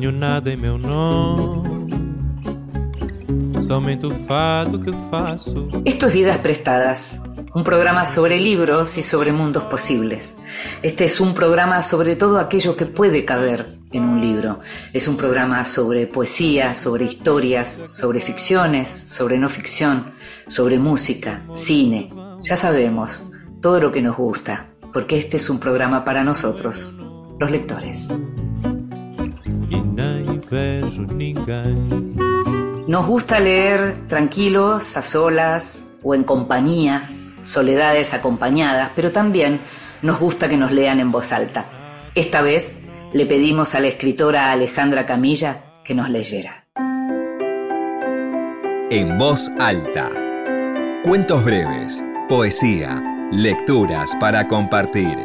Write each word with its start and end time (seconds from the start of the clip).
Nada 0.00 0.50
em 0.50 0.56
meu 0.56 0.78
nome, 0.78 1.92
somente 3.66 4.06
o 4.06 4.10
fado 4.10 4.78
que 4.78 4.92
faço. 5.10 5.68
Esto 5.84 6.06
es 6.06 6.12
Vidas 6.12 6.38
Prestadas, 6.38 7.20
un 7.52 7.64
programa 7.64 8.06
sobre 8.06 8.38
libros 8.38 8.96
y 8.96 9.02
sobre 9.02 9.32
mundos 9.32 9.64
posibles. 9.64 10.36
Este 10.82 11.04
es 11.04 11.20
un 11.20 11.34
programa 11.34 11.82
sobre 11.82 12.14
todo 12.14 12.38
aquello 12.38 12.76
que 12.76 12.86
puede 12.86 13.24
caber 13.24 13.76
en 13.92 14.04
un 14.04 14.20
libro. 14.20 14.60
Es 14.92 15.08
un 15.08 15.16
programa 15.16 15.64
sobre 15.64 16.06
poesía, 16.06 16.74
sobre 16.74 17.04
historias, 17.04 17.68
sobre 17.68 18.20
ficciones, 18.20 18.88
sobre 18.88 19.36
no 19.36 19.48
ficción, 19.48 20.12
sobre 20.46 20.78
música, 20.78 21.42
cine. 21.54 22.08
Ya 22.40 22.54
sabemos, 22.54 23.24
todo 23.60 23.80
lo 23.80 23.90
que 23.90 24.00
nos 24.00 24.16
gusta, 24.16 24.66
porque 24.92 25.18
este 25.18 25.38
es 25.38 25.50
un 25.50 25.58
programa 25.58 26.04
para 26.04 26.22
nosotros, 26.22 26.94
los 27.40 27.50
lectores. 27.50 28.08
Nos 32.86 33.06
gusta 33.06 33.38
leer 33.38 34.06
tranquilos, 34.08 34.96
a 34.96 35.02
solas 35.02 35.86
o 36.02 36.14
en 36.14 36.24
compañía, 36.24 37.10
soledades 37.42 38.14
acompañadas, 38.14 38.92
pero 38.96 39.12
también 39.12 39.60
nos 40.00 40.18
gusta 40.18 40.48
que 40.48 40.56
nos 40.56 40.72
lean 40.72 41.00
en 41.00 41.12
voz 41.12 41.32
alta. 41.32 42.10
Esta 42.14 42.40
vez 42.40 42.78
le 43.12 43.26
pedimos 43.26 43.74
a 43.74 43.80
la 43.80 43.88
escritora 43.88 44.50
Alejandra 44.52 45.04
Camilla 45.04 45.64
que 45.84 45.94
nos 45.94 46.08
leyera. 46.08 46.66
En 48.90 49.18
voz 49.18 49.50
alta. 49.58 50.08
Cuentos 51.04 51.44
breves, 51.44 52.04
poesía, 52.28 53.02
lecturas 53.30 54.16
para 54.18 54.48
compartir. 54.48 55.18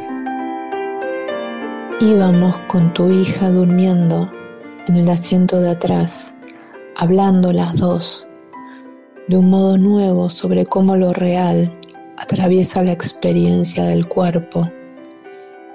Íbamos 2.02 2.58
con 2.68 2.94
tu 2.94 3.10
hija 3.10 3.50
durmiendo 3.50 4.30
en 4.88 4.98
el 4.98 5.10
asiento 5.10 5.62
de 5.62 5.70
atrás, 5.70 6.36
hablando 6.98 7.54
las 7.54 7.76
dos, 7.78 8.28
de 9.28 9.38
un 9.38 9.50
modo 9.50 9.78
nuevo 9.78 10.30
sobre 10.30 10.66
cómo 10.66 10.96
lo 10.98 11.14
real 11.14 11.72
atraviesa 12.18 12.84
la 12.84 12.92
experiencia 12.92 13.86
del 13.86 14.08
cuerpo 14.08 14.70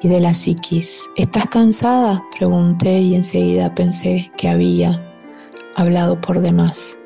y 0.02 0.08
de 0.08 0.20
la 0.20 0.34
psiquis. 0.34 1.08
¿Estás 1.16 1.46
cansada? 1.46 2.22
Pregunté 2.36 3.00
y 3.00 3.14
enseguida 3.14 3.74
pensé 3.74 4.30
que 4.36 4.48
había 4.48 5.02
hablado 5.76 6.20
por 6.20 6.40
demás. 6.40 6.98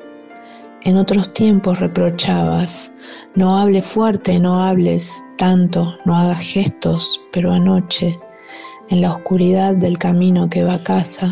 En 0.81 0.97
otros 0.97 1.33
tiempos 1.33 1.79
reprochabas, 1.79 2.91
no 3.35 3.57
hables 3.57 3.85
fuerte, 3.85 4.37
no 4.39 4.61
hables 4.61 5.23
tanto, 5.37 5.95
no 6.05 6.13
hagas 6.13 6.41
gestos, 6.41 7.21
pero 7.31 7.53
anoche, 7.53 8.19
en 8.89 9.01
la 9.01 9.13
oscuridad 9.13 9.77
del 9.77 9.97
camino 9.97 10.49
que 10.49 10.65
va 10.65 10.73
a 10.73 10.83
casa, 10.83 11.31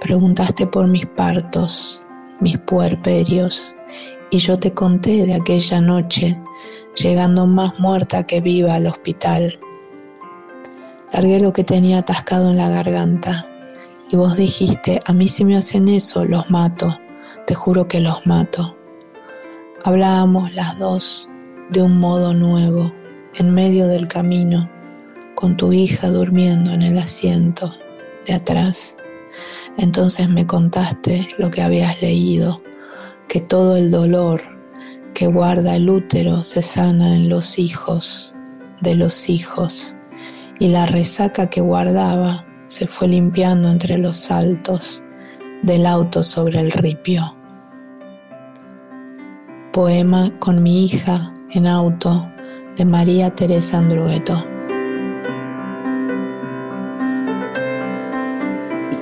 preguntaste 0.00 0.66
por 0.66 0.88
mis 0.88 1.06
partos, 1.06 2.02
mis 2.40 2.58
puerperios, 2.58 3.74
y 4.30 4.38
yo 4.38 4.58
te 4.58 4.72
conté 4.72 5.24
de 5.24 5.34
aquella 5.34 5.80
noche, 5.80 6.38
llegando 6.96 7.46
más 7.46 7.78
muerta 7.78 8.24
que 8.24 8.40
viva 8.40 8.74
al 8.74 8.86
hospital. 8.86 9.58
Largué 11.12 11.40
lo 11.40 11.52
que 11.52 11.64
tenía 11.64 11.98
atascado 11.98 12.50
en 12.50 12.56
la 12.56 12.68
garganta, 12.68 13.46
y 14.10 14.16
vos 14.16 14.36
dijiste, 14.36 15.00
a 15.04 15.12
mí 15.12 15.28
si 15.28 15.44
me 15.44 15.56
hacen 15.56 15.88
eso, 15.88 16.24
los 16.24 16.48
mato, 16.50 16.96
te 17.46 17.54
juro 17.54 17.88
que 17.88 18.00
los 18.00 18.24
mato. 18.26 18.76
Hablábamos 19.84 20.54
las 20.54 20.78
dos 20.78 21.28
de 21.70 21.82
un 21.82 21.96
modo 21.98 22.34
nuevo, 22.34 22.92
en 23.34 23.52
medio 23.52 23.86
del 23.88 24.08
camino, 24.08 24.70
con 25.34 25.56
tu 25.56 25.72
hija 25.72 26.08
durmiendo 26.08 26.72
en 26.72 26.82
el 26.82 26.98
asiento 26.98 27.70
de 28.26 28.34
atrás. 28.34 28.96
Entonces 29.78 30.28
me 30.28 30.46
contaste 30.46 31.28
lo 31.38 31.50
que 31.50 31.62
habías 31.62 32.00
leído, 32.02 32.62
que 33.28 33.40
todo 33.40 33.76
el 33.76 33.90
dolor 33.90 34.42
que 35.14 35.26
guarda 35.26 35.76
el 35.76 35.88
útero 35.88 36.44
se 36.44 36.62
sana 36.62 37.14
en 37.14 37.28
los 37.28 37.58
hijos 37.58 38.34
de 38.80 38.94
los 38.94 39.28
hijos, 39.28 39.94
y 40.58 40.68
la 40.68 40.86
resaca 40.86 41.48
que 41.48 41.60
guardaba 41.60 42.44
se 42.68 42.86
fue 42.86 43.08
limpiando 43.08 43.68
entre 43.68 43.98
los 43.98 44.16
saltos 44.16 45.02
del 45.62 45.86
auto 45.86 46.22
sobre 46.22 46.60
el 46.60 46.70
ripio 46.72 47.36
poema 49.76 50.30
con 50.38 50.62
mi 50.62 50.86
hija 50.86 51.34
en 51.50 51.66
auto 51.66 52.26
de 52.78 52.86
María 52.86 53.28
Teresa 53.28 53.76
Andrueto. 53.76 54.55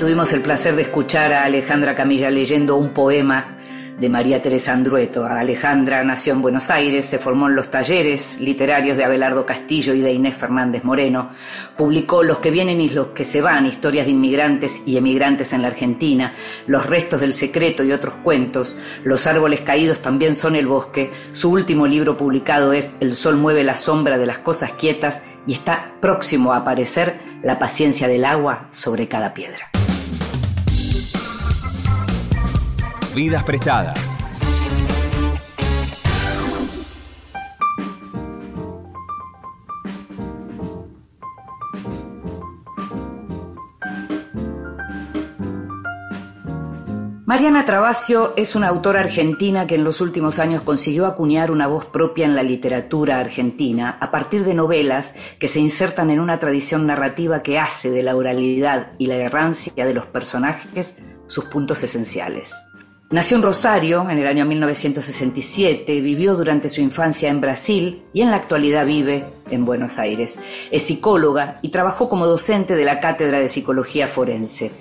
Tuvimos 0.05 0.35
el 0.35 0.43
placer 0.43 0.77
de 0.77 0.83
escuchar 0.83 1.33
a 1.33 1.45
Alejandra 1.45 1.95
Camilla 1.95 2.31
leyendo 2.31 2.77
un 2.77 2.91
poema 2.91 3.57
de 3.99 4.11
María 4.11 4.43
Teresa 4.43 4.75
Andrueto. 4.75 5.25
Alejandra 5.25 6.05
nació 6.05 6.35
en 6.35 6.43
Buenos 6.43 6.69
Aires, 6.69 7.07
se 7.07 7.19
formó 7.19 7.49
en 7.49 7.57
los 7.57 7.71
talleres 7.71 8.39
literarios 8.39 8.99
de 8.99 9.05
Abelardo 9.05 9.47
Castillo 9.47 9.95
y 9.95 10.03
de 10.03 10.13
Inés 10.13 10.37
Fernández 10.37 10.85
Moreno, 10.85 11.31
publicó 11.75 12.23
Los 12.23 12.37
que 12.41 12.51
vienen 12.51 12.83
y 12.83 12.91
los 12.91 13.09
que 13.09 13.25
se 13.25 13.41
van, 13.41 13.65
historias 13.65 14.05
de 14.05 14.13
inmigrantes 14.13 14.83
y 14.85 14.99
emigrantes 14.99 15.55
en 15.55 15.63
la 15.63 15.69
Argentina, 15.69 16.35
Los 16.67 16.85
restos 16.85 17.23
del 17.23 17.33
secreto 17.33 17.83
y 17.83 17.93
otros 17.93 18.13
cuentos, 18.23 18.77
Los 19.05 19.27
árboles 19.27 19.63
caídos 19.63 20.01
también 20.01 20.35
son 20.35 20.55
el 20.55 20.67
bosque, 20.67 21.13
su 21.33 21.51
último 21.51 21.87
libro 21.87 22.19
publicado 22.19 22.75
es 22.75 22.95
El 23.01 23.15
sol 23.15 23.39
mueve 23.39 23.65
la 23.65 23.77
sombra 23.77 24.19
de 24.19 24.27
las 24.27 24.37
cosas 24.37 24.73
quietas 24.73 25.21
y 25.47 25.55
está 25.55 25.93
próximo 26.03 26.53
a 26.53 26.59
aparecer 26.59 27.21
La 27.43 27.59
paciencia 27.59 28.07
del 28.07 28.27
agua 28.27 28.69
sobre 28.71 29.09
cada 29.09 29.33
piedra. 29.33 29.74
Vidas 33.15 33.45
prestadas. 33.45 34.19
Mariana 47.25 47.65
Travasio 47.65 48.35
es 48.37 48.57
una 48.57 48.67
autora 48.69 49.01
argentina 49.01 49.69
que 49.69 49.77
en 49.77 49.85
los 49.85 50.01
últimos 50.01 50.41
años 50.41 50.63
consiguió 50.63 51.07
acuñar 51.07 51.53
una 51.53 51.69
voz 51.69 51.85
propia 51.87 52.27
en 52.27 52.35
la 52.35 52.43
literatura 52.43 53.21
argentina 53.21 53.97
a 54.01 54.11
partir 54.11 54.45
de 54.45 54.55
novelas 54.55 55.15
que 55.39 55.47
se 55.47 55.61
insertan 55.61 56.11
en 56.11 56.19
una 56.19 56.41
tradición 56.41 56.87
narrativa 56.87 57.43
que 57.43 57.61
hace 57.61 57.91
de 57.91 58.03
la 58.03 58.17
oralidad 58.17 58.93
y 58.99 59.07
la 59.07 59.17
errancia 59.17 59.87
de 59.87 59.95
los 59.95 60.07
personajes 60.07 60.95
sus 61.27 61.45
puntos 61.45 61.83
esenciales. 61.85 62.64
Nació 63.15 63.37
en 63.37 63.45
Rosario 63.45 64.11
en 64.11 64.19
el 64.19 64.27
año 64.27 64.45
1967, 64.45 66.01
vivió 66.01 66.35
durante 66.35 66.69
su 66.69 66.81
infancia 66.81 67.31
en 67.31 67.41
Brasil 67.41 68.03
y 68.13 68.23
en 68.23 68.33
la 68.33 68.39
actualidad 68.39 68.85
vive 68.85 69.25
en 69.53 69.65
Buenos 69.65 70.01
Aires. 70.01 70.37
Es 70.73 70.83
psicóloga 70.83 71.61
y 71.63 71.69
trabajó 71.69 72.09
como 72.09 72.27
docente 72.27 72.75
de 72.75 72.85
la 72.85 72.99
Cátedra 72.99 73.39
de 73.39 73.49
Psicología 73.49 74.09
Forense. 74.09 74.73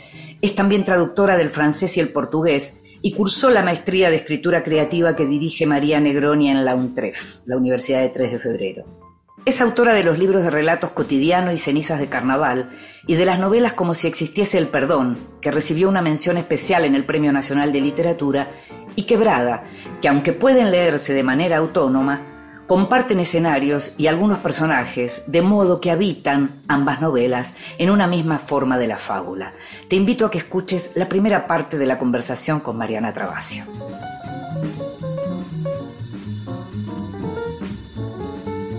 Es 0.42 0.56
también 0.56 0.84
traductora 0.84 1.38
del 1.38 1.52
francés 1.52 1.96
y 1.98 2.00
el 2.00 2.10
portugués 2.10 2.82
y 3.04 3.14
cursó 3.14 3.52
la 3.52 3.62
maestría 3.62 4.10
de 4.10 4.16
escritura 4.16 4.64
creativa 4.64 5.16
que 5.16 5.28
dirige 5.28 5.68
María 5.68 6.00
Negroni 6.00 6.50
en 6.50 6.66
la 6.66 6.74
UNTREF, 6.74 7.42
la 7.46 7.58
Universidad 7.58 8.02
de 8.02 8.10
3 8.10 8.32
de 8.32 8.40
Febrero. 8.40 9.03
Es 9.46 9.60
autora 9.60 9.94
de 9.94 10.06
los 10.06 10.20
libros 10.20 10.42
de 10.42 10.50
relatos 10.50 10.92
cotidiano 10.92 11.52
y 11.52 11.58
cenizas 11.58 12.00
de 12.00 12.08
carnaval 12.08 12.70
y 13.06 13.16
de 13.16 13.26
las 13.26 13.40
novelas 13.40 13.74
Como 13.74 13.94
si 13.94 14.08
existiese 14.08 14.58
el 14.58 14.70
perdón, 14.70 15.18
que 15.42 15.52
recibió 15.52 15.90
una 15.90 16.02
mención 16.02 16.38
especial 16.38 16.86
en 16.86 16.96
el 16.96 17.04
Premio 17.04 17.34
Nacional 17.34 17.74
de 17.74 17.82
Literatura, 17.82 18.48
y 18.96 19.04
Quebrada, 19.04 19.66
que 20.02 20.08
aunque 20.08 20.32
pueden 20.32 20.72
leerse 20.72 21.14
de 21.14 21.24
manera 21.24 21.58
autónoma, 21.58 22.22
comparten 22.68 23.20
escenarios 23.20 23.96
y 23.98 24.08
algunos 24.08 24.40
personajes, 24.40 25.24
de 25.28 25.42
modo 25.42 25.82
que 25.82 25.92
habitan 25.92 26.62
ambas 26.70 27.02
novelas 27.02 27.54
en 27.78 27.90
una 27.90 28.08
misma 28.08 28.40
forma 28.40 28.78
de 28.78 28.88
la 28.88 28.98
fábula. 28.98 29.52
Te 29.90 29.98
invito 29.98 30.26
a 30.26 30.32
que 30.32 30.38
escuches 30.38 30.92
la 30.96 31.10
primera 31.10 31.48
parte 31.48 31.78
de 31.78 31.86
la 31.86 31.98
conversación 31.98 32.62
con 32.62 32.78
Mariana 32.78 33.12
Travasio. 33.12 33.66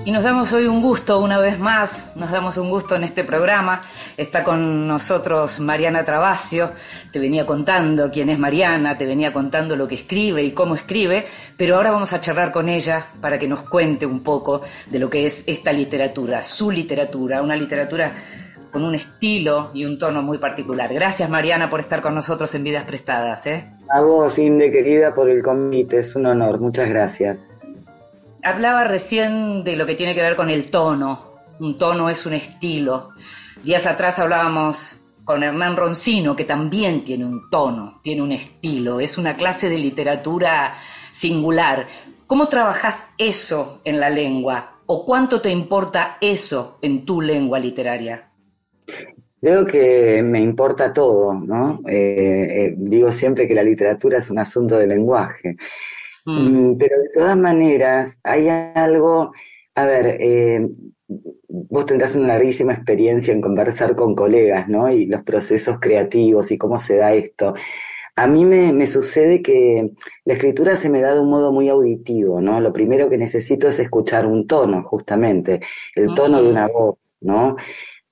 Y 0.07 0.11
nos 0.11 0.23
damos 0.23 0.53
hoy 0.53 0.67
un 0.67 0.83
gusto 0.83 1.19
una 1.19 1.39
vez 1.39 1.59
más, 1.59 2.13
nos 2.15 2.31
damos 2.31 2.59
un 2.59 2.69
gusto 2.69 2.95
en 2.95 3.05
este 3.05 3.25
programa. 3.25 3.85
Está 4.19 4.45
con 4.45 4.87
nosotros 4.87 5.61
Mariana 5.61 6.05
Travasio, 6.05 6.73
te 7.11 7.19
venía 7.19 7.47
contando 7.47 8.11
quién 8.11 8.29
es 8.29 8.39
Mariana, 8.39 8.99
te 8.99 9.07
venía 9.07 9.33
contando 9.33 9.77
lo 9.77 9.89
que 9.89 9.95
escribe 9.95 10.43
y 10.43 10.53
cómo 10.53 10.75
escribe, 10.75 11.25
pero 11.57 11.77
ahora 11.77 11.91
vamos 11.91 12.13
a 12.13 12.21
charlar 12.21 12.53
con 12.53 12.69
ella 12.69 13.07
para 13.23 13.39
que 13.39 13.49
nos 13.49 13.61
cuente 13.61 14.05
un 14.05 14.23
poco 14.23 14.61
de 14.91 14.99
lo 14.99 15.09
que 15.09 15.25
es 15.25 15.43
esta 15.47 15.73
literatura, 15.73 16.43
su 16.43 16.71
literatura, 16.71 17.41
una 17.41 17.57
literatura 17.57 18.13
con 18.71 18.85
un 18.85 18.95
estilo 18.95 19.71
y 19.73 19.87
un 19.87 19.99
tono 19.99 20.21
muy 20.21 20.37
particular. 20.37 20.93
Gracias 20.93 21.31
Mariana 21.31 21.71
por 21.71 21.81
estar 21.81 22.03
con 22.03 22.15
nosotros 22.15 22.55
en 22.55 22.65
Vidas 22.65 22.85
Prestadas. 22.85 23.47
¿eh? 23.47 23.73
A 23.89 24.03
vos, 24.03 24.39
Inde, 24.39 24.71
querida, 24.71 25.15
por 25.15 25.31
el 25.31 25.43
convite, 25.43 26.01
es 26.01 26.15
un 26.15 26.27
honor, 26.27 26.61
muchas 26.61 26.91
gracias. 26.91 27.47
Hablaba 28.45 28.85
recién 28.85 29.65
de 29.65 29.75
lo 29.75 29.87
que 29.87 29.95
tiene 29.95 30.15
que 30.15 30.21
ver 30.21 30.37
con 30.37 30.51
el 30.51 30.71
tono. 30.71 31.41
Un 31.61 31.79
tono 31.79 32.11
es 32.11 32.27
un 32.27 32.35
estilo. 32.35 33.09
Días 33.63 33.87
atrás 33.87 34.19
hablábamos 34.19 35.01
con 35.25 35.43
Hernán 35.43 35.79
Roncino, 35.79 36.37
que 36.37 36.45
también 36.45 37.05
tiene 37.05 37.25
un 37.25 37.49
tono, 37.49 38.01
tiene 38.03 38.21
un 38.21 38.33
estilo, 38.33 39.01
es 39.01 39.17
una 39.17 39.39
clase 39.39 39.71
de 39.71 39.79
literatura 39.79 40.75
singular. 41.11 41.87
¿Cómo 42.27 42.49
trabajas 42.49 43.07
eso 43.17 43.81
en 43.83 43.99
la 43.99 44.11
lengua? 44.11 44.81
¿O 44.85 45.07
cuánto 45.07 45.41
te 45.41 45.49
importa 45.49 46.19
eso 46.21 46.77
en 46.83 47.07
tu 47.07 47.23
lengua 47.23 47.59
literaria? 47.59 48.29
Creo 49.41 49.65
que 49.65 50.23
me 50.23 50.41
importa 50.41 50.93
todo, 50.93 51.33
¿no? 51.33 51.81
Eh, 51.89 52.67
eh, 52.67 52.75
digo 52.77 53.11
siempre 53.11 53.49
que 53.49 53.55
la 53.55 53.63
literatura 53.63 54.19
es 54.19 54.31
un 54.31 54.39
asunto 54.39 54.77
de 54.77 54.87
lenguaje. 54.87 55.55
Mm. 56.25 56.71
Mm, 56.71 56.79
pero 56.79 56.99
de 57.01 57.09
todas 57.13 57.37
maneras, 57.37 58.21
hay 58.23 58.49
algo, 58.49 59.33
a 59.75 59.85
ver, 59.85 60.17
eh, 60.21 60.69
vos 61.49 61.87
tendrás 61.87 62.15
una 62.15 62.29
larguísima 62.29 62.73
experiencia 62.73 63.33
en 63.33 63.41
conversar 63.41 63.95
con 63.95 64.15
colegas, 64.15 64.69
¿no? 64.69 64.91
Y 64.91 65.07
los 65.07 65.23
procesos 65.23 65.79
creativos 65.81 66.51
y 66.51 66.59
cómo 66.59 66.79
se 66.79 66.97
da 66.97 67.13
esto. 67.15 67.55
A 68.17 68.27
mí 68.29 68.45
me, 68.45 68.87
sucede 68.87 69.43
que 69.43 69.91
la 70.25 70.35
escritura 70.35 70.77
se 70.77 70.89
me 70.89 71.01
da 71.01 71.15
de 71.15 71.21
un 71.21 71.31
modo 71.31 71.51
muy 71.53 71.69
auditivo, 71.69 72.41
¿no? 72.41 72.61
Lo 72.61 72.73
primero 72.73 73.09
que 73.09 73.19
necesito 73.19 73.69
es 73.69 73.79
escuchar 73.81 74.27
un 74.27 74.47
tono, 74.47 74.85
justamente, 74.85 75.61
el 75.97 76.15
tono 76.15 76.41
de 76.41 76.49
una 76.49 76.69
voz, 76.69 76.99
¿no? 77.21 77.57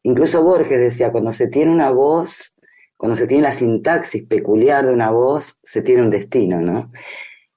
Incluso 0.02 0.42
Borges 0.42 0.80
decía, 0.80 1.12
cuando 1.12 1.32
se 1.32 1.46
tiene 1.46 1.70
una 1.70 1.90
voz, 1.90 2.56
cuando 2.96 3.14
se 3.14 3.28
tiene 3.28 3.44
la 3.44 3.52
sintaxis 3.52 4.24
peculiar 4.24 4.86
de 4.86 4.92
una 4.92 5.10
voz, 5.12 5.58
se 5.62 5.82
tiene 5.82 6.02
un 6.02 6.10
destino, 6.10 6.60
¿no? 6.60 6.90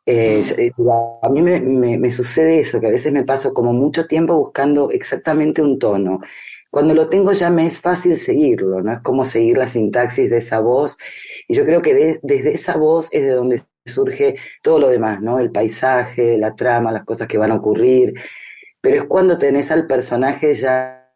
Eh, 0.06 0.44
eh, 0.58 0.72
a 1.22 1.30
mí 1.30 1.42
me, 1.42 2.12
sucede 2.12 2.60
eso, 2.60 2.80
que 2.80 2.88
a 2.88 2.92
veces 2.92 3.12
me 3.12 3.24
paso 3.24 3.54
como 3.54 3.74
mucho 3.74 4.06
tiempo 4.06 4.38
buscando 4.38 4.92
exactamente 4.92 5.62
un 5.62 5.80
tono. 5.80 6.22
Cuando 6.70 6.94
lo 6.94 7.08
tengo 7.08 7.32
ya 7.32 7.50
me 7.50 7.66
es 7.66 7.80
fácil 7.80 8.18
seguirlo, 8.18 8.82
¿no? 8.82 8.94
Es 8.94 9.02
como 9.02 9.26
seguir 9.26 9.58
la 9.58 9.68
sintaxis 9.68 10.30
de 10.30 10.38
esa 10.38 10.60
voz. 10.60 10.98
Y 11.48 11.56
yo 11.56 11.66
creo 11.66 11.82
que 11.82 12.20
desde 12.22 12.50
esa 12.54 12.78
voz 12.78 13.10
es 13.12 13.24
de 13.24 13.32
donde 13.32 13.64
surge 13.86 14.36
todo 14.62 14.80
lo 14.80 14.90
demás, 14.90 15.22
¿no? 15.22 15.40
El 15.40 15.52
paisaje, 15.52 16.38
la 16.38 16.56
trama, 16.56 16.92
las 16.92 17.06
cosas 17.06 17.28
que 17.28 17.38
van 17.38 17.52
a 17.52 17.56
ocurrir. 17.56 18.14
Pero 18.82 18.98
es 18.98 19.04
cuando 19.06 19.38
tenés 19.38 19.72
al 19.72 19.88
personaje 19.88 20.54
ya 20.54 21.12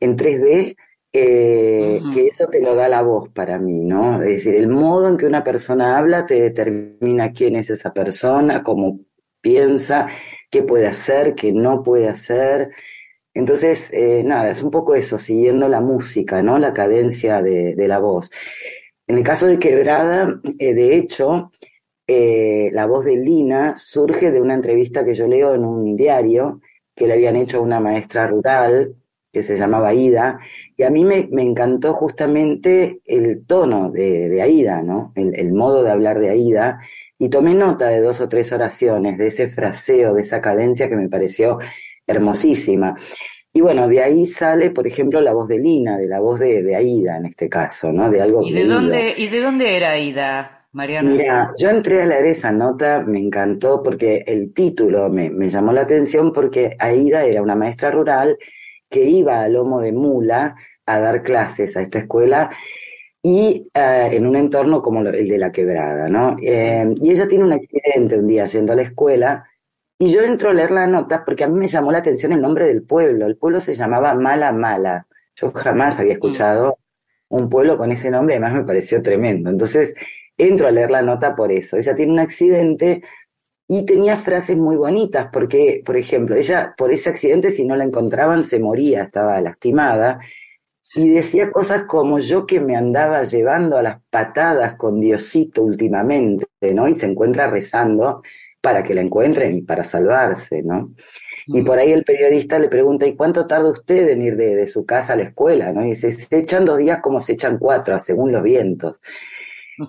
en 0.00 0.16
3D 0.16 0.76
eh, 1.14 2.00
que 2.12 2.28
eso 2.28 2.46
te 2.48 2.62
lo 2.62 2.74
da 2.74 2.88
la 2.88 3.02
voz 3.02 3.28
para 3.28 3.58
mí, 3.58 3.84
¿no? 3.84 4.22
Es 4.22 4.30
decir, 4.30 4.54
el 4.54 4.68
modo 4.68 5.08
en 5.08 5.18
que 5.18 5.26
una 5.26 5.44
persona 5.44 5.98
habla 5.98 6.24
te 6.24 6.40
determina 6.40 7.32
quién 7.32 7.56
es 7.56 7.68
esa 7.68 7.92
persona, 7.92 8.62
cómo 8.62 9.00
piensa, 9.42 10.08
qué 10.50 10.62
puede 10.62 10.86
hacer, 10.86 11.34
qué 11.34 11.52
no 11.52 11.82
puede 11.82 12.08
hacer. 12.08 12.70
Entonces, 13.34 13.90
eh, 13.92 14.22
nada, 14.24 14.50
es 14.50 14.62
un 14.62 14.70
poco 14.70 14.94
eso, 14.94 15.18
siguiendo 15.18 15.68
la 15.68 15.80
música, 15.82 16.42
¿no? 16.42 16.58
La 16.58 16.72
cadencia 16.72 17.42
de, 17.42 17.74
la 17.88 17.98
voz. 17.98 18.30
En 19.06 19.18
el 19.18 19.24
caso 19.24 19.46
de 19.46 19.58
Quebrada, 19.58 20.40
eh, 20.58 20.74
de 20.74 20.96
hecho, 20.96 21.52
la 22.08 22.86
voz 22.86 23.04
de 23.06 23.16
Lina 23.16 23.74
surge 23.76 24.32
de 24.32 24.40
una 24.40 24.54
entrevista 24.54 25.04
que 25.04 25.14
yo 25.14 25.26
leo 25.26 25.54
en 25.54 25.64
un 25.64 25.96
diario 25.96 26.60
que 26.94 27.06
le 27.06 27.14
habían 27.14 27.36
hecho 27.36 27.58
a 27.58 27.62
una 27.62 27.80
maestra 27.80 28.26
rural 28.28 28.96
que 29.32 29.42
se 29.42 29.56
llamaba 29.56 29.88
Aida, 29.88 30.38
y 30.76 30.82
a 30.82 30.90
mí 30.90 31.04
me, 31.04 31.28
encantó 31.42 31.94
justamente 31.94 33.00
el 33.06 33.46
tono 33.46 33.90
de, 33.90 34.42
Aida, 34.42 34.82
¿no? 34.82 35.12
El, 35.16 35.52
modo 35.52 35.82
de 35.82 35.90
hablar 35.90 36.20
de 36.20 36.28
Aida, 36.28 36.80
y 37.18 37.30
tomé 37.30 37.54
nota 37.54 37.88
de 37.88 38.02
dos 38.02 38.20
o 38.20 38.28
tres 38.28 38.52
oraciones, 38.52 39.16
de 39.16 39.28
ese 39.28 39.48
fraseo, 39.48 40.12
de 40.12 40.22
esa 40.22 40.42
cadencia 40.42 40.88
que 40.88 40.96
me 40.96 41.08
pareció 41.08 41.58
hermosísima. 42.06 42.94
Y 43.54 43.62
bueno, 43.62 43.88
de 43.88 44.02
ahí 44.02 44.26
sale, 44.26 44.70
por 44.70 44.86
ejemplo, 44.86 45.20
la 45.20 45.32
voz 45.32 45.48
de 45.48 45.58
Lina, 45.58 45.96
de 45.96 46.08
la 46.08 46.20
voz 46.20 46.40
de, 46.40 46.76
Aida 46.76 47.16
en 47.16 47.26
este 47.26 47.48
caso, 47.48 47.90
¿no? 47.90 48.10
De 48.10 48.20
algo 48.20 48.42
¿Y 48.46 48.52
de, 48.52 48.66
dónde, 48.66 49.14
¿Y 49.16 49.28
de 49.28 49.40
dónde 49.40 49.76
era 49.76 49.92
Aida, 49.92 50.66
Mariana? 50.72 51.10
Mira, 51.10 51.52
yo 51.58 51.70
entré 51.70 52.02
a 52.02 52.06
leer 52.06 52.26
esa 52.26 52.52
nota, 52.52 53.00
me 53.00 53.18
encantó 53.18 53.82
porque 53.82 54.24
el 54.26 54.52
título 54.52 55.08
me, 55.08 55.30
me 55.30 55.48
llamó 55.48 55.72
la 55.72 55.82
atención 55.82 56.32
porque 56.32 56.76
Aida 56.78 57.24
era 57.24 57.40
una 57.40 57.54
maestra 57.54 57.90
rural 57.90 58.36
que 58.92 59.04
iba 59.04 59.40
a 59.42 59.48
lomo 59.48 59.80
de 59.80 59.90
mula 59.92 60.54
a 60.86 60.98
dar 61.00 61.22
clases 61.22 61.76
a 61.76 61.82
esta 61.82 61.98
escuela 62.00 62.50
y 63.22 63.70
eh, 63.74 64.08
en 64.12 64.26
un 64.26 64.36
entorno 64.36 64.82
como 64.82 65.00
el 65.00 65.28
de 65.28 65.38
la 65.38 65.50
quebrada, 65.50 66.08
¿no? 66.08 66.36
Eh, 66.42 66.94
y 67.00 67.10
ella 67.10 67.26
tiene 67.26 67.44
un 67.44 67.52
accidente 67.52 68.18
un 68.18 68.26
día 68.26 68.46
yendo 68.46 68.72
a 68.72 68.76
la 68.76 68.82
escuela 68.82 69.48
y 69.98 70.10
yo 70.12 70.20
entro 70.22 70.50
a 70.50 70.54
leer 70.54 70.72
la 70.72 70.86
nota 70.86 71.24
porque 71.24 71.44
a 71.44 71.48
mí 71.48 71.56
me 71.58 71.68
llamó 71.68 71.92
la 71.92 71.98
atención 71.98 72.32
el 72.32 72.42
nombre 72.42 72.66
del 72.66 72.82
pueblo. 72.82 73.26
El 73.26 73.36
pueblo 73.36 73.60
se 73.60 73.74
llamaba 73.74 74.14
Mala 74.14 74.52
Mala. 74.52 75.06
Yo 75.36 75.52
jamás 75.52 75.98
había 75.98 76.14
escuchado 76.14 76.78
un 77.28 77.48
pueblo 77.48 77.78
con 77.78 77.92
ese 77.92 78.10
nombre, 78.10 78.34
además 78.34 78.54
me 78.54 78.64
pareció 78.64 79.00
tremendo. 79.00 79.48
Entonces 79.48 79.94
entro 80.36 80.66
a 80.66 80.72
leer 80.72 80.90
la 80.90 81.02
nota 81.02 81.34
por 81.36 81.52
eso. 81.52 81.76
Ella 81.76 81.94
tiene 81.94 82.12
un 82.12 82.18
accidente 82.18 83.02
y 83.68 83.86
tenía 83.86 84.16
frases 84.16 84.56
muy 84.56 84.76
bonitas, 84.76 85.28
porque, 85.32 85.82
por 85.84 85.96
ejemplo, 85.96 86.36
ella 86.36 86.74
por 86.76 86.92
ese 86.92 87.10
accidente, 87.10 87.50
si 87.50 87.64
no 87.64 87.76
la 87.76 87.84
encontraban, 87.84 88.44
se 88.44 88.58
moría, 88.58 89.04
estaba 89.04 89.40
lastimada, 89.40 90.20
y 90.94 91.08
decía 91.10 91.50
cosas 91.50 91.84
como 91.84 92.18
yo 92.18 92.46
que 92.46 92.60
me 92.60 92.76
andaba 92.76 93.22
llevando 93.22 93.78
a 93.78 93.82
las 93.82 94.00
patadas 94.10 94.74
con 94.74 95.00
Diosito 95.00 95.62
últimamente, 95.62 96.46
¿no? 96.74 96.86
Y 96.88 96.94
se 96.94 97.06
encuentra 97.06 97.48
rezando 97.48 98.22
para 98.60 98.82
que 98.82 98.94
la 98.94 99.00
encuentren 99.00 99.56
y 99.58 99.62
para 99.62 99.84
salvarse, 99.84 100.62
¿no? 100.62 100.92
Y 101.46 101.62
por 101.62 101.78
ahí 101.78 101.90
el 101.90 102.04
periodista 102.04 102.58
le 102.58 102.68
pregunta, 102.68 103.06
¿y 103.06 103.16
cuánto 103.16 103.46
tarda 103.46 103.70
usted 103.70 104.08
en 104.10 104.22
ir 104.22 104.36
de, 104.36 104.54
de 104.54 104.68
su 104.68 104.84
casa 104.86 105.14
a 105.14 105.16
la 105.16 105.24
escuela? 105.24 105.72
¿no? 105.72 105.84
Y 105.84 105.90
dice, 105.90 106.12
se 106.12 106.38
echan 106.38 106.64
dos 106.64 106.78
días 106.78 107.00
como 107.02 107.20
se 107.20 107.32
echan 107.32 107.58
cuatro, 107.58 107.98
según 107.98 108.30
los 108.30 108.42
vientos. 108.42 109.00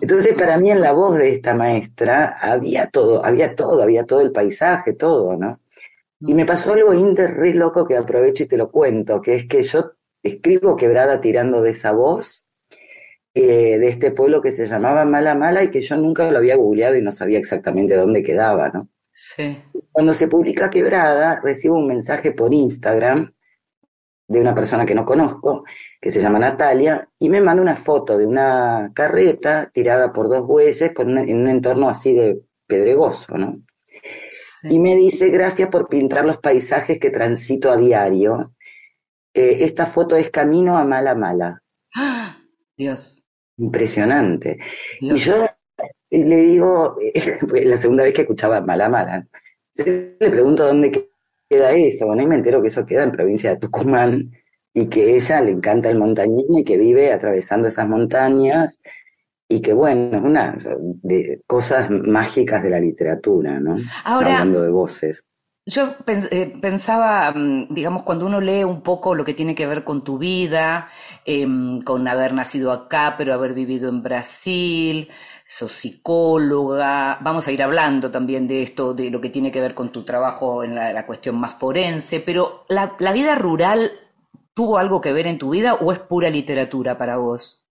Entonces, 0.02 0.34
para 0.34 0.58
mí 0.58 0.72
en 0.72 0.82
la 0.82 0.92
voz 0.92 1.18
de 1.18 1.34
esta 1.34 1.54
maestra 1.54 2.38
había 2.40 2.88
todo, 2.88 3.26
había 3.26 3.56
todo, 3.56 3.82
había 3.82 4.06
todo 4.06 4.22
el 4.22 4.32
paisaje, 4.32 4.94
todo, 4.94 5.36
¿no? 5.36 5.60
Y 6.20 6.34
me 6.34 6.46
pasó 6.46 6.74
algo 6.74 6.94
inter 6.94 7.32
re 7.32 7.54
loco 7.54 7.86
que 7.86 7.98
aprovecho 7.98 8.44
y 8.44 8.48
te 8.48 8.58
lo 8.58 8.72
cuento, 8.72 9.22
que 9.22 9.36
es 9.36 9.46
que 9.46 9.62
yo 9.62 9.92
escribo 10.22 10.76
quebrada 10.76 11.20
tirando 11.20 11.62
de 11.62 11.72
esa 11.72 11.92
voz 11.92 12.46
eh, 13.34 13.78
de 13.78 13.90
este 13.90 14.12
pueblo 14.12 14.42
que 14.42 14.52
se 14.52 14.68
llamaba 14.68 15.04
Mala 15.06 15.36
Mala 15.36 15.64
y 15.64 15.72
que 15.72 15.82
yo 15.82 15.98
nunca 15.98 16.30
lo 16.30 16.38
había 16.38 16.56
googleado 16.56 16.96
y 16.96 17.02
no 17.02 17.12
sabía 17.12 17.40
exactamente 17.40 17.96
dónde 17.96 18.24
quedaba, 18.24 18.70
¿no? 18.70 18.88
Sí. 19.12 19.58
Cuando 19.92 20.14
se 20.14 20.28
publica 20.28 20.70
quebrada, 20.70 21.40
recibo 21.42 21.78
un 21.78 21.88
mensaje 21.88 22.32
por 22.32 22.54
Instagram 22.54 23.34
de 24.28 24.40
una 24.40 24.56
persona 24.56 24.86
que 24.86 24.96
no 24.96 25.06
conozco, 25.06 25.64
que 26.00 26.12
se 26.12 26.22
llama 26.22 26.40
Natalia, 26.40 27.08
y 27.20 27.30
me 27.30 27.42
manda 27.42 27.62
una 27.62 27.76
foto 27.76 28.18
de 28.18 28.26
una 28.26 28.92
carreta 28.94 29.70
tirada 29.74 30.14
por 30.14 30.30
dos 30.30 30.48
bueyes 30.48 30.94
con 30.94 31.18
en 31.18 31.38
un 31.38 31.48
entorno 31.48 31.90
así 31.90 32.14
de 32.14 32.42
pedregoso, 32.66 33.38
¿no? 33.38 33.62
Y 34.64 34.80
me 34.80 34.96
dice, 34.96 35.30
gracias 35.30 35.70
por 35.70 35.90
pintar 35.90 36.26
los 36.26 36.38
paisajes 36.38 36.98
que 37.00 37.10
transito 37.10 37.70
a 37.70 37.78
diario. 37.78 38.54
Eh, 39.34 39.58
esta 39.62 39.86
foto 39.86 40.16
es 40.16 40.30
camino 40.30 40.78
a 40.78 40.86
Mala 40.86 41.16
Mala. 41.16 41.62
¡Ah! 41.96 42.38
Dios. 42.78 43.24
Impresionante. 43.58 44.58
Y 45.00 45.16
yo 45.16 45.36
le 46.10 46.36
digo, 46.38 46.98
la 47.66 47.78
segunda 47.78 48.04
vez 48.04 48.14
que 48.14 48.22
escuchaba 48.22 48.62
Mala 48.62 48.88
Mala, 48.90 49.28
le 49.76 50.16
pregunto 50.18 50.66
dónde 50.66 51.10
queda 51.54 51.72
eso, 51.72 52.08
bueno, 52.08 52.24
y 52.24 52.28
me 52.28 52.36
entero 52.36 52.62
que 52.62 52.70
eso 52.70 52.86
queda 52.86 53.04
en 53.04 53.12
provincia 53.12 53.52
de 53.52 53.58
Tucumán 53.58 54.32
y 54.74 54.88
que 54.88 55.16
ella 55.16 55.42
le 55.42 55.52
encanta 55.52 55.90
el 55.90 56.00
montañismo 56.00 56.60
y 56.60 56.64
que 56.64 56.78
vive 56.78 57.12
atravesando 57.12 57.68
esas 57.68 57.88
montañas 57.88 58.82
y 59.48 59.62
que 59.62 59.74
bueno, 59.74 60.18
es 60.18 60.24
una 60.24 60.58
de 61.04 61.42
cosas 61.46 61.90
mágicas 61.92 62.64
de 62.64 62.70
la 62.72 62.80
literatura, 62.80 63.60
¿no? 63.60 63.78
Ahora, 64.04 64.40
Hablando 64.40 64.62
de 64.64 64.70
voces. 64.70 65.26
Yo 65.66 65.96
eh, 66.08 66.58
pensaba, 66.62 67.32
mm, 67.32 67.74
digamos, 67.74 68.04
cuando 68.04 68.26
uno 68.26 68.42
lee 68.42 68.64
un 68.66 68.82
poco 68.82 69.16
lo 69.16 69.24
que 69.24 69.34
tiene 69.34 69.56
que 69.56 69.66
ver 69.66 69.86
con 69.86 70.04
tu 70.04 70.18
vida, 70.18 70.90
em, 71.24 71.82
con 71.84 72.06
haber 72.08 72.34
nacido 72.34 72.72
acá, 72.72 73.16
pero 73.18 73.34
haber 73.34 73.54
vivido 73.54 73.88
en 73.90 74.02
Brasil, 74.04 75.10
sos 75.48 75.72
psicóloga, 75.72 77.20
vamos 77.22 77.48
a 77.48 77.52
ir 77.52 77.62
hablando 77.62 78.10
también 78.12 78.48
de 78.48 78.64
esto, 78.64 78.94
de 78.94 79.10
lo 79.10 79.22
que 79.22 79.30
tiene 79.30 79.52
que 79.52 79.62
ver 79.62 79.74
con 79.74 79.92
tu 79.92 80.04
trabajo 80.04 80.64
en 80.64 80.76
la, 80.76 81.06
cuestión 81.06 81.40
más 81.40 81.56
forense, 81.56 82.20
pero 82.20 82.66
la, 82.70 82.96
vida 83.14 83.36
rural 83.36 83.92
tuvo 84.54 84.78
algo 84.78 85.02
que 85.02 85.14
ver 85.14 85.28
en 85.28 85.38
tu 85.38 85.52
vida 85.52 85.76
o 85.76 85.92
es 85.92 86.00
pura 86.00 86.30
literatura 86.30 86.98
para 86.98 87.18
vos? 87.18 87.66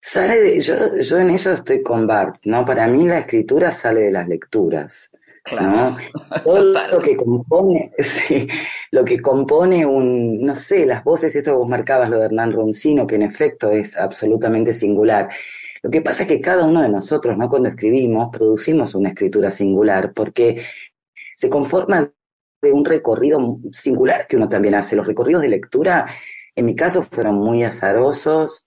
Sale 0.00 0.40
de, 0.40 0.60
yo, 0.60 0.74
yo 1.00 1.18
en 1.18 1.30
eso 1.30 1.52
estoy 1.52 1.82
con 1.82 2.06
Bart, 2.06 2.36
¿no? 2.44 2.64
Para 2.64 2.88
mí 2.88 3.06
la 3.06 3.18
escritura 3.18 3.70
sale 3.70 4.02
de 4.02 4.12
las 4.12 4.28
lecturas. 4.28 5.10
Claro. 5.42 5.96
Todo 6.44 6.88
lo 6.90 7.00
que 7.00 7.16
compone, 7.16 7.92
sí, 7.98 8.46
lo 8.90 9.04
que 9.04 9.20
compone 9.20 9.84
un, 9.86 10.40
no 10.40 10.54
sé, 10.54 10.86
las 10.86 11.04
voces, 11.04 11.34
esto 11.34 11.52
que 11.52 11.58
vos 11.58 11.68
marcabas, 11.68 12.10
lo 12.10 12.18
de 12.18 12.26
Hernán 12.26 12.52
Roncino, 12.52 13.06
que 13.06 13.16
en 13.16 13.22
efecto 13.22 13.70
es 13.70 13.96
absolutamente 13.96 14.72
singular. 14.72 15.28
Lo 15.82 15.90
que 15.90 16.02
pasa 16.02 16.22
es 16.22 16.28
que 16.28 16.40
cada 16.40 16.64
uno 16.64 16.82
de 16.82 16.88
nosotros, 16.88 17.36
¿no? 17.36 17.48
Cuando 17.48 17.68
escribimos, 17.68 18.28
producimos 18.30 18.94
una 18.94 19.10
escritura 19.10 19.50
singular, 19.50 20.12
porque 20.14 20.62
se 21.36 21.48
conforma 21.48 22.12
de 22.62 22.72
un 22.72 22.84
recorrido 22.84 23.58
singular 23.72 24.26
que 24.26 24.36
uno 24.36 24.48
también 24.48 24.74
hace. 24.74 24.96
Los 24.96 25.06
recorridos 25.06 25.42
de 25.42 25.48
lectura 25.48 26.06
en 26.54 26.66
mi 26.66 26.74
caso 26.74 27.02
fueron 27.02 27.36
muy 27.36 27.62
azarosos, 27.62 28.66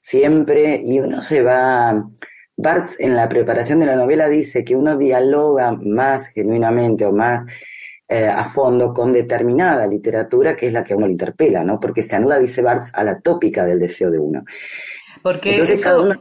siempre, 0.00 0.80
y 0.84 1.00
uno 1.00 1.22
se 1.22 1.42
va... 1.42 2.08
Bartz 2.56 3.00
en 3.00 3.16
la 3.16 3.28
preparación 3.28 3.80
de 3.80 3.86
la 3.86 3.96
novela 3.96 4.28
dice 4.28 4.64
que 4.64 4.76
uno 4.76 4.96
dialoga 4.96 5.72
más 5.72 6.28
genuinamente 6.28 7.04
o 7.04 7.12
más 7.12 7.44
eh, 8.06 8.28
a 8.28 8.44
fondo 8.44 8.94
con 8.94 9.12
determinada 9.12 9.88
literatura 9.88 10.54
que 10.54 10.68
es 10.68 10.72
la 10.72 10.84
que 10.84 10.94
a 10.94 10.96
uno 10.96 11.06
le 11.06 11.12
interpela, 11.12 11.64
¿no? 11.64 11.80
Porque 11.80 12.04
se 12.04 12.14
anula, 12.14 12.38
dice 12.38 12.62
Bartz, 12.62 12.92
a 12.94 13.02
la 13.02 13.18
tópica 13.20 13.66
del 13.66 13.80
deseo 13.80 14.10
de 14.10 14.20
uno. 14.20 14.44
Porque 15.24 15.56
eso, 15.56 16.14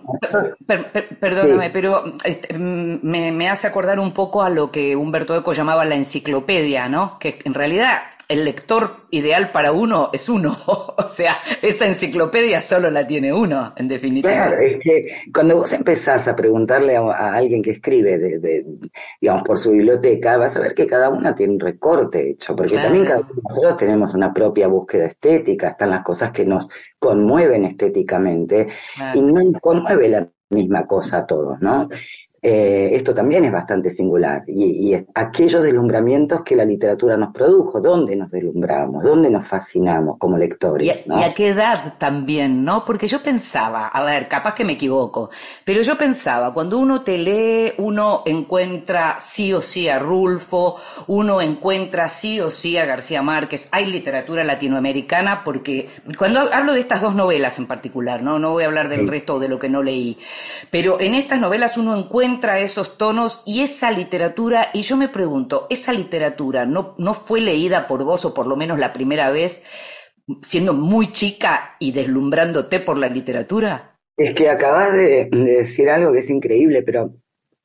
perdóname, 1.19 1.69
pero 1.71 2.05
este, 2.23 2.57
me, 2.57 3.49
hace 3.49 3.67
acordar 3.67 3.99
un 3.99 4.13
poco 4.13 4.43
a 4.43 4.49
lo 4.49 4.71
que 4.71 4.95
Humberto 4.95 5.35
Eco 5.35 5.51
llamaba 5.51 5.83
la 5.83 5.95
enciclopedia, 5.95 6.87
¿no? 6.87 7.19
Que 7.19 7.37
en 7.43 7.53
realidad 7.53 7.99
el 8.33 8.45
lector 8.45 9.05
ideal 9.11 9.51
para 9.51 9.71
uno 9.71 10.09
es 10.11 10.27
uno. 10.27 10.57
o 10.67 11.07
sea, 11.07 11.37
esa 11.61 11.85
enciclopedia 11.85 12.59
solo 12.61 12.89
la 12.89 13.05
tiene 13.05 13.31
uno, 13.31 13.73
en 13.75 13.87
definitiva. 13.87 14.33
Claro, 14.33 14.57
es 14.57 14.77
que 14.81 15.07
cuando 15.31 15.57
vos 15.57 15.71
empezás 15.71 16.27
a 16.27 16.35
preguntarle 16.35 16.97
a, 16.97 17.33
alguien 17.33 17.61
que 17.61 17.71
escribe, 17.71 18.17
de, 18.17 18.65
digamos, 19.21 19.43
por 19.43 19.59
su 19.59 19.71
biblioteca, 19.71 20.37
vas 20.37 20.55
a 20.55 20.61
ver 20.61 20.73
que 20.73 20.87
cada 20.87 21.09
una 21.09 21.35
tiene 21.35 21.53
un 21.53 21.59
recorte 21.59 22.31
hecho, 22.31 22.55
porque 22.55 22.75
también 22.75 23.05
cada 23.05 23.19
uno 23.19 23.29
de 23.29 23.41
nosotros 23.47 23.77
tenemos 23.77 24.13
una 24.15 24.33
propia 24.33 24.67
búsqueda 24.67 25.05
estética, 25.05 25.69
están 25.69 25.91
las 25.91 26.03
cosas 26.03 26.31
que 26.31 26.45
nos 26.45 26.67
conmueven 26.97 27.65
estéticamente 27.65 28.67
y 29.13 29.21
no 29.21 29.43
nos 29.43 29.61
conmueve 29.61 30.09
la 30.09 30.27
misma 30.49 30.87
cosa 30.87 31.19
a 31.19 31.25
todos, 31.27 31.61
¿no? 31.61 31.87
Eh, 32.45 32.89
esto 32.93 33.15
también 33.15 33.45
es 33.45 33.53
bastante 33.53 33.89
singular. 33.89 34.43
Y, 34.47 34.93
aquellos 35.15 35.63
deslumbramientos 35.63 36.43
que 36.43 36.57
la 36.57 36.65
literatura 36.65 37.15
nos 37.15 37.33
produjo, 37.33 37.79
¿dónde 37.79 38.17
nos 38.17 38.29
deslumbramos? 38.31 39.01
¿Dónde 39.01 39.29
nos 39.29 39.47
fascinamos 39.47 40.17
como 40.19 40.37
lectores? 40.37 41.05
Y 41.07 41.23
a, 41.23 41.33
qué 41.33 41.49
edad 41.49 41.93
también, 41.97 42.65
¿no? 42.65 42.83
Porque 42.83 43.07
yo 43.07 43.23
pensaba, 43.23 43.87
a 43.87 44.03
ver, 44.03 44.27
capaz 44.27 44.55
que 44.55 44.65
me 44.65 44.73
equivoco, 44.73 45.29
pero 45.63 45.81
yo 45.83 45.97
pensaba, 45.97 46.53
cuando 46.53 46.79
uno 46.79 47.01
te 47.01 47.17
lee, 47.17 47.71
uno 47.77 48.23
encuentra 48.25 49.17
sí 49.21 49.53
o 49.53 49.61
sí 49.61 49.87
a 49.87 49.97
Rulfo, 49.97 50.75
uno 51.07 51.39
encuentra 51.39 52.09
sí 52.09 52.41
o 52.41 52.49
sí 52.49 52.75
a 52.77 52.85
García 52.85 53.21
Márquez, 53.21 53.69
hay 53.71 53.85
literatura 53.85 54.43
latinoamericana, 54.43 55.43
porque 55.45 55.87
cuando 56.17 56.41
hablo 56.51 56.73
de 56.73 56.81
estas 56.81 57.01
dos 57.01 57.15
novelas 57.15 57.57
en 57.57 57.67
particular, 57.67 58.21
¿no? 58.21 58.37
No 58.37 58.51
voy 58.51 58.63
a 58.63 58.67
hablar 58.67 58.89
del 58.89 59.07
resto 59.07 59.39
de 59.39 59.47
lo 59.47 59.59
que 59.59 59.69
no 59.69 59.81
leí, 59.81 60.17
pero 60.69 60.99
en 60.99 61.13
estas 61.13 61.39
novelas 61.39 61.77
uno 61.77 61.97
encuentra 61.97 62.32
encuentra 62.33 62.59
esos 62.59 62.97
tonos 62.97 63.43
y 63.45 63.61
esa 63.61 63.91
literatura, 63.91 64.69
y 64.73 64.81
yo 64.81 64.97
me 64.97 65.07
pregunto, 65.07 65.67
¿esa 65.69 65.93
literatura 65.93 66.65
no, 66.65 66.95
no 66.97 67.13
fue 67.13 67.41
leída 67.41 67.85
por 67.85 68.03
vos 68.03 68.25
o 68.25 68.33
por 68.33 68.47
lo 68.47 68.55
menos 68.55 68.79
la 68.79 68.91
primera 68.91 69.29
vez 69.29 69.61
siendo 70.41 70.73
muy 70.73 71.11
chica 71.11 71.75
y 71.79 71.91
deslumbrándote 71.91 72.79
por 72.79 72.97
la 72.97 73.07
literatura? 73.07 73.99
Es 74.17 74.33
que 74.33 74.49
acabas 74.49 74.93
de, 74.93 75.29
decir 75.31 75.91
algo 75.91 76.11
que 76.11 76.19
es 76.19 76.29
increíble, 76.31 76.81
pero 76.81 77.13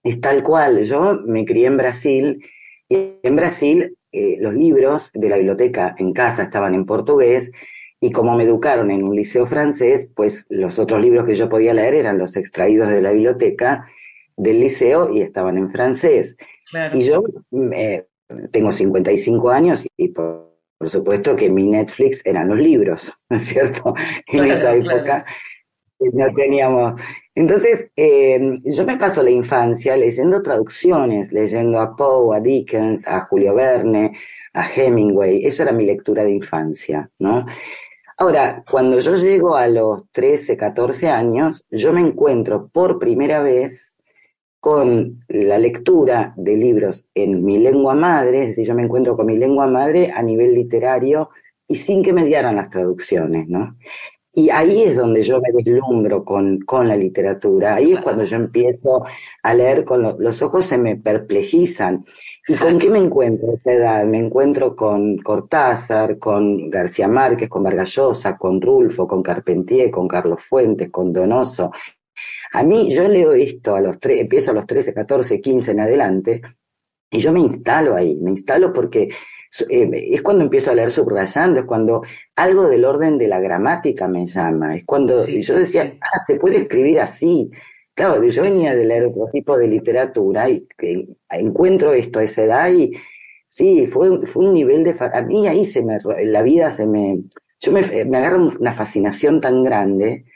es 0.02 0.20
tal 0.20 0.42
cual. 0.42 0.84
Yo 0.84 1.14
me 1.24 1.46
crié 1.46 1.66
en 1.66 1.78
Brasil 1.78 2.44
y 2.90 3.14
en 3.22 3.36
Brasil 3.36 3.96
eh, 4.12 4.36
los 4.38 4.52
libros 4.52 5.10
de 5.14 5.30
la 5.30 5.36
biblioteca 5.36 5.94
en 5.98 6.12
casa 6.12 6.42
estaban 6.42 6.74
en 6.74 6.84
portugués 6.84 7.50
y 8.00 8.10
como 8.12 8.36
me 8.36 8.44
educaron 8.44 8.90
en 8.90 9.02
un 9.02 9.16
liceo 9.16 9.46
francés, 9.46 10.10
pues 10.14 10.44
los 10.50 10.78
otros 10.78 11.00
libros 11.00 11.26
que 11.26 11.36
yo 11.36 11.48
podía 11.48 11.72
leer 11.72 11.94
eran 11.94 12.18
los 12.18 12.36
extraídos 12.36 12.90
de 12.90 13.00
la 13.00 13.12
biblioteca 13.12 13.86
del 14.38 14.60
liceo 14.60 15.12
y 15.12 15.20
estaban 15.20 15.58
en 15.58 15.70
francés. 15.70 16.36
Y 16.94 17.02
yo 17.02 17.22
eh, 17.74 18.06
tengo 18.50 18.70
55 18.70 19.50
años 19.50 19.86
y 19.96 20.08
por, 20.08 20.48
supuesto 20.86 21.34
que 21.34 21.50
mi 21.50 21.66
Netflix 21.66 22.24
eran 22.24 22.48
los 22.48 22.60
libros, 22.60 23.12
¿no 23.28 23.36
es 23.36 23.44
cierto? 23.44 23.94
En 24.28 24.44
esa 24.44 24.74
época 24.74 25.24
no 26.12 26.32
teníamos. 26.32 27.00
Entonces, 27.34 27.90
eh, 27.96 28.54
yo 28.64 28.84
me 28.84 28.96
paso 28.96 29.22
la 29.22 29.30
infancia 29.30 29.96
leyendo 29.96 30.40
traducciones, 30.40 31.32
leyendo 31.32 31.80
a 31.80 31.96
Poe, 31.96 32.36
a 32.36 32.40
Dickens, 32.40 33.08
a 33.08 33.20
Julio 33.22 33.54
Verne, 33.54 34.12
a 34.54 34.68
Hemingway. 34.72 35.44
Esa 35.44 35.64
era 35.64 35.72
mi 35.72 35.84
lectura 35.84 36.22
de 36.22 36.30
infancia, 36.30 37.10
¿no? 37.18 37.44
Ahora, 38.16 38.64
cuando 38.68 38.98
yo 39.00 39.14
llego 39.14 39.56
a 39.56 39.66
los 39.68 40.10
13, 40.12 40.56
14 40.56 41.08
años, 41.08 41.64
yo 41.70 41.92
me 41.92 42.00
encuentro 42.00 42.68
por 42.68 42.98
primera 42.98 43.40
vez 43.40 43.97
con 44.60 45.24
la 45.28 45.58
lectura 45.58 46.34
de 46.36 46.56
libros 46.56 47.06
en 47.14 47.44
mi 47.44 47.58
lengua 47.58 47.94
madre, 47.94 48.42
es 48.42 48.48
decir, 48.48 48.66
yo 48.66 48.74
me 48.74 48.82
encuentro 48.82 49.16
con 49.16 49.26
mi 49.26 49.36
lengua 49.36 49.66
madre 49.66 50.10
a 50.12 50.22
nivel 50.22 50.54
literario 50.54 51.30
y 51.68 51.76
sin 51.76 52.02
que 52.02 52.12
me 52.12 52.24
dieran 52.24 52.56
las 52.56 52.70
traducciones, 52.70 53.48
¿no? 53.48 53.76
Y 54.34 54.50
ahí 54.50 54.82
es 54.82 54.96
donde 54.96 55.24
yo 55.24 55.40
me 55.40 55.50
deslumbro 55.52 56.22
con, 56.22 56.60
con 56.60 56.86
la 56.86 56.96
literatura, 56.96 57.76
ahí 57.76 57.92
es 57.92 58.00
cuando 58.00 58.24
yo 58.24 58.36
empiezo 58.36 59.04
a 59.42 59.54
leer 59.54 59.84
con 59.84 60.02
los 60.02 60.42
ojos 60.42 60.66
se 60.66 60.76
me 60.76 60.96
perplejizan. 60.96 62.04
¿Y 62.46 62.54
con 62.54 62.78
qué 62.78 62.88
me 62.90 62.98
encuentro 62.98 63.50
a 63.50 63.54
esa 63.54 63.72
edad? 63.72 64.04
Me 64.04 64.18
encuentro 64.18 64.76
con 64.76 65.18
Cortázar, 65.18 66.18
con 66.18 66.70
García 66.70 67.08
Márquez, 67.08 67.48
con 67.48 67.62
Vargallosa, 67.62 68.36
con 68.36 68.60
Rulfo, 68.60 69.06
con 69.06 69.22
Carpentier, 69.22 69.90
con 69.90 70.06
Carlos 70.08 70.42
Fuentes, 70.42 70.90
con 70.90 71.12
Donoso, 71.12 71.70
a 72.52 72.62
mí, 72.62 72.92
yo 72.92 73.08
leo 73.08 73.32
esto 73.32 73.76
a 73.76 73.80
los 73.80 73.98
tres, 73.98 74.20
empiezo 74.20 74.50
a 74.50 74.54
los 74.54 74.66
13, 74.66 74.94
14, 74.94 75.40
15 75.40 75.70
en 75.70 75.80
adelante, 75.80 76.42
y 77.10 77.18
yo 77.20 77.32
me 77.32 77.40
instalo 77.40 77.94
ahí, 77.94 78.14
me 78.16 78.30
instalo 78.32 78.72
porque 78.72 79.08
eh, 79.70 80.08
es 80.12 80.22
cuando 80.22 80.44
empiezo 80.44 80.70
a 80.70 80.74
leer 80.74 80.90
subrayando, 80.90 81.60
es 81.60 81.66
cuando 81.66 82.02
algo 82.36 82.68
del 82.68 82.84
orden 82.84 83.16
de 83.16 83.28
la 83.28 83.40
gramática 83.40 84.06
me 84.06 84.26
llama, 84.26 84.76
es 84.76 84.84
cuando 84.84 85.26
yo 85.26 85.58
decía, 85.58 85.96
ah, 86.00 86.22
se 86.26 86.36
puede 86.36 86.58
escribir 86.58 87.00
así. 87.00 87.50
Claro, 87.94 88.22
yo 88.22 88.42
venía 88.42 88.76
de 88.76 88.86
leer 88.86 89.06
otro 89.06 89.28
tipo 89.32 89.56
de 89.58 89.66
literatura 89.66 90.48
y 90.48 90.68
encuentro 91.30 91.92
esto 91.92 92.20
a 92.20 92.24
esa 92.24 92.44
edad 92.44 92.70
y 92.70 92.92
sí, 93.48 93.86
fue, 93.86 94.24
fue 94.26 94.44
un 94.46 94.54
nivel 94.54 94.84
de... 94.84 94.94
A 95.12 95.22
mí 95.22 95.48
ahí 95.48 95.64
se 95.64 95.82
me... 95.82 95.98
La 96.24 96.42
vida 96.42 96.70
se 96.70 96.86
me... 96.86 97.22
Yo 97.58 97.72
me, 97.72 97.82
me 98.04 98.18
agarro 98.18 98.50
una 98.60 98.72
fascinación 98.72 99.40
tan 99.40 99.64
grande 99.64 100.26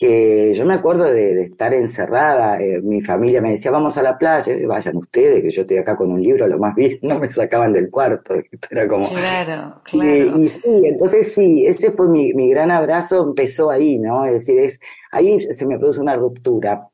que 0.00 0.54
yo 0.54 0.64
me 0.64 0.72
acuerdo 0.72 1.04
de, 1.04 1.42
estar 1.42 1.74
encerrada, 1.74 2.58
eh, 2.58 2.80
mi 2.80 3.02
familia 3.02 3.42
me 3.42 3.50
decía, 3.50 3.70
vamos 3.70 3.98
a 3.98 4.02
la 4.02 4.16
playa, 4.16 4.54
vayan 4.66 4.96
ustedes, 4.96 5.42
que 5.42 5.50
yo 5.50 5.60
estoy 5.60 5.76
acá 5.76 5.94
con 5.94 6.10
un 6.10 6.22
libro, 6.22 6.48
lo 6.48 6.58
más 6.58 6.74
bien, 6.74 6.98
no 7.02 7.18
me 7.18 7.28
sacaban 7.28 7.74
del 7.74 7.90
cuarto, 7.90 8.34
era 8.70 8.88
como... 8.88 9.10
Claro, 9.10 9.82
claro. 9.84 10.38
Y, 10.38 10.48
sí, 10.48 10.82
entonces 10.84 11.34
sí, 11.34 11.66
ese 11.66 11.90
fue 11.90 12.08
mi, 12.08 12.32
mi, 12.32 12.48
gran 12.48 12.70
abrazo, 12.70 13.22
empezó 13.22 13.70
ahí, 13.70 13.98
¿no? 13.98 14.24
Es 14.24 14.32
decir, 14.32 14.58
es, 14.58 14.80
ahí 15.12 15.38
se 15.38 15.66
me 15.66 15.78
produce 15.78 16.00
una 16.00 16.16
ruptura. 16.16 16.88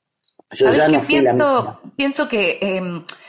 Yo 0.51 0.73
ya 0.73 0.89
no 0.89 1.01
pienso, 1.01 1.81
pienso 1.95 2.27
que... 2.27 2.59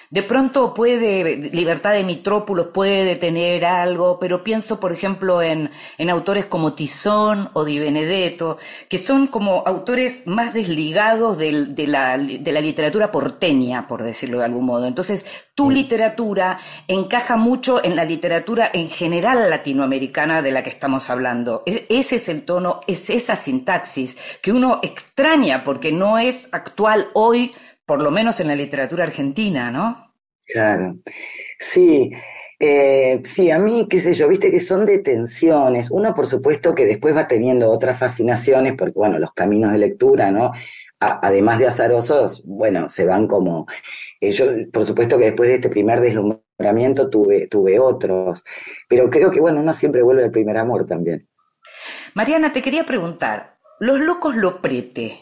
De 0.10 0.24
pronto 0.24 0.74
puede, 0.74 1.36
Libertad 1.52 1.92
de 1.92 2.06
Mitrópolos 2.06 2.68
puede 2.68 3.18
tener 3.18 3.66
algo, 3.66 4.18
pero 4.20 4.42
pienso, 4.42 4.80
por 4.80 4.94
ejemplo, 4.94 5.42
en, 5.42 5.70
en 5.98 6.10
autores 6.10 6.46
como 6.46 6.74
Tizón 6.74 7.50
o 7.54 7.66
Di 7.66 7.78
Benedetto, 7.78 8.58
que 8.88 8.98
son 8.98 9.28
como 9.28 9.64
autores 9.66 10.26
más 10.26 10.54
desligados 10.54 11.38
de, 11.38 11.52
la, 11.88 12.18
de 12.18 12.52
la 12.52 12.62
literatura 12.62 13.12
porteña, 13.12 13.86
por 13.86 14.04
decirlo 14.04 14.40
de 14.40 14.46
algún 14.46 14.66
modo. 14.66 14.88
Entonces, 14.88 15.26
tu 15.54 15.70
mm. 15.70 15.74
literatura 15.74 16.60
encaja 16.88 17.36
mucho 17.36 17.84
en 17.84 17.98
la 17.98 18.06
literatura 18.06 18.70
en 18.74 18.90
general 18.90 19.50
latinoamericana 19.50 20.42
de 20.42 20.52
la 20.52 20.64
que 20.64 20.70
estamos 20.70 21.10
hablando. 21.10 21.64
ese 21.66 22.16
es 22.16 22.30
el 22.30 22.44
tono, 22.44 22.80
es 22.88 23.10
esa 23.10 23.36
sintaxis 23.36 24.18
que 24.42 24.54
uno 24.54 24.80
extraña 24.84 25.64
porque 25.66 25.92
no 25.92 26.18
es 26.18 26.48
actual 26.52 27.08
hoy 27.14 27.54
por 27.88 28.04
lo 28.04 28.12
menos 28.12 28.40
en 28.42 28.50
la 28.50 28.56
literatura 28.56 29.06
argentina, 29.06 29.72
¿no? 29.72 30.14
Claro, 30.46 30.98
sí. 31.60 32.12
Eh, 32.60 33.22
sí, 33.24 33.50
a 33.50 33.60
mí, 33.60 33.88
qué 33.90 34.02
sé 34.02 34.14
yo, 34.14 34.28
viste 34.28 34.52
que 34.52 34.60
son 34.60 34.86
detenciones. 34.86 35.90
Uno, 35.90 36.14
por 36.14 36.28
supuesto, 36.28 36.76
que 36.76 36.86
después 36.86 37.16
va 37.16 37.28
teniendo 37.28 37.72
otras 37.72 37.98
fascinaciones, 37.98 38.74
porque, 38.78 38.94
bueno, 38.96 39.20
los 39.20 39.32
caminos 39.32 39.72
de 39.72 39.78
lectura, 39.80 40.32
¿no? 40.32 40.52
además 41.00 41.60
de 41.60 41.68
azarosos, 41.68 42.44
bueno, 42.44 42.90
se 42.90 43.06
van 43.06 43.28
como... 43.28 43.68
Eh, 44.20 44.32
yo, 44.32 44.46
por 44.74 44.84
supuesto 44.84 45.20
que 45.20 45.26
después 45.26 45.48
de 45.48 45.56
este 45.56 45.70
primer 45.70 46.02
deslumbramiento 46.02 47.08
tuve, 47.08 47.48
tuve 47.48 47.80
otros, 47.80 48.44
pero 48.90 49.08
creo 49.12 49.30
que, 49.30 49.40
bueno, 49.40 49.62
uno 49.62 49.74
siempre 49.74 50.02
vuelve 50.02 50.24
al 50.24 50.32
primer 50.32 50.58
amor 50.58 50.88
también. 50.88 51.28
Mariana, 52.16 52.52
te 52.52 52.64
quería 52.64 52.84
preguntar, 52.84 53.58
¿los 53.80 54.00
locos 54.00 54.36
lo 54.36 54.60
prete 54.60 55.20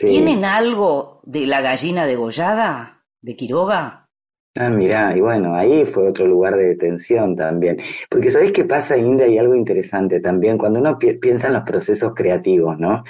¿Tienen 0.00 0.44
algo 0.44 1.13
de 1.24 1.46
la 1.46 1.60
gallina 1.60 2.06
degollada 2.06 3.04
de 3.20 3.36
Quiroga? 3.36 4.08
Ah, 4.56 4.70
mirá, 4.70 5.16
y 5.16 5.20
bueno, 5.20 5.54
ahí 5.54 5.84
fue 5.84 6.08
otro 6.08 6.26
lugar 6.28 6.56
de 6.56 6.68
detención 6.68 7.34
también. 7.34 7.78
Porque 8.08 8.30
¿sabés 8.30 8.52
qué 8.52 8.64
pasa, 8.64 8.96
India? 8.96 9.26
Hay 9.26 9.36
algo 9.36 9.56
interesante 9.56 10.20
también, 10.20 10.56
cuando 10.58 10.78
uno 10.78 10.96
piensa 10.98 11.48
en 11.48 11.54
los 11.54 11.64
procesos 11.64 12.12
creativos, 12.14 12.78
¿no? 12.78 13.02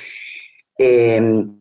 Em, 0.79 1.61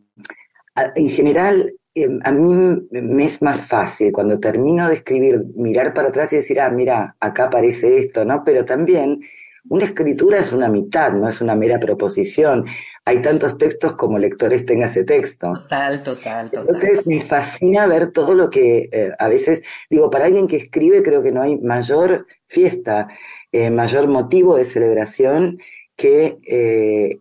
en 0.96 1.08
general, 1.08 1.74
em, 1.94 2.18
a 2.24 2.32
mí 2.32 2.80
me 2.90 3.24
es 3.26 3.42
más 3.42 3.60
fácil 3.60 4.10
cuando 4.12 4.40
termino 4.40 4.88
de 4.88 4.94
escribir, 4.96 5.44
mirar 5.54 5.92
para 5.92 6.08
atrás 6.08 6.32
y 6.32 6.36
decir, 6.36 6.60
ah, 6.60 6.70
mira, 6.70 7.16
acá 7.20 7.44
aparece 7.44 7.98
esto, 7.98 8.24
¿no? 8.24 8.42
Pero 8.44 8.64
también 8.64 9.20
una 9.68 9.84
escritura 9.84 10.38
es 10.38 10.52
una 10.52 10.68
mitad, 10.68 11.12
no 11.12 11.28
es 11.28 11.40
una 11.40 11.54
mera 11.54 11.78
proposición. 11.78 12.66
Hay 13.04 13.22
tantos 13.22 13.56
textos 13.56 13.94
como 13.94 14.18
lectores 14.18 14.66
tenga 14.66 14.86
ese 14.86 15.04
texto. 15.04 15.52
Total, 15.54 16.02
total, 16.02 16.50
total. 16.50 16.66
Entonces 16.68 17.06
me 17.06 17.22
fascina 17.22 17.86
ver 17.86 18.12
todo 18.12 18.34
lo 18.34 18.50
que 18.50 18.88
eh, 18.92 19.12
a 19.18 19.28
veces, 19.28 19.64
digo, 19.88 20.10
para 20.10 20.26
alguien 20.26 20.46
que 20.46 20.56
escribe 20.56 21.02
creo 21.02 21.22
que 21.22 21.32
no 21.32 21.42
hay 21.42 21.56
mayor 21.56 22.26
fiesta, 22.46 23.08
eh, 23.52 23.70
mayor 23.70 24.06
motivo 24.06 24.56
de 24.56 24.66
celebración 24.66 25.58
que 25.96 26.38
eh, 26.46 27.18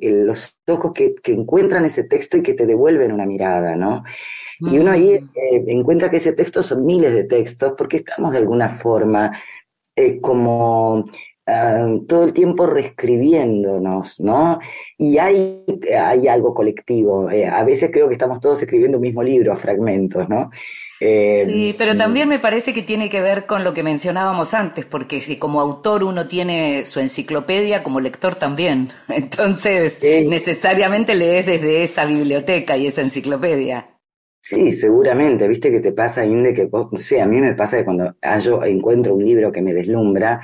los 0.00 0.58
ojos 0.68 0.92
que, 0.92 1.14
encuentran 1.24 1.86
ese 1.86 2.04
texto 2.04 2.36
y 2.36 2.42
que 2.42 2.54
te 2.54 2.66
devuelven 2.66 3.12
una 3.12 3.24
mirada, 3.24 3.76
¿no? 3.76 4.04
Y 4.60 4.78
uno 4.78 4.92
ahí 4.92 5.18
mm. 5.18 5.70
encuentra 5.70 6.10
que 6.10 6.18
ese 6.18 6.34
texto 6.34 6.62
son 6.62 6.84
miles 6.84 7.14
de 7.14 7.24
textos 7.24 7.72
porque 7.76 7.96
estamos 7.96 8.32
de 8.32 8.38
alguna 8.38 8.68
forma 8.68 9.32
como 10.22 11.04
Ah, 11.52 11.84
todo 12.06 12.24
el 12.24 12.32
tiempo 12.32 12.64
reescribiéndonos, 12.64 14.20
¿no? 14.20 14.60
Y 14.96 15.18
hay, 15.18 15.64
hay 15.98 16.28
algo 16.28 16.54
colectivo. 16.54 17.28
Eh, 17.28 17.44
a 17.44 17.64
veces 17.64 17.90
creo 17.92 18.06
que 18.06 18.14
estamos 18.14 18.40
todos 18.40 18.62
escribiendo 18.62 18.98
un 18.98 19.02
mismo 19.02 19.20
libro 19.20 19.52
a 19.52 19.56
fragmentos, 19.56 20.28
¿no? 20.28 20.50
Eh, 21.00 21.44
sí, 21.46 21.74
pero 21.76 21.96
también 21.96 22.28
me 22.28 22.38
parece 22.38 22.72
que 22.72 22.82
tiene 22.82 23.08
que 23.08 23.20
ver 23.20 23.46
con 23.46 23.64
lo 23.64 23.74
que 23.74 23.82
mencionábamos 23.82 24.54
antes, 24.54 24.84
porque 24.84 25.20
si 25.20 25.38
como 25.38 25.60
autor 25.60 26.04
uno 26.04 26.28
tiene 26.28 26.84
su 26.84 27.00
enciclopedia, 27.00 27.82
como 27.82 27.98
lector 27.98 28.36
también. 28.36 28.88
Entonces, 29.08 29.98
necesariamente 30.02 31.16
lees 31.16 31.46
desde 31.46 31.82
esa 31.82 32.04
biblioteca 32.04 32.76
y 32.76 32.86
esa 32.86 33.00
enciclopedia. 33.00 33.88
Sí, 34.42 34.70
seguramente, 34.70 35.48
viste 35.48 35.70
que 35.70 35.80
te 35.80 35.92
pasa, 35.92 36.24
Inde, 36.24 36.54
que 36.54 36.68
no 36.70 36.98
sé, 36.98 37.20
a 37.20 37.26
mí 37.26 37.40
me 37.40 37.54
pasa 37.54 37.78
que 37.78 37.84
cuando 37.84 38.14
yo 38.40 38.62
encuentro 38.62 39.14
un 39.14 39.24
libro 39.24 39.50
que 39.50 39.60
me 39.60 39.74
deslumbra, 39.74 40.40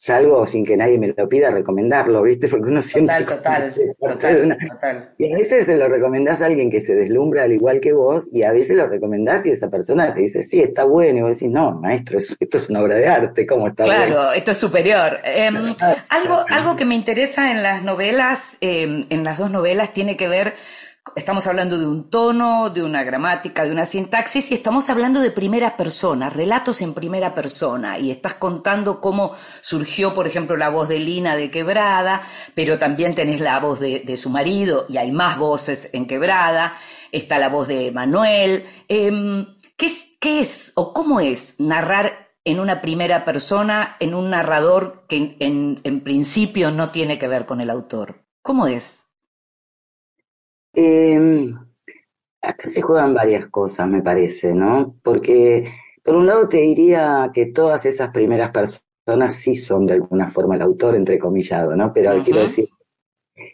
salgo 0.00 0.46
sin 0.46 0.64
que 0.64 0.78
nadie 0.78 0.98
me 0.98 1.08
lo 1.14 1.28
pida 1.28 1.48
a 1.48 1.50
recomendarlo, 1.50 2.22
¿viste? 2.22 2.48
Porque 2.48 2.70
uno 2.70 2.80
siente... 2.80 3.12
Total, 3.22 3.74
total, 4.00 4.58
total, 4.66 5.14
Y 5.18 5.30
a 5.30 5.36
veces 5.36 5.66
se 5.66 5.76
lo 5.76 5.88
recomendás 5.88 6.40
a 6.40 6.46
alguien 6.46 6.70
que 6.70 6.80
se 6.80 6.94
deslumbra 6.94 7.42
al 7.42 7.52
igual 7.52 7.80
que 7.80 7.92
vos, 7.92 8.26
y 8.32 8.42
a 8.42 8.50
veces 8.50 8.78
lo 8.78 8.86
recomendás 8.86 9.44
y 9.44 9.50
esa 9.50 9.68
persona 9.68 10.14
te 10.14 10.22
dice, 10.22 10.42
sí, 10.42 10.58
está 10.58 10.84
bueno, 10.84 11.18
y 11.18 11.22
vos 11.22 11.38
decís, 11.38 11.52
no, 11.52 11.72
maestro, 11.72 12.16
esto 12.16 12.56
es 12.56 12.70
una 12.70 12.80
obra 12.80 12.96
de 12.96 13.08
arte, 13.08 13.46
¿cómo 13.46 13.68
está 13.68 13.84
Claro, 13.84 14.32
esto 14.32 14.52
es 14.52 14.56
superior. 14.56 15.18
Em, 15.22 15.54
algo, 16.08 16.46
algo 16.48 16.76
que 16.76 16.86
me 16.86 16.94
interesa 16.94 17.50
en 17.50 17.62
las 17.62 17.84
novelas, 17.84 18.56
em, 18.62 19.04
en 19.10 19.22
las 19.22 19.36
dos 19.36 19.50
novelas, 19.50 19.92
tiene 19.92 20.16
que 20.16 20.28
ver 20.28 20.54
Estamos 21.16 21.46
hablando 21.46 21.78
de 21.78 21.86
un 21.86 22.10
tono, 22.10 22.70
de 22.70 22.82
una 22.82 23.02
gramática, 23.02 23.64
de 23.64 23.72
una 23.72 23.86
sintaxis 23.86 24.50
y 24.50 24.54
estamos 24.54 24.90
hablando 24.90 25.20
de 25.20 25.30
primera 25.30 25.76
persona, 25.76 26.28
relatos 26.28 26.82
en 26.82 26.94
primera 26.94 27.34
persona. 27.34 27.98
Y 27.98 28.10
estás 28.10 28.34
contando 28.34 29.00
cómo 29.00 29.32
surgió, 29.62 30.14
por 30.14 30.26
ejemplo, 30.26 30.56
la 30.56 30.68
voz 30.68 30.88
de 30.88 30.98
Lina 30.98 31.36
de 31.36 31.50
Quebrada, 31.50 32.22
pero 32.54 32.78
también 32.78 33.14
tenés 33.14 33.40
la 33.40 33.58
voz 33.60 33.80
de, 33.80 34.16
su 34.18 34.28
marido 34.28 34.84
y 34.88 34.98
hay 34.98 35.10
más 35.10 35.38
voces 35.38 35.88
en 35.94 36.06
Quebrada. 36.06 36.74
Está 37.10 37.38
la 37.38 37.48
voz 37.48 37.68
de 37.68 37.90
Manuel. 37.90 38.66
Em, 38.86 39.46
¿qué, 39.76 39.86
es, 39.86 40.16
¿Qué 40.20 40.40
es 40.40 40.72
o 40.76 40.92
cómo 40.92 41.20
es 41.20 41.56
narrar 41.58 42.28
en 42.44 42.60
una 42.60 42.82
primera 42.82 43.24
persona, 43.24 43.96
en 44.00 44.14
un 44.14 44.30
narrador 44.30 45.06
que 45.08 45.36
en, 45.40 45.80
en 45.82 46.00
principio 46.02 46.70
no 46.70 46.90
tiene 46.90 47.18
que 47.18 47.26
ver 47.26 47.46
con 47.46 47.60
el 47.60 47.70
autor? 47.70 48.26
¿Cómo 48.42 48.66
es? 48.66 49.09
Eh, 50.72 51.52
acá 52.42 52.68
se 52.68 52.82
juegan 52.82 53.14
varias 53.14 53.48
cosas, 53.48 53.88
me 53.88 54.02
parece, 54.02 54.54
¿no? 54.54 54.96
Porque, 55.02 55.70
por 56.02 56.16
un 56.16 56.26
lado, 56.26 56.48
te 56.48 56.58
diría 56.58 57.30
que 57.34 57.46
todas 57.46 57.86
esas 57.86 58.10
primeras 58.10 58.50
personas 58.50 59.34
sí 59.34 59.54
son 59.54 59.86
de 59.86 59.94
alguna 59.94 60.30
forma 60.30 60.56
el 60.56 60.62
autor, 60.62 60.96
entrecomillado, 60.96 61.76
¿no? 61.76 61.92
Pero 61.92 62.22
quiero 62.24 62.40
decir, 62.40 62.68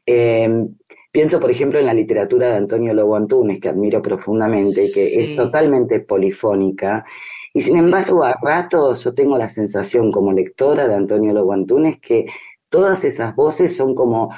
em, 0.07 0.77
pienso, 1.11 1.41
por 1.41 1.51
ejemplo, 1.51 1.79
en 1.79 1.87
la 1.87 1.95
literatura 1.95 2.49
de 2.49 2.57
Antonio 2.57 2.95
Lobo 2.95 3.17
Antunes, 3.17 3.61
que 3.61 3.69
admiro 3.69 4.03
profundamente 4.03 4.85
y 4.85 4.93
que 4.93 5.33
es 5.33 5.37
totalmente 5.37 6.01
polifónica. 6.01 7.05
Y 7.55 7.61
sin 7.63 7.77
embargo, 7.77 8.23
a 8.23 8.35
ratos 8.41 9.05
yo 9.05 9.15
tengo 9.15 9.39
la 9.39 9.49
sensación 9.49 10.13
como 10.13 10.33
lectora 10.33 10.87
de 10.87 10.95
Antonio 10.95 11.33
Lobo 11.33 11.53
Antunes 11.55 11.99
que 12.01 12.27
todas 12.69 13.05
esas 13.05 13.35
voces 13.35 13.75
son 13.77 13.95
como 13.95 14.31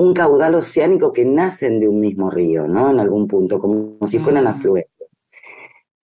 un 0.00 0.14
caudal 0.14 0.54
oceánico 0.54 1.12
que 1.12 1.26
nacen 1.26 1.78
de 1.78 1.86
un 1.86 2.00
mismo 2.00 2.30
río, 2.30 2.66
¿no? 2.66 2.90
En 2.90 3.00
algún 3.00 3.28
punto, 3.28 3.58
como, 3.58 3.98
si 4.06 4.18
fueran 4.18 4.46
afluentes. 4.46 4.90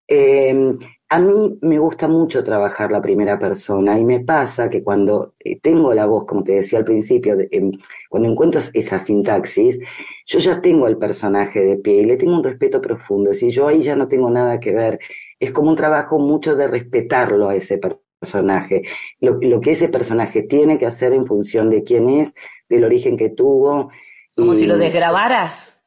Em, 0.07 0.75
a 1.09 1.19
mí 1.19 1.59
me 1.63 1.79
gusta 1.79 2.07
mucho 2.07 2.45
trabajar 2.45 2.93
la 2.93 3.01
primera 3.01 3.39
persona 3.39 3.99
y 3.99 4.05
me 4.05 4.21
pasa 4.21 4.69
que 4.69 4.83
cuando 4.83 5.35
eh, 5.41 5.59
tengo 5.61 5.95
la 5.95 6.05
voz, 6.05 6.27
como 6.27 6.45
te 6.45 6.53
decía 6.53 6.79
al 6.79 6.85
principio, 6.85 7.37
em, 7.51 7.73
cuando 8.11 8.29
encuentro 8.29 8.61
esa 8.75 8.99
sintaxis, 8.99 9.79
yo 10.27 10.39
ya 10.41 10.61
tengo 10.61 10.87
el 10.89 10.99
personaje 10.99 11.61
de 11.61 11.77
pie 11.79 12.03
y 12.03 12.07
le 12.07 12.17
tengo 12.19 12.37
un 12.37 12.45
respeto 12.45 12.81
profundo. 12.83 13.33
Si 13.35 13.49
yo 13.51 13.67
ahí 13.69 13.83
ya 13.83 13.97
no 13.97 14.09
tengo 14.09 14.29
nada 14.31 14.61
que 14.61 14.73
ver, 14.75 14.99
es 15.41 15.53
como 15.53 15.71
un 15.71 15.77
trabajo 15.77 16.19
mucho 16.19 16.55
de 16.55 16.69
respetarlo 16.69 17.49
a 17.49 17.57
ese 17.57 17.79
personaje, 17.79 18.83
lo, 19.21 19.39
lo 19.41 19.61
que 19.61 19.71
ese 19.73 19.89
personaje 19.89 20.43
tiene 20.43 20.77
que 20.79 20.87
hacer 20.87 21.13
en 21.13 21.27
función 21.27 21.71
de 21.71 21.83
quién 21.85 22.09
es, 22.11 22.35
del 22.69 22.85
origen 22.85 23.17
que 23.17 23.31
tuvo. 23.31 23.91
Como 24.35 24.55
si 24.55 24.67
lo 24.67 24.77
desgrabaras. 24.77 25.85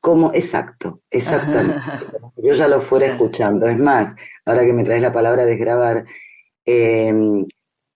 Como, 0.00 0.32
exacto, 0.34 1.00
exactamente. 1.10 1.78
Yo 2.36 2.52
ya 2.52 2.68
lo 2.68 2.80
fuera 2.80 3.06
escuchando. 3.06 3.66
Es 3.66 3.78
más, 3.78 4.14
ahora 4.44 4.64
que 4.64 4.72
me 4.72 4.84
traes 4.84 5.02
la 5.02 5.12
palabra 5.12 5.46
desgrabar, 5.46 6.04
em, 6.64 7.46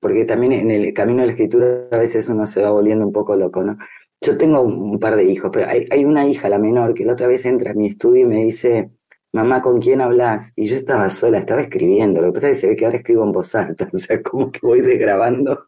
porque 0.00 0.24
también 0.24 0.52
en 0.52 0.70
el 0.70 0.92
camino 0.94 1.20
de 1.20 1.26
la 1.26 1.32
escritura 1.32 1.88
a 1.90 1.98
veces 1.98 2.28
uno 2.28 2.46
se 2.46 2.62
va 2.62 2.70
volviendo 2.70 3.06
un 3.06 3.12
poco 3.12 3.36
loco, 3.36 3.62
¿no? 3.62 3.76
Yo 4.20 4.36
tengo 4.36 4.62
un 4.62 4.98
par 4.98 5.16
de 5.16 5.24
hijos, 5.24 5.50
pero 5.52 5.68
hay, 5.68 5.86
hay 5.90 6.04
una 6.04 6.26
hija, 6.26 6.48
la 6.48 6.58
menor, 6.58 6.94
que 6.94 7.04
la 7.04 7.12
otra 7.12 7.28
vez 7.28 7.44
entra 7.46 7.72
a 7.72 7.74
mi 7.74 7.88
estudio 7.88 8.22
y 8.22 8.24
me 8.24 8.42
dice, 8.44 8.90
mamá, 9.32 9.62
¿con 9.62 9.80
quién 9.80 10.00
hablas? 10.00 10.52
Y 10.56 10.66
yo 10.66 10.76
estaba 10.76 11.10
sola, 11.10 11.38
estaba 11.38 11.62
escribiendo. 11.62 12.20
Lo 12.20 12.28
que 12.28 12.34
pasa 12.34 12.48
es 12.50 12.56
que 12.56 12.60
se 12.60 12.66
ve 12.68 12.76
que 12.76 12.84
ahora 12.84 12.98
escribo 12.98 13.24
en 13.24 13.32
voz 13.32 13.54
alta, 13.54 13.88
o 13.92 13.96
sea, 13.96 14.22
como 14.22 14.50
que 14.50 14.60
voy 14.62 14.80
desgrabando. 14.80 15.66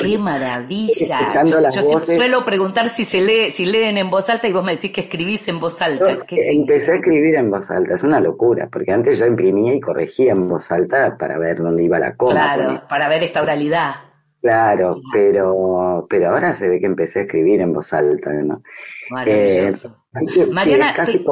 ¡Qué 0.00 0.18
maravilla! 0.18 1.42
Yo 1.70 2.00
suelo 2.00 2.44
preguntar 2.44 2.88
si 2.90 3.04
se 3.04 3.20
lee, 3.20 3.50
si 3.52 3.64
leen 3.64 3.96
en 3.96 4.10
voz 4.10 4.28
alta 4.28 4.46
y 4.46 4.52
vos 4.52 4.64
me 4.64 4.72
decís 4.72 4.92
que 4.92 5.02
escribís 5.02 5.48
en 5.48 5.58
voz 5.58 5.80
alta. 5.80 6.24
empecé 6.28 6.92
a 6.92 6.94
escribir 6.96 7.36
en 7.36 7.50
voz 7.50 7.70
alta, 7.70 7.94
es 7.94 8.02
una 8.02 8.20
locura, 8.20 8.68
porque 8.70 8.92
antes 8.92 9.18
yo 9.18 9.26
imprimía 9.26 9.74
y 9.74 9.80
corregía 9.80 10.32
en 10.32 10.48
voz 10.48 10.70
alta 10.70 11.16
para 11.18 11.38
ver 11.38 11.58
dónde 11.58 11.84
iba 11.84 11.98
la 11.98 12.14
coma. 12.16 12.32
Claro, 12.32 12.82
para 12.88 13.08
ver 13.08 13.22
esta 13.22 13.42
oralidad. 13.42 13.94
Claro, 14.40 15.00
pero, 15.12 16.06
pero 16.08 16.30
ahora 16.30 16.54
se 16.54 16.68
ve 16.68 16.78
que 16.78 16.86
empecé 16.86 17.20
a 17.20 17.22
escribir 17.22 17.60
en 17.60 17.72
voz 17.72 17.92
alta, 17.92 18.32
¿no? 18.32 18.62
Maravilloso. 19.10 20.04
Eh, 20.36 20.46
Mariana, 20.52 20.94
te, 21.04 21.24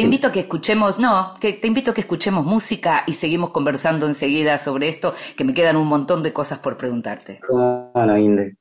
invito 0.00 0.28
a 0.28 0.32
que 0.32 0.40
escuchemos, 0.40 0.98
no, 0.98 1.34
que 1.40 1.52
te 1.54 1.66
invito 1.66 1.90
a 1.90 1.94
que 1.94 2.00
escuchemos 2.00 2.46
música 2.46 3.04
y 3.06 3.14
seguimos 3.14 3.50
conversando 3.50 4.06
enseguida 4.06 4.58
sobre 4.58 4.88
esto, 4.88 5.14
que 5.36 5.44
me 5.44 5.54
quedan 5.54 5.76
un 5.76 5.88
montón 5.88 6.22
de 6.22 6.32
cosas 6.32 6.58
por 6.58 6.76
preguntarte. 6.76 7.40
Bueno, 7.48 8.16
Inde. 8.18 8.56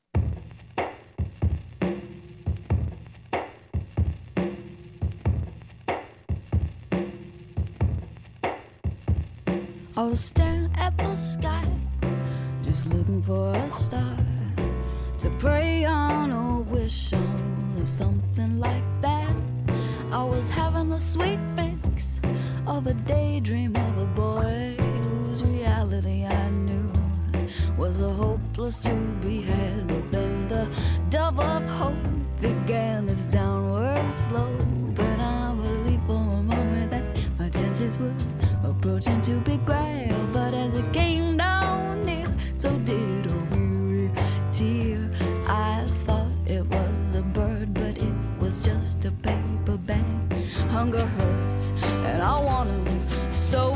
I 9.95 10.01
was 10.01 10.19
staring 10.19 10.71
at 10.75 10.97
the 10.97 11.15
sky, 11.15 11.63
just 12.63 12.87
looking 12.87 13.21
for 13.21 13.55
a 13.55 13.69
star 13.69 14.17
to 15.19 15.29
pray 15.37 15.85
on 15.85 16.31
or 16.31 16.63
wish 16.63 17.13
on 17.13 17.77
or 17.79 17.85
something 17.85 18.59
like 18.59 18.83
that. 19.01 19.12
I 20.13 20.23
was 20.23 20.47
having 20.47 20.91
a 20.91 20.99
sweet 20.99 21.39
fix 21.55 22.21
of 22.67 22.85
a 22.85 22.93
daydream 22.93 23.75
of 23.75 23.97
a 23.97 24.05
boy 24.05 24.75
whose 24.77 25.43
reality 25.43 26.23
I 26.23 26.49
knew 26.51 26.93
was 27.79 27.99
a 27.99 28.13
hopeless 28.13 28.77
to 28.83 28.93
be 29.23 29.41
had. 29.41 29.87
But 29.87 30.11
then 30.11 30.47
the 30.47 30.69
dove 31.09 31.39
of 31.39 31.65
hope 31.65 31.95
began 32.39 33.09
its 33.09 33.25
downward 33.25 34.07
slope, 34.13 34.99
and 34.99 35.19
I 35.19 35.55
believed 35.55 36.05
for 36.05 36.13
a 36.13 36.43
moment 36.43 36.91
that 36.91 37.03
my 37.39 37.49
chances 37.49 37.97
were 37.97 38.13
approaching 38.63 39.19
to 39.21 39.39
be 39.41 39.57
grabbed. 39.57 40.31
But 40.31 40.53
as 40.53 40.75
it 40.75 40.93
came 40.93 41.37
down 41.37 42.05
near, 42.05 42.31
so 42.55 42.77
did 42.77 43.12
hunger 50.61 51.05
hurts, 51.05 51.71
and 52.05 52.21
I 52.21 52.39
want 52.39 52.69
them 52.69 53.31
so 53.31 53.73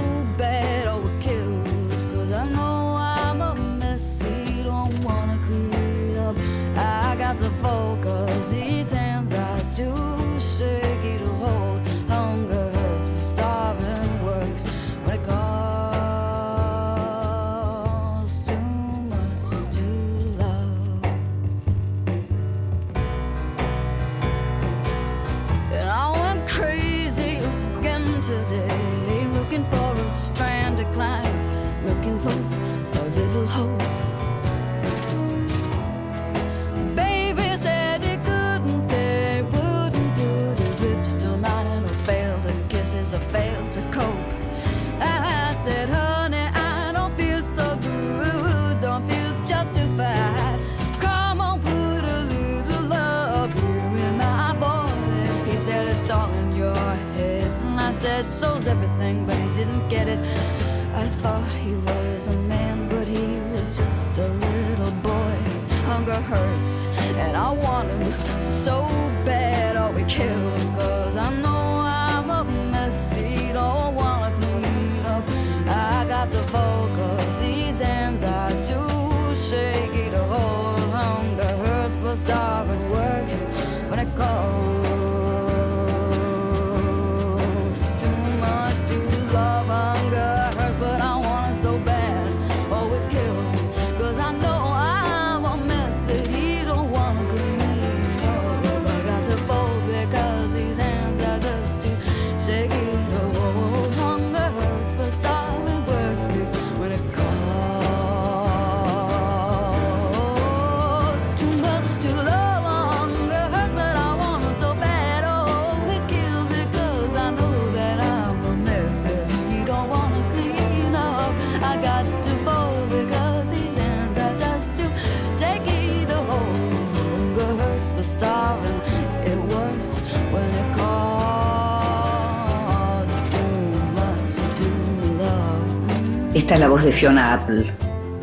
Esta 136.47 136.55
es 136.55 136.61
la 136.61 136.69
voz 136.69 136.81
de 136.81 136.93
Fiona 136.93 137.33
Apple, 137.33 137.65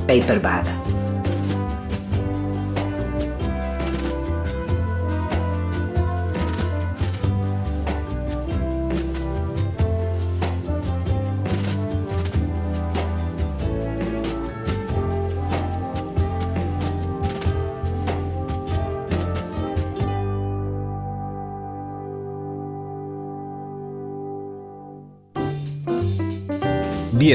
Paper 0.07 0.41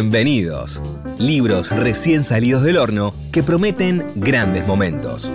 Bienvenidos. 0.01 0.81
Libros 1.17 1.71
recién 1.71 2.23
salidos 2.23 2.63
del 2.63 2.77
horno 2.77 3.13
que 3.33 3.43
prometen 3.43 4.07
grandes 4.15 4.65
momentos. 4.65 5.33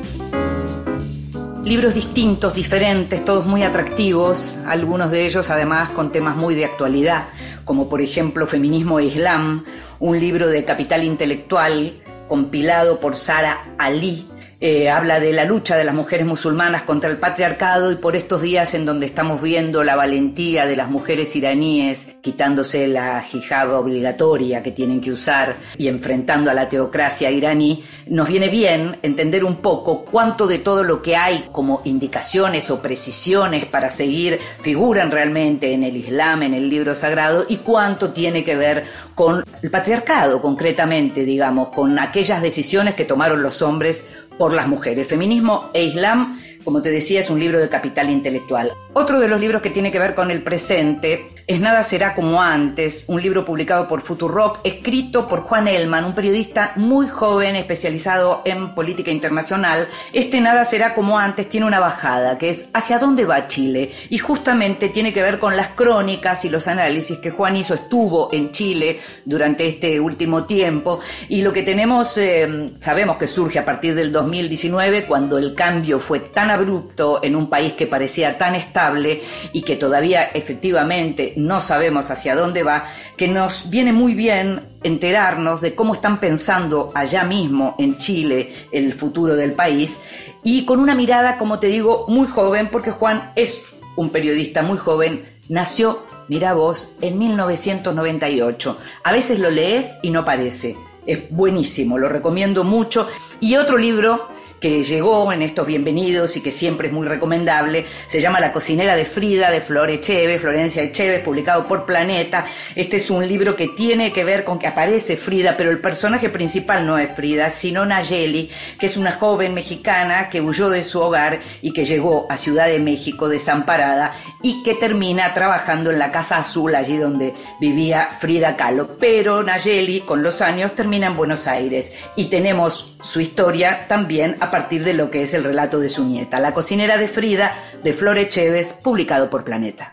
Libros 1.62 1.94
distintos, 1.94 2.54
diferentes, 2.54 3.22
todos 3.26 3.44
muy 3.44 3.62
atractivos, 3.62 4.56
algunos 4.64 5.10
de 5.10 5.26
ellos 5.26 5.50
además 5.50 5.90
con 5.90 6.12
temas 6.12 6.34
muy 6.34 6.54
de 6.54 6.64
actualidad, 6.64 7.26
como 7.66 7.90
por 7.90 8.00
ejemplo 8.00 8.46
Feminismo 8.46 8.98
e 9.00 9.04
Islam, 9.04 9.66
un 10.00 10.18
libro 10.18 10.48
de 10.48 10.64
capital 10.64 11.04
intelectual 11.04 12.00
compilado 12.26 13.00
por 13.00 13.16
Sara 13.16 13.74
Ali. 13.76 14.26
Eh, 14.66 14.88
habla 14.88 15.20
de 15.20 15.34
la 15.34 15.44
lucha 15.44 15.76
de 15.76 15.84
las 15.84 15.94
mujeres 15.94 16.24
musulmanas 16.24 16.80
contra 16.84 17.10
el 17.10 17.18
patriarcado 17.18 17.92
y 17.92 17.96
por 17.96 18.16
estos 18.16 18.40
días 18.40 18.72
en 18.72 18.86
donde 18.86 19.04
estamos 19.04 19.42
viendo 19.42 19.84
la 19.84 19.94
valentía 19.94 20.64
de 20.64 20.74
las 20.74 20.88
mujeres 20.88 21.36
iraníes 21.36 22.16
quitándose 22.22 22.88
la 22.88 23.22
hijab 23.30 23.74
obligatoria 23.74 24.62
que 24.62 24.70
tienen 24.70 25.02
que 25.02 25.12
usar 25.12 25.56
y 25.76 25.88
enfrentando 25.88 26.50
a 26.50 26.54
la 26.54 26.70
teocracia 26.70 27.30
iraní, 27.30 27.84
nos 28.06 28.26
viene 28.26 28.48
bien 28.48 28.96
entender 29.02 29.44
un 29.44 29.56
poco 29.56 30.06
cuánto 30.06 30.46
de 30.46 30.60
todo 30.60 30.82
lo 30.82 31.02
que 31.02 31.14
hay 31.14 31.44
como 31.52 31.82
indicaciones 31.84 32.70
o 32.70 32.80
precisiones 32.80 33.66
para 33.66 33.90
seguir 33.90 34.40
figuran 34.62 35.10
realmente 35.10 35.74
en 35.74 35.82
el 35.82 35.98
Islam, 35.98 36.42
en 36.42 36.54
el 36.54 36.70
libro 36.70 36.94
sagrado 36.94 37.44
y 37.50 37.58
cuánto 37.58 38.14
tiene 38.14 38.44
que 38.44 38.56
ver 38.56 38.86
con 39.14 39.44
el 39.60 39.70
patriarcado 39.70 40.40
concretamente, 40.40 41.26
digamos, 41.26 41.68
con 41.68 41.98
aquellas 41.98 42.40
decisiones 42.40 42.94
que 42.94 43.04
tomaron 43.04 43.42
los 43.42 43.60
hombres 43.60 44.06
por 44.38 44.52
las 44.52 44.68
mujeres. 44.68 45.08
Feminismo 45.08 45.70
e 45.72 45.84
Islam, 45.84 46.40
como 46.64 46.82
te 46.82 46.90
decía, 46.90 47.20
es 47.20 47.30
un 47.30 47.38
libro 47.38 47.58
de 47.58 47.68
capital 47.68 48.10
intelectual. 48.10 48.72
Otro 48.94 49.20
de 49.20 49.28
los 49.28 49.40
libros 49.40 49.60
que 49.60 49.70
tiene 49.70 49.92
que 49.92 49.98
ver 49.98 50.14
con 50.14 50.30
el 50.30 50.42
presente 50.42 51.26
es 51.46 51.60
Nada 51.60 51.82
será 51.82 52.14
como 52.14 52.40
antes, 52.40 53.04
un 53.06 53.20
libro 53.20 53.44
publicado 53.44 53.86
por 53.86 54.00
Futurock, 54.00 54.60
escrito 54.64 55.28
por 55.28 55.40
Juan 55.40 55.68
Elman, 55.68 56.04
un 56.04 56.14
periodista 56.14 56.72
muy 56.76 57.06
joven 57.06 57.56
especializado 57.56 58.40
en 58.44 58.74
política 58.74 59.10
internacional. 59.10 59.86
Este 60.12 60.40
Nada 60.40 60.64
será 60.64 60.94
como 60.94 61.18
antes 61.18 61.48
tiene 61.48 61.66
una 61.66 61.80
bajada, 61.80 62.38
que 62.38 62.48
es 62.48 62.64
¿Hacia 62.72 62.98
dónde 62.98 63.24
va 63.26 63.46
Chile? 63.46 63.92
Y 64.08 64.18
justamente 64.18 64.88
tiene 64.88 65.12
que 65.12 65.22
ver 65.22 65.38
con 65.38 65.56
las 65.56 65.68
crónicas 65.68 66.44
y 66.44 66.48
los 66.48 66.66
análisis 66.66 67.18
que 67.18 67.30
Juan 67.30 67.56
hizo, 67.56 67.74
estuvo 67.74 68.30
en 68.32 68.52
Chile 68.52 69.00
durante 69.24 69.66
este 69.66 70.00
último 70.00 70.44
tiempo. 70.44 71.00
Y 71.28 71.42
lo 71.42 71.52
que 71.52 71.62
tenemos, 71.62 72.16
eh, 72.16 72.70
sabemos 72.78 73.18
que 73.18 73.26
surge 73.26 73.58
a 73.58 73.64
partir 73.64 73.94
del 73.94 74.12
2019, 74.12 75.04
cuando 75.04 75.36
el 75.36 75.54
cambio 75.54 76.00
fue 76.00 76.20
tan 76.20 76.50
abrupto 76.54 77.20
en 77.22 77.36
un 77.36 77.50
país 77.50 77.74
que 77.74 77.86
parecía 77.86 78.38
tan 78.38 78.54
estable 78.54 79.22
y 79.52 79.62
que 79.62 79.76
todavía 79.76 80.24
efectivamente 80.24 81.34
no 81.36 81.60
sabemos 81.60 82.10
hacia 82.10 82.34
dónde 82.34 82.62
va, 82.62 82.86
que 83.16 83.28
nos 83.28 83.68
viene 83.68 83.92
muy 83.92 84.14
bien 84.14 84.60
enterarnos 84.82 85.60
de 85.60 85.74
cómo 85.74 85.94
están 85.94 86.20
pensando 86.20 86.90
allá 86.94 87.24
mismo 87.24 87.74
en 87.78 87.98
Chile 87.98 88.54
el 88.72 88.92
futuro 88.94 89.36
del 89.36 89.52
país 89.52 89.98
y 90.46 90.66
con 90.66 90.78
una 90.78 90.94
mirada, 90.94 91.38
como 91.38 91.58
te 91.58 91.68
digo, 91.68 92.04
muy 92.06 92.28
joven, 92.28 92.68
porque 92.70 92.90
Juan 92.90 93.32
es 93.34 93.66
un 93.96 94.10
periodista 94.10 94.62
muy 94.62 94.76
joven, 94.76 95.24
nació, 95.48 96.04
mira 96.28 96.52
vos, 96.52 96.90
en 97.00 97.18
1998. 97.18 98.78
A 99.04 99.12
veces 99.12 99.38
lo 99.38 99.50
lees 99.50 99.96
y 100.02 100.10
no 100.10 100.26
parece. 100.26 100.76
Es 101.06 101.30
buenísimo, 101.30 101.96
lo 101.96 102.10
recomiendo 102.10 102.62
mucho. 102.62 103.08
Y 103.40 103.56
otro 103.56 103.78
libro 103.78 104.28
que 104.64 104.82
llegó 104.82 105.30
en 105.30 105.42
estos 105.42 105.66
bienvenidos 105.66 106.38
y 106.38 106.40
que 106.40 106.50
siempre 106.50 106.88
es 106.88 106.94
muy 106.94 107.06
recomendable. 107.06 107.84
Se 108.06 108.22
llama 108.22 108.40
La 108.40 108.50
cocinera 108.50 108.96
de 108.96 109.04
Frida, 109.04 109.50
de 109.50 109.60
Flor 109.60 109.90
Echeve, 109.90 110.38
Florencia 110.38 110.82
Echeve, 110.82 111.18
publicado 111.18 111.68
por 111.68 111.84
Planeta. 111.84 112.46
Este 112.74 112.96
es 112.96 113.10
un 113.10 113.28
libro 113.28 113.56
que 113.56 113.68
tiene 113.68 114.10
que 114.10 114.24
ver 114.24 114.42
con 114.42 114.58
que 114.58 114.66
aparece 114.66 115.18
Frida, 115.18 115.54
pero 115.58 115.70
el 115.70 115.80
personaje 115.80 116.30
principal 116.30 116.86
no 116.86 116.98
es 116.98 117.14
Frida, 117.14 117.50
sino 117.50 117.84
Nayeli, 117.84 118.48
que 118.78 118.86
es 118.86 118.96
una 118.96 119.12
joven 119.12 119.52
mexicana 119.52 120.30
que 120.30 120.40
huyó 120.40 120.70
de 120.70 120.82
su 120.82 120.98
hogar 120.98 121.40
y 121.60 121.74
que 121.74 121.84
llegó 121.84 122.26
a 122.30 122.38
Ciudad 122.38 122.66
de 122.66 122.78
México 122.78 123.28
desamparada 123.28 124.16
y 124.40 124.62
que 124.62 124.72
termina 124.72 125.34
trabajando 125.34 125.90
en 125.90 125.98
la 125.98 126.10
Casa 126.10 126.38
Azul, 126.38 126.74
allí 126.74 126.96
donde 126.96 127.34
vivía 127.60 128.08
Frida 128.18 128.56
Kahlo. 128.56 128.96
Pero 128.98 129.42
Nayeli, 129.42 130.00
con 130.00 130.22
los 130.22 130.40
años, 130.40 130.74
termina 130.74 131.08
en 131.08 131.18
Buenos 131.18 131.46
Aires 131.46 131.92
y 132.16 132.30
tenemos 132.30 132.96
su 133.02 133.20
historia 133.20 133.86
también 133.88 134.36
a 134.40 134.50
partir 134.54 134.84
de 134.84 134.94
lo 134.94 135.10
que 135.10 135.22
es 135.22 135.34
el 135.34 135.42
relato 135.42 135.80
de 135.80 135.88
su 135.88 136.04
nieta, 136.04 136.38
La 136.38 136.54
cocinera 136.54 136.96
de 136.96 137.08
Frida, 137.08 137.56
de 137.82 137.92
Flor 137.92 138.18
Echeves, 138.18 138.72
publicado 138.72 139.28
por 139.28 139.42
Planeta. 139.42 139.92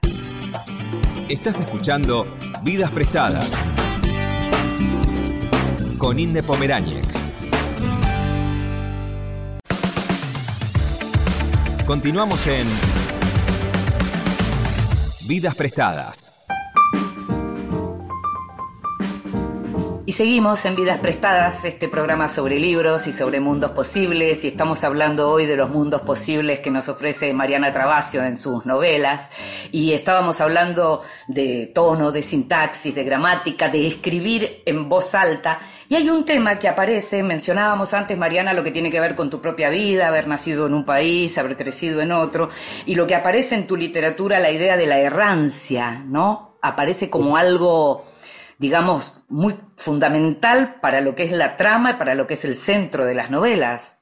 Estás 1.27 1.59
escuchando 1.59 2.27
Vidas 2.61 2.91
Prestadas 2.91 3.59
con 5.97 6.19
Inde 6.19 6.43
Pomeráñez. 6.43 7.07
Continuamos 11.87 12.45
en 12.45 12.67
Vidas 15.27 15.55
Prestadas. 15.55 16.30
Y 20.11 20.13
seguimos 20.13 20.65
en 20.65 20.75
Vidas 20.75 20.97
Prestadas, 20.97 21.63
este 21.63 21.87
programa 21.87 22.27
sobre 22.27 22.59
libros 22.59 23.07
y 23.07 23.13
sobre 23.13 23.39
mundos 23.39 23.71
posibles, 23.71 24.43
y 24.43 24.49
estamos 24.49 24.83
hablando 24.83 25.29
hoy 25.29 25.45
de 25.45 25.55
los 25.55 25.69
mundos 25.69 26.01
posibles 26.01 26.59
que 26.59 26.69
nos 26.69 26.89
ofrece 26.89 27.31
Mariana 27.31 27.71
Travasio 27.71 28.21
en 28.21 28.35
sus 28.35 28.65
novelas, 28.65 29.29
y 29.71 29.93
estábamos 29.93 30.41
hablando 30.41 31.01
de 31.29 31.71
tono, 31.73 32.11
de 32.11 32.23
sintaxis, 32.23 32.93
de 32.93 33.05
gramática, 33.05 33.69
de 33.69 33.87
escribir 33.87 34.63
en 34.65 34.89
voz 34.89 35.15
alta, 35.15 35.59
y 35.87 35.95
hay 35.95 36.09
un 36.09 36.25
tema 36.25 36.59
que 36.59 36.67
aparece, 36.67 37.23
mencionábamos 37.23 37.93
antes, 37.93 38.17
Mariana, 38.17 38.51
lo 38.51 38.65
que 38.65 38.71
tiene 38.71 38.91
que 38.91 38.99
ver 38.99 39.15
con 39.15 39.29
tu 39.29 39.39
propia 39.39 39.69
vida, 39.69 40.09
haber 40.09 40.27
nacido 40.27 40.67
en 40.67 40.73
un 40.73 40.83
país, 40.83 41.37
haber 41.37 41.55
crecido 41.55 42.01
en 42.01 42.11
otro, 42.11 42.49
y 42.85 42.95
lo 42.95 43.07
que 43.07 43.15
aparece 43.15 43.55
en 43.55 43.65
tu 43.65 43.77
literatura, 43.77 44.41
la 44.41 44.51
idea 44.51 44.75
de 44.75 44.87
la 44.87 44.99
errancia, 44.99 46.03
¿no? 46.05 46.57
Aparece 46.61 47.09
como 47.09 47.37
algo 47.37 48.03
digamos, 48.61 49.23
muy 49.27 49.55
fundamental 49.75 50.75
para 50.81 51.01
lo 51.01 51.15
que 51.15 51.23
es 51.23 51.31
la 51.31 51.57
trama 51.57 51.91
y 51.91 51.93
para 51.95 52.13
lo 52.13 52.27
que 52.27 52.35
es 52.35 52.45
el 52.45 52.53
centro 52.53 53.05
de 53.05 53.15
las 53.15 53.31
novelas. 53.31 53.99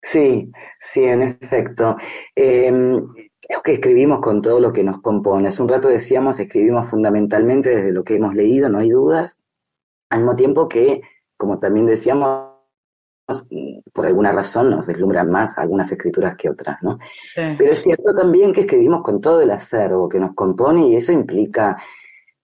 Sí, 0.00 0.52
sí, 0.78 1.02
en 1.02 1.36
efecto. 1.40 1.96
Eh, 2.36 2.70
creo 3.40 3.62
que 3.64 3.72
escribimos 3.72 4.20
con 4.20 4.40
todo 4.40 4.60
lo 4.60 4.72
que 4.72 4.84
nos 4.84 5.02
compone. 5.02 5.48
Hace 5.48 5.62
un 5.62 5.68
rato 5.68 5.88
decíamos, 5.88 6.38
escribimos 6.38 6.88
fundamentalmente 6.88 7.70
desde 7.70 7.92
lo 7.92 8.04
que 8.04 8.14
hemos 8.14 8.36
leído, 8.36 8.68
no 8.68 8.78
hay 8.78 8.90
dudas, 8.90 9.40
al 10.10 10.20
mismo 10.20 10.36
tiempo 10.36 10.68
que, 10.68 11.00
como 11.36 11.58
también 11.58 11.86
decíamos, 11.86 12.52
por 13.92 14.06
alguna 14.06 14.30
razón 14.30 14.70
nos 14.70 14.86
deslumbran 14.86 15.28
más 15.28 15.58
algunas 15.58 15.90
escrituras 15.90 16.36
que 16.38 16.48
otras, 16.48 16.78
¿no? 16.82 17.00
Sí. 17.04 17.42
Pero 17.58 17.72
es 17.72 17.82
cierto 17.82 18.14
también 18.14 18.52
que 18.52 18.60
escribimos 18.60 19.02
con 19.02 19.20
todo 19.20 19.40
el 19.40 19.50
acervo 19.50 20.08
que 20.08 20.20
nos 20.20 20.36
compone 20.36 20.86
y 20.86 20.94
eso 20.94 21.10
implica 21.10 21.76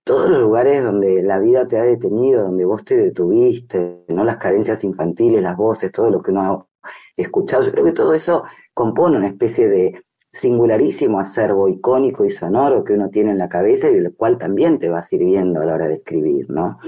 todos 0.04 0.28
los 0.30 0.40
lugares 0.40 0.82
donde 0.84 1.22
la 1.22 1.38
vida 1.38 1.66
te 1.66 1.78
ha 1.78 1.82
detenido, 1.82 2.42
donde 2.44 2.64
vos 2.64 2.84
te 2.84 2.96
detuviste, 2.96 4.04
¿no? 4.08 4.24
Las 4.24 4.36
cadencias 4.36 4.84
infantiles, 4.84 5.42
las 5.42 5.56
voces, 5.56 5.90
todo 5.90 6.10
lo 6.10 6.22
que 6.22 6.30
uno 6.30 6.40
ha 6.42 6.88
escuchado. 7.16 7.62
Yo 7.62 7.72
creo 7.72 7.84
que 7.84 7.92
todo 7.92 8.14
eso 8.14 8.44
compone 8.74 9.16
una 9.16 9.28
especie 9.28 9.68
de 9.68 10.04
singularísimo 10.30 11.20
acervo 11.20 11.68
icónico 11.68 12.24
y 12.24 12.30
sonoro 12.30 12.84
que 12.84 12.92
uno 12.94 13.08
tiene 13.08 13.30
en 13.32 13.38
la 13.38 13.48
cabeza 13.48 13.88
y 13.88 13.94
del 13.94 14.14
cual 14.14 14.36
también 14.36 14.78
te 14.78 14.88
va 14.88 15.00
sirviendo 15.02 15.62
a 15.62 15.64
la 15.64 15.74
hora 15.74 15.88
de 15.88 15.94
escribir, 15.94 16.50
¿no? 16.50 16.78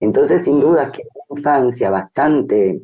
Entonces, 0.00 0.44
sin 0.44 0.60
duda 0.60 0.84
es 0.84 0.90
que 0.90 1.02
una 1.14 1.38
infancia 1.38 1.90
bastante 1.90 2.82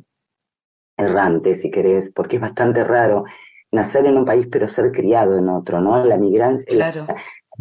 errante, 0.96 1.54
si 1.54 1.70
querés, 1.70 2.10
porque 2.10 2.36
es 2.36 2.42
bastante 2.42 2.84
raro 2.84 3.24
nacer 3.72 4.06
en 4.06 4.16
un 4.16 4.24
país 4.24 4.46
pero 4.50 4.68
ser 4.68 4.90
criado 4.92 5.36
en 5.36 5.48
otro, 5.48 5.80
¿no? 5.80 6.02
La 6.04 6.16
migrancia, 6.16 6.66
Claro. 6.68 7.06
la 7.08 7.16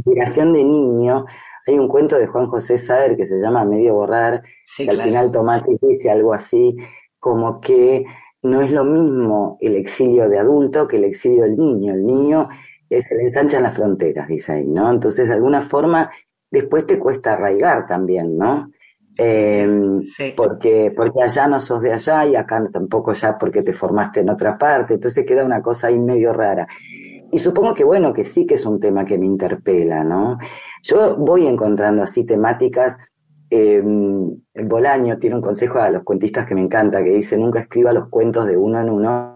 migración 0.05 0.53
de 0.53 0.63
niño. 0.63 1.25
Hay 1.67 1.79
un 1.79 1.87
cuento 1.87 2.17
de 2.17 2.27
Juan 2.27 2.47
José 2.47 2.77
Saer 2.77 3.15
que 3.17 3.25
se 3.25 3.39
llama 3.39 3.65
Medio 3.65 3.95
Borrar, 3.95 4.43
Sí, 4.67 4.85
que 4.85 4.91
al 4.91 5.01
final 5.01 5.31
Tomás 5.31 5.63
dice 5.81 6.11
algo 6.11 6.33
así 6.33 6.75
como 7.19 7.59
que 7.59 8.05
no 8.43 8.61
es 8.61 8.71
lo 8.71 8.83
mismo 8.83 9.57
el 9.59 9.75
exilio 9.75 10.29
de 10.29 10.37
adulto 10.39 10.87
que 10.87 10.97
el 10.97 11.05
exilio 11.05 11.43
del 11.43 11.57
niño. 11.57 11.93
El 11.93 12.05
niño 12.05 12.47
se 12.89 13.15
le 13.15 13.23
ensanchan 13.23 13.63
las 13.63 13.75
fronteras, 13.75 14.27
dice 14.27 14.51
ahí, 14.53 14.67
¿no? 14.67 14.91
Entonces, 14.91 15.27
de 15.27 15.33
alguna 15.33 15.61
forma, 15.61 16.11
después 16.51 16.85
te 16.85 16.99
cuesta 16.99 17.33
arraigar 17.33 17.87
también, 17.87 18.37
¿no? 18.37 18.69
Eh, 19.17 19.67
Sí. 20.01 20.33
porque, 20.35 20.91
porque 20.95 21.23
allá 21.23 21.47
no 21.47 21.59
sos 21.59 21.81
de 21.81 21.93
allá 21.93 22.25
y 22.25 22.35
acá 22.35 22.61
tampoco 22.71 23.13
ya 23.13 23.37
porque 23.37 23.63
te 23.63 23.73
formaste 23.73 24.19
en 24.19 24.29
otra 24.29 24.57
parte, 24.57 24.95
entonces 24.95 25.25
queda 25.25 25.45
una 25.45 25.61
cosa 25.61 25.87
ahí 25.87 25.97
medio 25.97 26.33
rara. 26.33 26.67
Y 27.31 27.37
supongo 27.39 27.73
que 27.73 27.83
bueno, 27.83 28.13
que 28.13 28.23
sí 28.25 28.45
que 28.45 28.55
es 28.55 28.65
un 28.65 28.79
tema 28.79 29.03
que 29.05 29.17
me 29.17 29.25
interpela, 29.25 30.03
¿no? 30.03 30.37
Yo 30.83 31.17
voy 31.17 31.47
encontrando 31.47 32.03
así 32.03 32.25
temáticas. 32.25 32.97
eh, 33.49 33.83
el 34.53 34.65
Bolaño 34.67 35.17
tiene 35.19 35.35
un 35.35 35.41
consejo 35.41 35.79
a 35.79 35.89
los 35.91 36.03
cuentistas 36.03 36.45
que 36.47 36.55
me 36.55 36.61
encanta, 36.61 37.03
que 37.03 37.11
dice, 37.11 37.37
nunca 37.37 37.59
escriba 37.59 37.93
los 37.93 38.09
cuentos 38.09 38.47
de 38.47 38.57
uno 38.57 38.81
en 38.81 38.89
uno, 38.89 39.35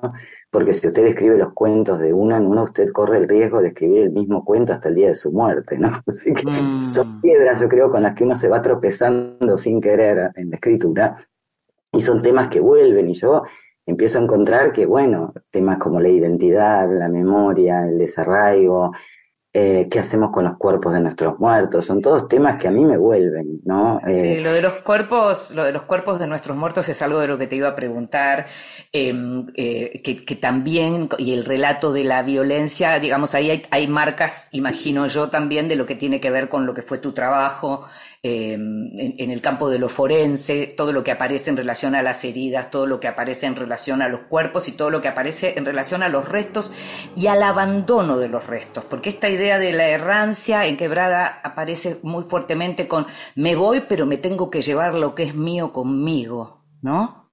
porque 0.50 0.74
si 0.74 0.88
usted 0.88 1.06
escribe 1.06 1.38
los 1.38 1.54
cuentos 1.54 2.00
de 2.00 2.12
uno 2.14 2.36
en 2.36 2.48
uno, 2.48 2.64
usted 2.64 2.92
corre 2.92 3.18
el 3.20 3.28
riesgo 3.28 3.62
de 3.62 3.68
escribir 3.70 4.04
el 4.04 4.12
mismo 4.12 4.44
cuento 4.44 4.74
hasta 4.74 4.90
el 4.90 4.96
día 4.96 5.10
de 5.10 5.16
su 5.16 5.32
muerte, 5.32 5.78
¿no? 5.78 5.90
Así 6.08 6.34
que 6.34 6.44
Mm. 6.62 6.90
son 6.90 7.06
piedras, 7.22 7.62
yo 7.62 7.70
creo, 7.70 7.90
con 7.90 8.02
las 8.02 8.16
que 8.16 8.24
uno 8.24 8.34
se 8.36 8.48
va 8.50 8.62
tropezando 8.62 9.58
sin 9.58 9.80
querer 9.80 10.32
en 10.36 10.50
la 10.50 10.56
escritura, 10.56 11.16
y 11.92 12.02
son 12.02 12.22
temas 12.22 12.48
que 12.50 12.60
vuelven, 12.60 13.10
y 13.10 13.14
yo 13.14 13.44
empiezo 13.90 14.20
a 14.20 14.24
encontrar 14.24 14.72
que, 14.74 14.86
bueno, 14.86 15.34
temas 15.52 15.78
como 15.80 16.00
la 16.00 16.10
identidad, 16.10 16.88
la 16.92 17.10
memoria, 17.10 17.86
el 17.88 17.98
desarraigo, 17.98 18.92
eh, 19.52 19.88
qué 19.90 19.98
hacemos 20.00 20.30
con 20.32 20.44
los 20.44 20.58
cuerpos 20.58 20.94
de 20.94 21.00
nuestros 21.00 21.40
muertos, 21.40 21.84
son 21.86 22.02
todos 22.02 22.28
temas 22.28 22.58
que 22.58 22.68
a 22.68 22.72
mí 22.72 22.86
me 22.86 22.98
vuelven, 22.98 23.62
¿no? 23.66 24.00
Eh, 24.08 24.36
Sí, 24.38 24.44
lo 24.44 24.54
de 24.54 24.62
los 24.62 24.76
cuerpos, 24.76 25.50
lo 25.56 25.64
de 25.64 25.72
los 25.72 25.84
cuerpos 25.84 26.20
de 26.20 26.28
nuestros 26.28 26.56
muertos 26.56 26.88
es 26.88 27.02
algo 27.02 27.20
de 27.20 27.28
lo 27.28 27.40
que 27.40 27.48
te 27.48 27.56
iba 27.56 27.70
a 27.70 27.76
preguntar, 27.76 28.46
eh, 28.94 29.12
eh, 29.56 30.02
que, 30.04 30.24
que 30.24 30.36
también, 30.36 31.10
y 31.18 31.34
el 31.34 31.46
relato 31.46 31.92
de 31.92 32.04
la 32.04 32.22
violencia, 32.22 33.00
digamos, 33.00 33.34
ahí 33.34 33.50
hay, 33.50 33.64
hay 33.72 33.88
marcas, 33.88 34.50
imagino 34.52 35.08
yo 35.08 35.30
también, 35.32 35.68
de 35.68 35.76
lo 35.76 35.88
que 35.88 35.96
tiene 35.96 36.22
que 36.22 36.30
ver 36.30 36.48
con 36.48 36.68
lo 36.68 36.76
que 36.76 36.84
fue 36.84 37.00
tu 37.00 37.14
trabajo 37.14 37.86
eh, 38.24 38.54
en, 38.54 39.16
en 39.18 39.32
el 39.32 39.42
campo 39.42 39.70
de 39.70 39.80
lo 39.80 39.90
forense, 39.90 40.68
todo 40.68 40.92
lo 40.92 41.04
que 41.04 41.12
aparece 41.12 41.50
en 41.50 41.58
relación 41.58 41.96
a 41.96 42.02
las 42.02 42.24
heridas, 42.26 42.70
todo 42.72 42.86
lo 42.86 43.00
que 43.00 43.08
aparece 43.08 43.46
en 43.46 43.56
relación 43.56 44.02
a 44.02 44.10
los 44.10 44.22
cuerpos 44.22 44.68
y 44.68 44.74
todo 44.74 44.90
lo 44.90 45.02
que 45.02 45.08
aparece 45.08 45.58
en 45.58 45.66
relación 45.66 46.04
a 46.04 46.10
los 46.10 46.28
restos 46.28 46.72
y 47.16 47.28
al 47.28 47.44
abandono 47.44 48.18
de 48.18 48.30
los 48.30 48.48
restos, 48.48 48.84
porque 48.86 49.10
esta 49.10 49.30
idea 49.30 49.60
de 49.60 49.74
la 49.74 49.88
errancia 49.90 50.66
en 50.66 50.78
quebrada 50.78 51.40
aparece 51.44 52.00
muy 52.04 52.24
fuertemente 52.24 52.88
con 52.88 53.06
me 53.36 53.56
voy 53.56 53.82
pero 53.88 54.06
me 54.06 54.18
tengo 54.18 54.50
que 54.50 54.62
llevar 54.62 54.98
lo 54.98 55.16
que 55.16 55.24
es 55.24 55.36
mío 55.36 55.74
conmigo, 55.74 56.66
¿no? 56.82 57.32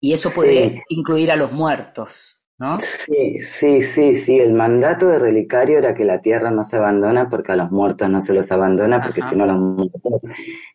Y 0.00 0.12
eso 0.12 0.32
puede 0.34 0.74
Sí. 0.74 0.82
incluir 0.88 1.30
a 1.32 1.36
los 1.36 1.52
muertos, 1.52 2.35
¿no? 2.58 2.78
Sí, 2.80 3.40
sí, 3.40 3.82
sí, 3.82 4.14
sí. 4.16 4.38
El 4.40 4.54
mandato 4.54 5.08
de 5.08 5.18
relicario 5.18 5.78
era 5.78 5.94
que 5.94 6.04
la 6.04 6.20
tierra 6.22 6.50
no 6.50 6.64
se 6.64 6.76
abandona 6.76 7.28
porque 7.28 7.52
a 7.52 7.56
los 7.56 7.70
muertos 7.70 8.08
no 8.08 8.20
se 8.22 8.32
los 8.34 8.50
abandona, 8.52 9.00
porque 9.00 9.22
si 9.22 9.36
no 9.36 9.46
los 9.46 9.58
muertos 9.58 10.24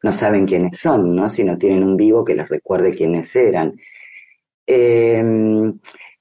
no 0.03 0.11
saben 0.11 0.45
quiénes 0.45 0.79
son, 0.79 1.15
¿no? 1.15 1.29
Si 1.29 1.43
no 1.43 1.57
tienen 1.57 1.83
un 1.83 1.97
vivo 1.97 2.23
que 2.25 2.35
les 2.35 2.49
recuerde 2.49 2.93
quiénes 2.93 3.35
eran. 3.35 3.75
Eh, 4.67 5.23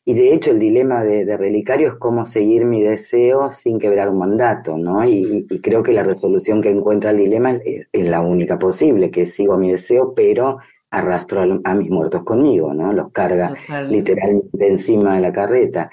y 0.05 0.15
de 0.15 0.33
hecho 0.35 0.51
el 0.53 0.59
dilema 0.59 1.05
de, 1.05 1.25
de 1.25 1.37
relicario 1.37 1.89
es 1.89 1.95
cómo 1.95 2.27
seguir 2.27 2.65
mi 2.65 2.83
deseo 2.83 3.51
sin 3.51 3.79
quebrar 3.79 4.09
un 4.09 4.19
mandato, 4.19 4.77
¿no? 4.79 5.05
Y 5.05 5.47
creo 5.63 5.83
que 5.83 5.93
la 5.93 6.03
resolución 6.03 6.63
que 6.63 6.71
encuentra 6.71 7.11
el 7.11 7.19
dilema 7.19 7.53
es, 7.53 7.89
es 7.93 8.09
la 8.09 8.21
única 8.21 8.59
posible, 8.59 9.11
que 9.11 9.27
sigo 9.27 9.57
mi 9.59 9.71
deseo, 9.71 10.15
pero 10.15 10.59
arrastro 10.91 11.41
a, 11.43 11.71
a 11.71 11.75
mis 11.75 11.91
muertos 11.91 12.23
conmigo, 12.25 12.75
¿no? 12.75 12.93
Los 12.93 13.13
carga 13.13 13.49
Total. 13.49 13.91
literalmente 13.91 14.67
encima 14.69 15.15
de 15.17 15.21
la 15.23 15.33
carreta. 15.33 15.91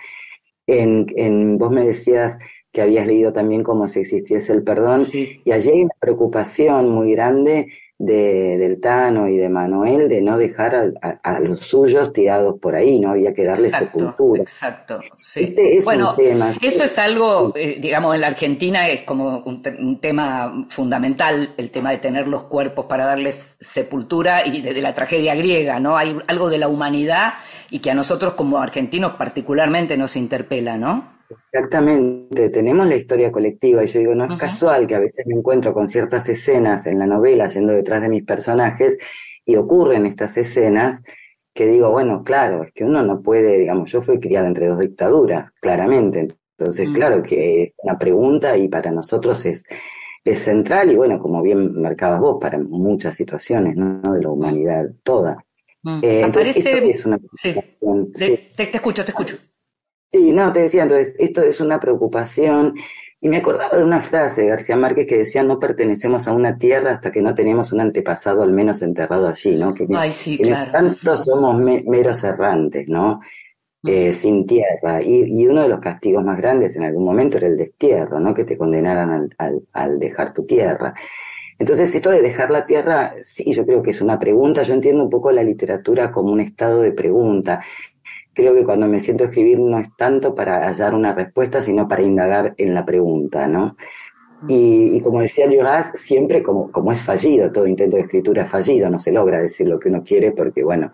En, 0.68 1.08
en, 1.16 1.58
vos 1.58 1.72
me 1.72 1.86
decías 1.86 2.40
que 2.72 2.82
habías 2.82 3.08
leído 3.08 3.34
también 3.34 3.64
como 3.64 3.88
si 3.88 4.02
existiese 4.02 4.54
el 4.54 4.64
perdón, 4.64 5.06
Sí, 5.06 5.42
y 5.46 5.52
allí 5.52 5.70
hay 5.72 5.84
una 5.84 5.96
preocupación 6.00 6.90
muy 6.92 7.12
grande 7.14 7.68
de, 8.00 8.58
del 8.58 8.80
Tano 8.80 9.28
y 9.28 9.38
de 9.38 9.50
Manuel 9.50 10.08
de 10.10 10.22
no 10.22 10.38
dejar 10.38 10.76
a, 10.76 10.92
a- 11.02 11.20
a 11.36 11.40
los 11.40 11.60
suyos 11.62 12.14
tirados 12.14 12.60
por 12.60 12.76
ahí, 12.76 13.00
no 13.00 13.12
había 13.12 13.34
que 13.34 13.44
darle 13.44 13.70
exacto, 13.70 13.86
sepultura. 13.86 14.44
exacto, 14.44 15.00
sí. 15.18 15.44
Este 15.46 15.78
es 15.78 15.86
Bueno, 15.86 16.12
un 16.12 16.16
tema. 16.16 16.54
Eso 16.62 16.84
es 16.84 16.98
algo, 17.00 17.54
eh, 17.56 17.78
digamos, 17.80 18.14
en 18.16 18.22
la 18.22 18.28
Argentina 18.28 18.88
es 18.88 19.02
como 19.04 19.40
un, 19.40 19.64
un 19.80 20.00
tema 20.00 20.68
fundamental, 20.70 21.54
el 21.58 21.72
tema 21.72 21.92
de 21.92 21.98
tener 21.98 22.28
los 22.28 22.44
cuerpos 22.44 22.86
para 22.86 23.06
darles 23.06 23.56
sepultura 23.60 24.46
y 24.46 24.62
de, 24.62 24.74
de 24.74 24.82
la 24.82 24.94
tragedia 24.94 25.34
griega, 25.36 25.80
¿no? 25.80 25.98
Hay 25.98 26.18
algo 26.28 26.50
de 26.50 26.58
la 26.60 26.68
humanidad 26.68 27.34
y 27.70 27.80
que 27.80 27.92
a 27.92 27.96
nosotros 27.96 28.34
como 28.34 28.60
argentinos 28.60 29.14
particularmente 29.14 29.98
nos 29.98 30.16
interpela, 30.16 30.78
¿no? 30.78 31.17
Exactamente, 31.52 32.50
tenemos 32.50 32.88
la 32.88 32.96
historia 32.96 33.32
colectiva 33.32 33.84
y 33.84 33.88
yo 33.88 34.00
digo, 34.00 34.16
no 34.16 34.26
es 34.26 34.40
casual 34.40 34.88
que 34.88 34.96
a 34.96 35.00
veces 35.00 35.26
me 35.28 35.36
encuentro 35.36 35.74
con 35.74 35.90
ciertas 35.90 36.28
escenas 36.30 36.86
en 36.88 37.00
la 37.00 37.06
novela 37.06 37.50
yendo 37.50 37.74
detrás 37.74 38.02
de 38.02 38.10
mis 38.10 38.24
personajes 38.24 38.98
y 39.44 39.56
ocurren 39.56 40.06
estas 40.06 40.38
escenas 40.38 41.04
que 41.54 41.66
digo, 41.68 41.90
bueno, 41.92 42.24
claro, 42.24 42.64
es 42.64 42.72
que 42.72 42.84
uno 42.84 43.02
no 43.02 43.22
puede, 43.22 43.58
digamos, 43.58 43.92
yo 43.92 44.02
fui 44.02 44.20
criada 44.20 44.48
entre 44.48 44.68
dos 44.68 44.80
dictaduras, 44.80 45.52
claramente, 45.60 46.28
entonces 46.58 46.88
Mm. 46.90 46.94
claro 46.94 47.24
que 47.24 47.64
es 47.64 47.74
una 47.84 47.98
pregunta 47.98 48.56
y 48.58 48.68
para 48.68 48.92
nosotros 48.92 49.46
es, 49.46 49.64
es 50.24 50.40
central 50.40 50.92
y 50.92 50.96
bueno, 50.96 51.20
como 51.20 51.42
bien 51.42 51.82
marcabas 51.82 52.20
vos, 52.20 52.38
para 52.40 52.58
muchas 52.58 53.16
situaciones, 53.16 53.76
¿no? 53.76 54.14
De 54.14 54.22
la 54.22 54.30
humanidad 54.30 54.86
toda. 55.04 55.44
Mm. 55.84 56.00
Eh, 56.04 56.22
entonces 56.22 56.58
esto 56.58 56.78
es 56.78 57.06
una 57.06 57.20
sí. 57.38 57.56
te, 58.56 58.68
te 58.68 58.78
escucho, 58.78 59.04
te 59.04 59.12
escucho. 59.12 59.38
Sí, 60.10 60.32
no, 60.32 60.54
te 60.54 60.60
decía, 60.62 60.84
entonces, 60.84 61.14
esto 61.20 61.42
es 61.42 61.60
una 61.60 61.80
preocupación. 61.80 62.76
Y 63.20 63.30
me 63.30 63.38
acordaba 63.38 63.78
de 63.78 63.84
una 63.84 64.00
frase 64.00 64.44
de 64.44 64.48
García 64.50 64.76
Márquez 64.78 65.08
que 65.08 65.18
decía, 65.18 65.44
no 65.44 65.60
pertenecemos 65.60 66.28
a 66.28 66.34
una 66.34 66.58
tierra 66.58 66.92
hasta 66.94 67.12
que 67.12 67.22
no 67.22 67.34
tenemos 67.34 67.72
un 67.72 67.82
antepasado 67.82 68.44
al 68.44 68.54
menos 68.54 68.82
enterrado 68.82 69.28
allí, 69.28 69.56
¿no? 69.58 69.74
Que, 69.74 69.88
Ay, 69.96 70.12
sí, 70.12 70.38
que 70.38 70.44
claro. 70.44 70.72
tanto 70.72 71.18
somos 71.20 71.60
me- 71.60 71.84
meros 71.88 72.24
errantes, 72.24 72.88
¿no? 72.88 73.20
Eh, 73.86 74.14
sin 74.14 74.46
tierra. 74.48 75.02
Y, 75.04 75.42
y 75.42 75.48
uno 75.48 75.64
de 75.64 75.70
los 75.70 75.80
castigos 75.80 76.24
más 76.24 76.38
grandes 76.38 76.76
en 76.78 76.84
algún 76.84 77.06
momento 77.06 77.38
era 77.38 77.48
el 77.48 77.58
destierro, 77.58 78.20
¿no? 78.20 78.34
Que 78.34 78.46
te 78.46 78.58
condenaran 78.58 79.10
al, 79.12 79.30
al, 79.40 79.62
al 79.74 80.00
dejar 80.00 80.34
tu 80.34 80.46
tierra. 80.46 80.94
Entonces, 81.60 81.94
esto 81.96 82.12
de 82.12 82.22
dejar 82.22 82.52
la 82.52 82.66
tierra, 82.68 83.16
sí, 83.22 83.52
yo 83.54 83.66
creo 83.66 83.82
que 83.82 83.90
es 83.92 84.02
una 84.02 84.20
pregunta. 84.20 84.62
Yo 84.64 84.74
entiendo 84.76 85.04
un 85.04 85.10
poco 85.10 85.32
la 85.32 85.42
literatura 85.44 86.12
como 86.12 86.32
un 86.32 86.40
estado 86.42 86.82
de 86.82 86.92
pregunta. 86.92 87.64
Creo 88.38 88.54
que 88.54 88.64
cuando 88.64 88.86
me 88.88 89.00
siento 89.00 89.24
a 89.24 89.28
escribir 89.28 89.58
no 89.58 89.80
es 89.80 89.90
tanto 89.96 90.36
para 90.36 90.68
hallar 90.68 90.94
una 90.94 91.12
respuesta, 91.12 91.60
sino 91.60 91.88
para 91.88 92.04
indagar 92.04 92.54
en 92.58 92.76
la 92.76 92.86
pregunta, 92.86 93.48
¿no? 93.48 93.76
Y, 94.48 94.96
y 94.96 95.02
como 95.02 95.22
decía 95.22 95.48
Lloras, 95.48 95.92
siempre 95.96 96.44
como, 96.44 96.72
como 96.72 96.92
es 96.92 97.02
fallido, 97.02 97.52
todo 97.52 97.66
intento 97.66 97.98
de 97.98 98.04
escritura 98.04 98.44
es 98.44 98.52
fallido, 98.52 98.92
no 98.92 99.00
se 99.00 99.12
logra 99.12 99.40
decir 99.40 99.68
lo 99.68 99.80
que 99.80 99.90
uno 99.90 100.04
quiere 100.04 100.30
porque, 100.34 100.64
bueno, 100.64 100.92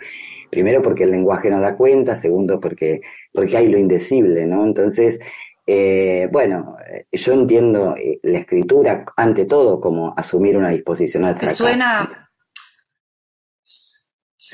primero 0.50 0.82
porque 0.82 1.04
el 1.04 1.12
lenguaje 1.12 1.52
no 1.52 1.60
da 1.60 1.76
cuenta, 1.76 2.16
segundo 2.16 2.62
porque, 2.62 3.02
porque 3.34 3.58
hay 3.58 3.68
lo 3.68 3.78
indecible, 3.78 4.46
¿no? 4.46 4.64
Entonces, 4.66 5.20
eh, 5.68 6.30
bueno, 6.32 6.78
eh, 6.90 7.06
yo 7.12 7.34
entiendo 7.34 7.98
eh, 7.98 8.20
la 8.24 8.40
escritura 8.40 9.04
ante 9.18 9.44
todo 9.44 9.82
como 9.82 10.14
asumir 10.16 10.56
una 10.56 10.70
disposición 10.70 11.26
al 11.26 11.34
¿Te 11.34 11.40
fracaso. 11.42 11.64
suena? 11.66 12.23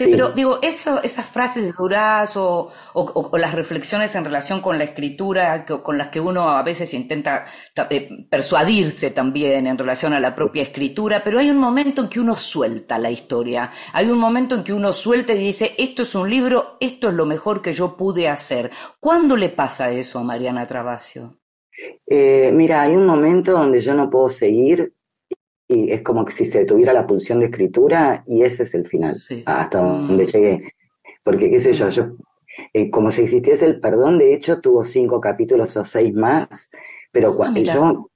Sí, 0.06 0.12
pero 0.12 0.30
digo, 0.32 0.60
eso, 0.62 1.02
esas 1.04 1.26
frases 1.28 1.64
de 1.66 1.72
Duraz 1.78 2.36
o, 2.38 2.72
o- 2.94 3.02
o- 3.02 3.30
o 3.32 3.38
las 3.38 3.54
reflexiones 3.54 4.16
en 4.16 4.26
relación 4.26 4.62
con 4.62 4.78
la 4.78 4.86
escritura, 4.86 5.66
que- 5.66 5.82
con 5.82 5.98
las 5.98 6.08
que 6.08 6.20
uno 6.20 6.50
a 6.50 6.64
veces 6.64 6.94
intenta 6.94 7.46
ta- 7.74 7.88
eh, 7.90 8.10
persuadirse 8.30 9.12
también 9.12 9.68
en 9.68 9.78
relación 9.78 10.14
a 10.14 10.20
la 10.20 10.36
propia 10.36 10.64
escritura, 10.64 11.22
pero 11.24 11.40
hay 11.40 11.50
un 11.50 11.58
momento 11.58 12.02
en 12.02 12.10
que 12.10 12.20
uno 12.20 12.36
suelta 12.36 12.98
la 12.98 13.12
historia, 13.12 13.72
hay 13.94 14.10
un 14.10 14.20
momento 14.20 14.56
en 14.56 14.64
que 14.64 14.74
uno 14.74 14.94
suelta 14.94 15.34
y 15.34 15.40
dice, 15.40 15.74
esto 15.78 16.04
es 16.04 16.16
un 16.16 16.30
libro, 16.30 16.78
esto 16.80 17.10
es 17.10 17.14
lo 17.16 17.26
mejor 17.26 17.62
que 17.62 17.74
yo 17.74 17.98
pude 17.98 18.28
hacer. 18.30 18.72
¿Cuándo 19.00 19.36
le 19.36 19.50
pasa 19.50 19.92
eso 19.92 20.20
a 20.20 20.24
Mariana 20.24 20.68
Travasio? 20.68 21.38
Eh, 22.08 22.52
mira, 22.54 22.82
hay 22.82 22.96
un 22.96 23.06
momento 23.06 23.54
donde 23.54 23.82
yo 23.82 23.94
no 23.94 24.10
puedo 24.10 24.30
seguir 24.30 24.94
y 25.70 25.92
es 25.92 26.02
como 26.02 26.26
que 26.26 26.32
si 26.34 26.46
se 26.46 26.66
tuviera 26.66 26.92
la 26.94 27.08
pulsión 27.08 27.40
de 27.40 27.46
escritura 27.46 28.24
y 28.28 28.42
ese 28.42 28.64
es 28.64 28.74
el 28.74 28.88
final, 28.88 29.14
Sí. 29.14 29.44
hasta 29.46 29.82
Mm. 29.82 30.08
donde 30.08 30.26
llegué. 30.28 30.74
Porque, 31.24 31.50
qué 31.52 31.60
sé 31.60 31.74
yo, 31.74 31.90
yo 31.90 32.08
eh, 32.74 32.90
como 32.90 33.12
si 33.12 33.22
existiese 33.22 33.66
el 33.68 33.80
perdón, 33.80 34.18
de 34.18 34.34
hecho 34.34 34.60
tuvo 34.62 34.84
cinco 34.84 35.22
capítulos 35.22 35.78
o 35.78 35.86
seis 35.86 36.14
más, 36.14 36.72
pero 37.12 37.38
Ah, 37.42 37.52
mira. 37.52 37.74
yo, 37.74 38.10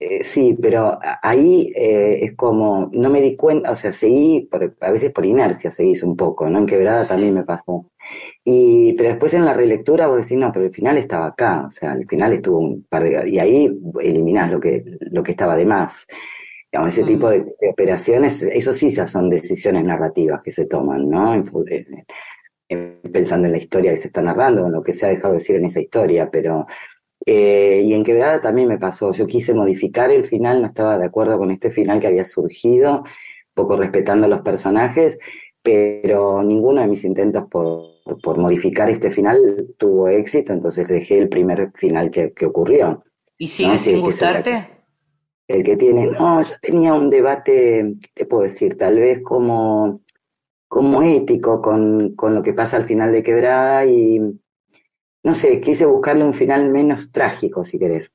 eh, 0.00 0.22
sí, 0.22 0.58
pero 0.60 0.98
ahí 1.22 1.72
eh, 1.76 2.18
es 2.24 2.34
como, 2.36 2.90
no 2.92 3.08
me 3.08 3.20
di 3.22 3.36
cuenta, 3.36 3.70
o 3.70 3.76
sea, 3.76 3.92
seguí, 3.92 4.48
por- 4.50 4.76
a 4.80 4.90
veces 4.90 5.12
por 5.12 5.24
inercia 5.24 5.70
seguís 5.72 6.02
un 6.02 6.16
poco, 6.16 6.50
¿no? 6.50 6.58
En 6.58 6.66
Quebrada 6.66 7.04
Sí. 7.04 7.10
también 7.10 7.34
me 7.34 7.44
pasó. 7.44 7.90
Y, 8.44 8.94
pero 8.94 9.10
después 9.10 9.34
en 9.34 9.44
la 9.44 9.54
relectura 9.54 10.08
vos 10.08 10.18
decís, 10.22 10.36
no, 10.38 10.52
pero 10.52 10.66
el 10.66 10.72
final 10.74 10.98
estaba 10.98 11.26
acá, 11.28 11.66
o 11.68 11.70
sea, 11.70 11.94
el 11.94 12.06
final 12.08 12.32
estuvo 12.34 12.58
un 12.58 12.84
par 12.88 13.04
de... 13.04 13.28
Y 13.30 13.38
ahí 13.38 13.70
eliminás 14.00 14.50
lo 14.52 14.60
que, 14.60 14.84
lo 15.00 15.22
que 15.22 15.30
estaba 15.32 15.56
de 15.56 15.66
más. 15.66 16.06
Digamos, 16.76 16.94
ese 16.94 17.04
tipo 17.04 17.30
de, 17.30 17.40
de 17.60 17.68
operaciones, 17.70 18.42
eso 18.42 18.72
sí 18.74 18.90
ya 18.90 19.06
son 19.06 19.30
decisiones 19.30 19.84
narrativas 19.84 20.42
que 20.42 20.50
se 20.52 20.66
toman, 20.66 21.08
¿no? 21.08 21.34
En 21.34 21.46
fu- 21.46 21.64
en- 21.68 22.04
en- 22.68 23.00
pensando 23.12 23.46
en 23.46 23.52
la 23.52 23.58
historia 23.58 23.92
que 23.92 23.98
se 23.98 24.08
está 24.08 24.22
narrando, 24.22 24.66
en 24.66 24.72
lo 24.72 24.82
que 24.82 24.92
se 24.92 25.06
ha 25.06 25.08
dejado 25.10 25.34
decir 25.34 25.56
en 25.56 25.66
esa 25.66 25.80
historia, 25.80 26.30
pero... 26.30 26.66
eh, 27.26 27.82
y 27.84 27.94
en 27.94 28.04
Quebrada 28.04 28.40
también 28.40 28.68
me 28.68 28.78
pasó, 28.78 29.12
yo 29.12 29.26
quise 29.26 29.54
modificar 29.54 30.10
el 30.12 30.24
final, 30.24 30.60
no 30.62 30.68
estaba 30.68 30.98
de 30.98 31.06
acuerdo 31.06 31.38
con 31.38 31.50
este 31.50 31.70
final 31.70 32.00
que 32.00 32.08
había 32.08 32.24
surgido, 32.24 33.04
poco 33.54 33.76
respetando 33.76 34.26
a 34.26 34.28
los 34.30 34.40
personajes, 34.42 35.18
pero 35.62 36.42
ninguno 36.44 36.80
de 36.82 36.88
mis 36.88 37.04
intentos 37.04 37.44
por, 37.50 37.96
por 38.22 38.38
modificar 38.38 38.90
este 38.90 39.10
final 39.10 39.38
tuvo 39.78 40.08
éxito, 40.08 40.52
entonces 40.52 40.88
dejé 40.88 41.18
el 41.18 41.28
primer 41.28 41.72
final 41.74 42.10
que, 42.10 42.32
que 42.32 42.46
ocurrió. 42.46 43.04
¿Y 43.38 43.48
sigue 43.48 43.68
No, 43.70 43.78
sin 43.78 43.94
sí, 43.96 44.02
gustarte? 44.02 44.68
El 45.48 45.62
que 45.62 45.76
tiene, 45.76 46.06
no, 46.06 46.42
yo 46.42 46.54
tenía 46.60 46.92
un 46.94 47.08
debate, 47.08 47.94
¿qué 48.00 48.10
te 48.14 48.26
puedo 48.26 48.42
decir? 48.42 48.76
Tal 48.76 48.98
vez 48.98 49.20
como, 49.22 50.00
como 50.68 51.02
ético 51.02 51.62
con, 51.62 52.14
con 52.16 52.34
lo 52.34 52.42
que 52.42 52.52
pasa 52.52 52.76
al 52.78 52.86
final 52.86 53.12
de 53.12 53.22
Quebrada 53.22 53.84
y, 53.86 54.18
no 55.22 55.34
sé, 55.34 55.60
quise 55.60 55.86
buscarle 55.86 56.24
un 56.24 56.34
final 56.34 56.68
menos 56.70 57.10
trágico, 57.12 57.64
si 57.64 57.78
querés. 57.78 58.12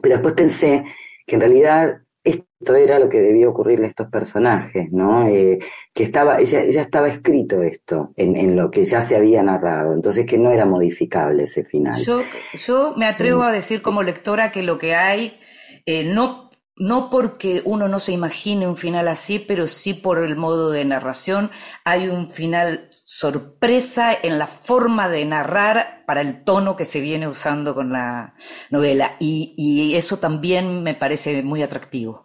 Pero 0.00 0.14
después 0.16 0.34
pensé 0.34 0.84
que 1.26 1.34
en 1.34 1.40
realidad 1.40 1.98
esto 2.24 2.76
era 2.76 3.00
lo 3.00 3.08
que 3.08 3.20
debía 3.20 3.48
ocurrirle 3.48 3.86
a 3.86 3.88
estos 3.88 4.08
personajes, 4.08 4.90
¿no? 4.92 5.26
Eh, 5.26 5.58
que 5.92 6.04
estaba, 6.04 6.40
ya, 6.42 6.64
ya 6.70 6.82
estaba 6.82 7.08
escrito 7.08 7.60
esto 7.62 8.12
en, 8.16 8.36
en 8.36 8.54
lo 8.56 8.70
que 8.70 8.84
ya 8.84 9.02
se 9.02 9.16
había 9.16 9.42
narrado, 9.42 9.92
entonces 9.94 10.24
que 10.26 10.38
no 10.38 10.52
era 10.52 10.64
modificable 10.64 11.42
ese 11.44 11.64
final. 11.64 12.00
Yo, 12.04 12.22
yo 12.54 12.94
me 12.96 13.06
atrevo 13.06 13.40
Mm. 13.40 13.44
a 13.46 13.52
decir 13.52 13.82
como 13.82 14.04
lectora 14.04 14.52
que 14.52 14.62
lo 14.62 14.78
que 14.78 14.94
hay, 14.94 15.40
eh, 15.86 16.04
no, 16.04 16.50
no 16.76 17.10
porque 17.10 17.62
uno 17.64 17.88
no 17.88 18.00
se 18.00 18.12
imagine 18.12 18.66
un 18.66 18.76
final 18.76 19.08
así, 19.08 19.38
pero 19.38 19.66
sí 19.68 19.94
por 19.94 20.18
el 20.18 20.36
modo 20.36 20.70
de 20.70 20.84
narración, 20.84 21.50
hay 21.84 22.08
un 22.08 22.30
final 22.30 22.88
sorpresa 22.90 24.12
en 24.12 24.38
la 24.38 24.46
forma 24.46 25.08
de 25.08 25.24
narrar 25.24 26.04
para 26.06 26.20
el 26.22 26.44
tono 26.44 26.76
que 26.76 26.84
se 26.84 27.00
viene 27.00 27.28
usando 27.28 27.74
con 27.74 27.92
la 27.92 28.34
novela. 28.70 29.16
Y, 29.20 29.54
y 29.56 29.96
eso 29.96 30.18
también 30.18 30.82
me 30.82 30.94
parece 30.94 31.42
muy 31.42 31.62
atractivo. 31.62 32.21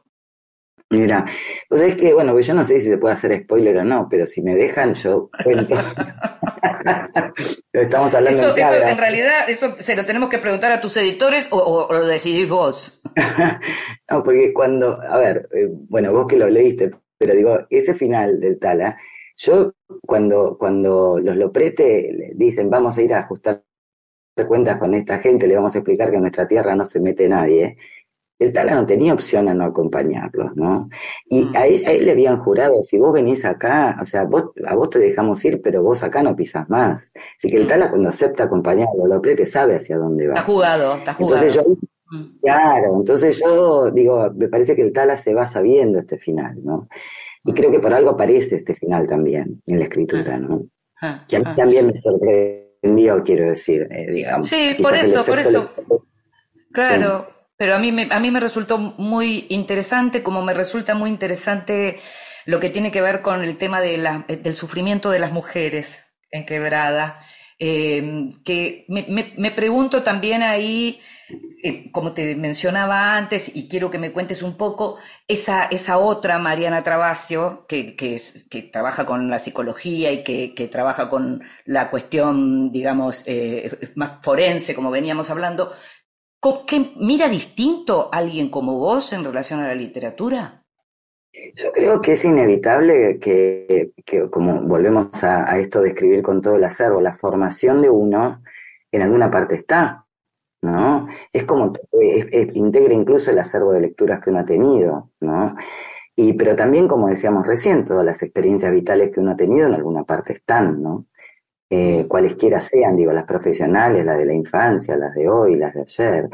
Mira, 0.89 1.26
pues 1.67 1.82
es 1.82 1.95
que, 1.97 2.13
bueno, 2.13 2.39
yo 2.39 2.54
no 2.54 2.63
sé 2.63 2.80
si 2.80 2.88
se 2.88 2.97
puede 2.97 3.13
hacer 3.13 3.43
spoiler 3.43 3.78
o 3.78 3.84
no, 3.84 4.08
pero 4.10 4.26
si 4.26 4.41
me 4.41 4.56
dejan, 4.56 4.93
yo 4.93 5.30
cuento. 5.43 5.76
Estamos 7.73 8.13
hablando 8.15 8.41
Eso, 8.41 8.58
en 8.58 8.63
eso, 8.63 8.88
en 8.88 8.97
realidad, 8.97 9.50
eso 9.50 9.76
se 9.80 9.95
lo 9.95 10.06
tenemos 10.06 10.30
que 10.30 10.38
preguntar 10.39 10.71
a 10.71 10.80
tus 10.82 10.95
editores 10.97 11.47
o, 11.52 11.58
o- 11.58 11.88
o 11.88 11.93
lo 11.93 12.06
decidís 12.08 12.50
vos. 12.50 13.02
No, 14.10 14.23
porque 14.23 14.54
cuando, 14.54 15.02
a 15.02 15.17
ver, 15.17 15.50
eh, 15.54 15.67
bueno, 15.89 16.13
vos 16.13 16.28
que 16.28 16.38
lo 16.38 16.47
leíste, 16.47 16.91
pero 17.17 17.34
digo, 17.36 17.60
ese 17.69 17.93
final 17.93 18.39
del 18.39 18.58
Tala, 18.58 18.97
yo 19.36 19.73
cuando, 20.06 20.58
cuando 20.58 21.19
los 21.19 21.36
Loprete 21.36 22.13
le 22.13 22.32
dicen 22.36 22.69
vamos 22.69 22.97
a 22.97 23.02
ir 23.02 23.13
a 23.13 23.19
ajustar 23.19 23.63
cuentas 24.47 24.78
con 24.78 24.93
esta 24.93 25.19
gente, 25.19 25.47
le 25.47 25.56
vamos 25.56 25.76
a 25.76 25.80
explicar 25.80 26.10
que 26.10 26.15
en 26.17 26.21
nuestra 26.21 26.47
tierra 26.47 26.76
no 26.76 26.86
se 26.86 27.00
mete 27.00 27.28
nadie, 27.28 27.78
el 28.39 28.54
Tala 28.54 28.76
no 28.76 28.86
tenía 28.86 29.13
opción 29.13 29.47
a 29.50 29.54
no 29.54 29.65
acompañarlos, 29.65 30.56
¿no? 30.56 30.89
Y 31.28 31.45
Mm. 31.45 31.56
a 31.56 31.65
él, 31.67 31.84
a 31.88 31.91
él 31.91 32.06
le 32.06 32.12
habían 32.12 32.38
jurado, 32.38 32.84
si 32.84 32.97
vos 32.97 33.13
venís 33.13 33.45
acá, 33.45 33.97
o 34.02 34.06
sea, 34.06 34.23
vos, 34.26 34.52
a 34.65 34.76
vos 34.76 34.89
te 34.89 35.00
dejamos 35.00 35.43
ir, 35.45 35.62
pero 35.62 35.82
vos 35.82 36.04
acá 36.04 36.21
no 36.21 36.36
pisas 36.36 36.69
más. 36.69 37.12
Así 37.38 37.50
que 37.50 37.58
el 37.58 37.63
Mm. 37.63 37.67
Tala 37.67 37.89
cuando 37.89 38.10
acepta 38.10 38.43
acompañar 38.43 38.88
a 38.93 38.97
los 38.97 39.10
Loprete 39.10 39.45
sabe 39.45 39.76
hacia 39.76 39.97
dónde 39.97 40.28
va. 40.28 40.34
Está 40.36 40.45
jugado, 40.45 40.95
está 40.97 41.13
jugado. 41.13 41.36
Entonces 41.43 41.56
yo 41.56 41.78
Mm. 42.10 42.39
Claro, 42.41 42.95
entonces 43.00 43.38
yo 43.38 43.91
digo, 43.91 44.32
me 44.34 44.47
parece 44.47 44.78
que 44.78 44.82
el 44.82 44.93
Tala 44.93 45.17
se 45.17 45.34
va 45.34 45.45
sabiendo 45.45 46.00
este 46.00 46.17
final, 46.17 46.56
¿no? 46.63 46.88
Y 47.43 47.52
creo 47.52 47.69
que 47.69 47.82
por 47.82 47.93
algo 47.93 48.12
aparece 48.12 48.56
este 48.56 48.76
final 48.76 49.06
también 49.08 49.62
en 49.65 49.78
la 49.78 49.84
escritura, 49.86 50.38
¿no? 50.38 50.67
Ah, 51.02 51.26
Que 51.28 51.36
a 51.36 51.39
mí 51.39 51.45
ah. 51.50 51.56
también 51.58 51.88
me 51.88 51.95
sorprendió, 51.97 53.21
quiero 53.23 53.50
decir, 53.50 53.88
eh, 53.91 54.10
digamos. 54.10 54.47
Sí, 54.47 54.78
por 54.82 54.95
eso, 54.95 55.26
por 55.26 55.39
eso. 55.39 55.69
Claro, 56.71 57.26
pero 57.57 57.75
a 57.75 57.79
mí 57.79 57.91
me, 57.91 58.07
a 58.11 58.19
mí 58.19 58.31
me 58.31 58.39
resultó 58.39 58.77
muy 58.77 59.45
interesante, 59.49 60.23
como 60.23 60.43
me 60.43 60.53
resulta 60.53 60.95
muy 60.95 61.09
interesante 61.09 61.99
lo 62.45 62.59
que 62.59 62.69
tiene 62.69 62.91
que 62.91 63.01
ver 63.01 63.21
con 63.21 63.43
el 63.43 63.57
tema 63.57 63.81
de 63.81 63.97
la, 63.97 64.25
del 64.27 64.55
sufrimiento 64.55 65.09
de 65.09 65.19
las 65.19 65.31
mujeres 65.31 66.05
en 66.31 66.45
quebrada. 66.45 67.19
Eh, 67.60 68.33
que 68.45 68.85
me, 68.87 69.05
me- 69.10 69.33
me 69.37 69.51
pregunto 69.51 70.03
también 70.03 70.43
ahí, 70.43 71.01
eh, 71.63 71.91
como 71.91 72.13
te 72.13 72.35
mencionaba 72.35 73.15
antes, 73.17 73.53
y 73.55 73.67
quiero 73.67 73.89
que 73.91 73.97
me 73.99 74.12
cuentes 74.12 74.43
un 74.43 74.58
poco, 74.58 74.97
esa, 75.27 75.65
esa 75.65 75.97
otra 75.97 76.39
Mariana 76.39 76.83
Travasio, 76.83 77.65
que, 77.67 77.95
que, 77.95 78.15
es- 78.15 78.45
que 78.49 78.62
trabaja 78.63 79.05
con 79.05 79.29
la 79.29 79.39
psicología 79.39 80.12
y 80.12 80.23
que, 80.23 80.53
que 80.55 80.67
trabaja 80.67 81.10
con 81.10 81.43
la 81.65 81.89
cuestión, 81.89 82.71
digamos, 82.71 83.23
eh, 83.27 83.91
más 83.95 84.13
forense, 84.21 84.75
como 84.75 84.91
veníamos 84.91 85.29
hablando, 85.31 85.73
¿Co- 85.96 85.96
¿Qué 86.67 86.94
mira 86.98 87.27
distinto 87.29 88.10
alguien 88.12 88.50
como 88.50 88.77
vos 88.77 89.12
en 89.13 89.23
relación 89.23 89.60
a 89.60 89.67
la 89.67 89.75
literatura? 89.75 90.63
Yo 91.56 91.71
creo 91.71 92.02
que 92.02 92.13
es 92.13 92.25
inevitable 92.25 93.19
que, 93.19 93.92
que 94.06 94.29
como 94.29 94.62
volvemos 94.62 95.23
a, 95.23 95.58
esto 95.60 95.81
de 95.81 95.90
escribir 95.90 96.21
con 96.21 96.42
todo 96.42 96.56
el 96.56 96.63
acervo, 96.63 97.02
la 97.02 97.13
formación 97.13 97.81
de 97.81 97.90
uno 97.90 98.42
en 98.92 99.02
alguna 99.02 99.29
parte 99.29 99.56
está, 99.56 100.06
¿no? 100.62 101.08
Es 101.33 101.44
como, 101.44 101.73
integra 102.54 102.94
incluso 102.94 103.31
el 103.31 103.40
acervo 103.40 103.71
de 103.73 103.81
lecturas 103.81 104.19
que 104.19 104.29
uno 104.29 104.40
ha 104.40 104.46
tenido, 104.46 105.12
¿no? 105.19 105.56
Y, 106.15 106.33
pero 106.33 106.56
también, 106.56 106.88
como 106.88 107.08
decíamos 107.08 107.46
recién, 107.46 107.85
todas 107.85 108.06
las 108.06 108.23
experiencias 108.23 108.71
vitales 108.71 109.12
que 109.12 109.19
uno 109.19 109.31
ha 109.31 109.35
tenido 109.35 109.67
en 109.67 109.75
alguna 109.75 110.04
parte 110.04 110.33
están, 110.33 110.81
¿no? 110.81 111.06
Eh, 111.69 112.05
cualesquiera 112.07 112.61
sean, 112.61 112.95
digo, 112.95 113.11
las 113.11 113.25
profesionales, 113.25 114.05
las 114.05 114.17
de 114.17 114.25
la 114.25 114.33
infancia, 114.33 114.95
las 114.97 115.13
de 115.13 115.27
hoy, 115.29 115.55
las 115.55 115.73
de 115.73 115.81
ayer, 115.81 116.29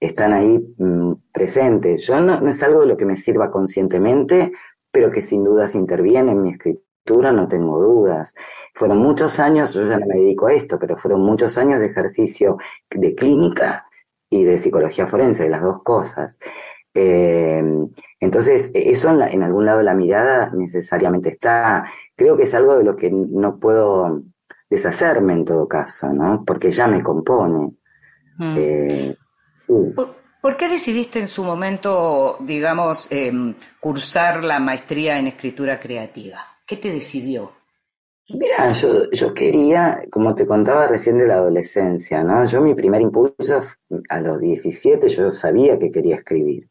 están 0.00 0.32
ahí 0.32 0.58
mm, 0.78 1.12
presentes. 1.32 2.06
Yo 2.06 2.20
no, 2.20 2.48
es 2.48 2.62
algo 2.62 2.80
de 2.80 2.86
lo 2.86 2.96
que 2.96 3.04
me 3.04 3.16
sirva 3.16 3.50
conscientemente, 3.50 4.52
pero 4.90 5.10
que 5.10 5.22
sin 5.22 5.44
dudas 5.44 5.74
interviene 5.76 6.32
en 6.32 6.42
mi 6.42 6.50
escritura, 6.50 7.32
no 7.32 7.48
tengo 7.48 7.80
dudas. 7.80 8.34
Fueron 8.74 8.98
muchos 8.98 9.38
años, 9.38 9.74
yo 9.74 9.88
ya 9.88 9.98
no 9.98 10.06
me 10.06 10.16
dedico 10.16 10.48
a 10.48 10.54
esto, 10.54 10.78
pero 10.78 10.96
fueron 10.96 11.22
muchos 11.22 11.56
años 11.58 11.78
de 11.80 11.86
ejercicio 11.86 12.58
de 12.90 13.14
clínica 13.14 13.86
y 14.30 14.44
de 14.44 14.58
psicología 14.58 15.06
forense, 15.06 15.44
de 15.44 15.50
las 15.50 15.62
dos 15.62 15.82
cosas. 15.82 16.36
Eh, 16.94 17.62
entonces, 18.20 18.70
eso 18.74 19.10
en, 19.10 19.22
en 19.22 19.42
algún 19.42 19.64
lado 19.64 19.78
de 19.78 19.84
la 19.84 19.94
mirada 19.94 20.50
necesariamente 20.54 21.30
está. 21.30 21.84
Creo 22.16 22.36
que 22.36 22.44
es 22.44 22.54
algo 22.54 22.76
de 22.76 22.84
lo 22.84 22.96
que 22.96 23.10
no 23.10 23.58
puedo 23.58 24.22
deshacerme 24.72 25.34
en 25.34 25.44
todo 25.44 25.68
caso, 25.68 26.08
¿no? 26.12 26.42
Porque 26.46 26.70
ya 26.70 26.86
me 26.86 27.02
compone. 27.02 27.72
Mm. 28.38 28.54
Eh, 28.56 29.16
sí. 29.52 29.92
¿Por, 29.94 30.16
por 30.40 30.56
qué 30.56 30.68
decidiste 30.68 31.20
en 31.20 31.28
su 31.28 31.44
momento, 31.44 32.38
digamos, 32.40 33.12
em, 33.12 33.54
cursar 33.78 34.42
la 34.42 34.58
maestría 34.58 35.18
en 35.18 35.26
escritura 35.26 35.78
creativa? 35.78 36.40
¿Qué 36.66 36.78
te 36.78 36.90
decidió? 36.90 37.52
Mira, 38.30 38.72
yo, 38.72 39.10
yo 39.10 39.34
quería, 39.34 40.04
como 40.10 40.34
te 40.34 40.46
contaba 40.46 40.86
recién 40.86 41.18
de 41.18 41.26
la 41.26 41.34
adolescencia, 41.34 42.24
¿no? 42.24 42.46
Yo 42.46 42.62
mi 42.62 42.74
primer 42.74 43.02
impulso 43.02 43.60
a 44.08 44.20
los 44.20 44.40
17 44.40 45.08
yo 45.10 45.30
sabía 45.30 45.78
que 45.78 45.90
quería 45.90 46.16
escribir, 46.16 46.70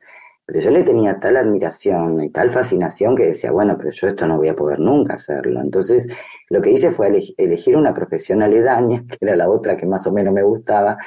pero 0.51 0.65
yo 0.65 0.69
le 0.69 0.83
tenía 0.83 1.17
tal 1.17 1.37
admiración 1.37 2.21
y 2.25 2.29
tal 2.29 2.51
fascinación 2.51 3.15
que 3.15 3.27
decía, 3.27 3.51
bueno, 3.51 3.77
pero 3.77 3.89
yo 3.91 4.07
esto 4.07 4.27
no 4.27 4.35
voy 4.35 4.49
a 4.49 4.53
poder 4.53 4.81
nunca 4.81 5.13
hacerlo. 5.13 5.61
Entonces, 5.61 6.09
lo 6.49 6.61
que 6.61 6.71
hice 6.71 6.91
fue 6.91 7.07
ele- 7.07 7.23
elegir 7.37 7.77
una 7.77 7.93
profesión 7.93 8.43
aledaña, 8.43 9.05
que 9.07 9.17
era 9.21 9.37
la 9.37 9.49
otra 9.49 9.77
que 9.77 9.85
más 9.85 10.05
o 10.07 10.11
menos 10.11 10.33
me 10.33 10.43
gustaba, 10.43 10.97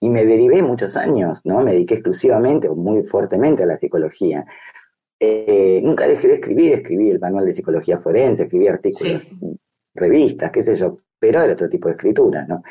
y 0.00 0.10
me 0.10 0.24
derivé 0.24 0.62
muchos 0.64 0.96
años, 0.96 1.42
¿no? 1.44 1.60
Me 1.62 1.74
dediqué 1.74 1.94
exclusivamente 1.94 2.68
o 2.68 2.74
muy 2.74 3.04
fuertemente 3.04 3.62
a 3.62 3.66
la 3.66 3.76
psicología. 3.76 4.44
Eh, 5.20 5.80
nunca 5.84 6.08
dejé 6.08 6.26
de 6.26 6.34
escribir, 6.34 6.72
escribí 6.72 7.10
el 7.10 7.20
manual 7.20 7.46
de 7.46 7.52
psicología 7.52 8.00
forense, 8.00 8.44
escribí 8.44 8.66
artículos, 8.66 9.28
revistas, 9.94 10.50
qué 10.50 10.62
sé 10.64 10.74
yo, 10.74 10.98
pero 11.20 11.40
era 11.42 11.52
otro 11.52 11.68
tipo 11.68 11.86
de 11.86 11.94
escritura, 11.94 12.44
¿no? 12.48 12.62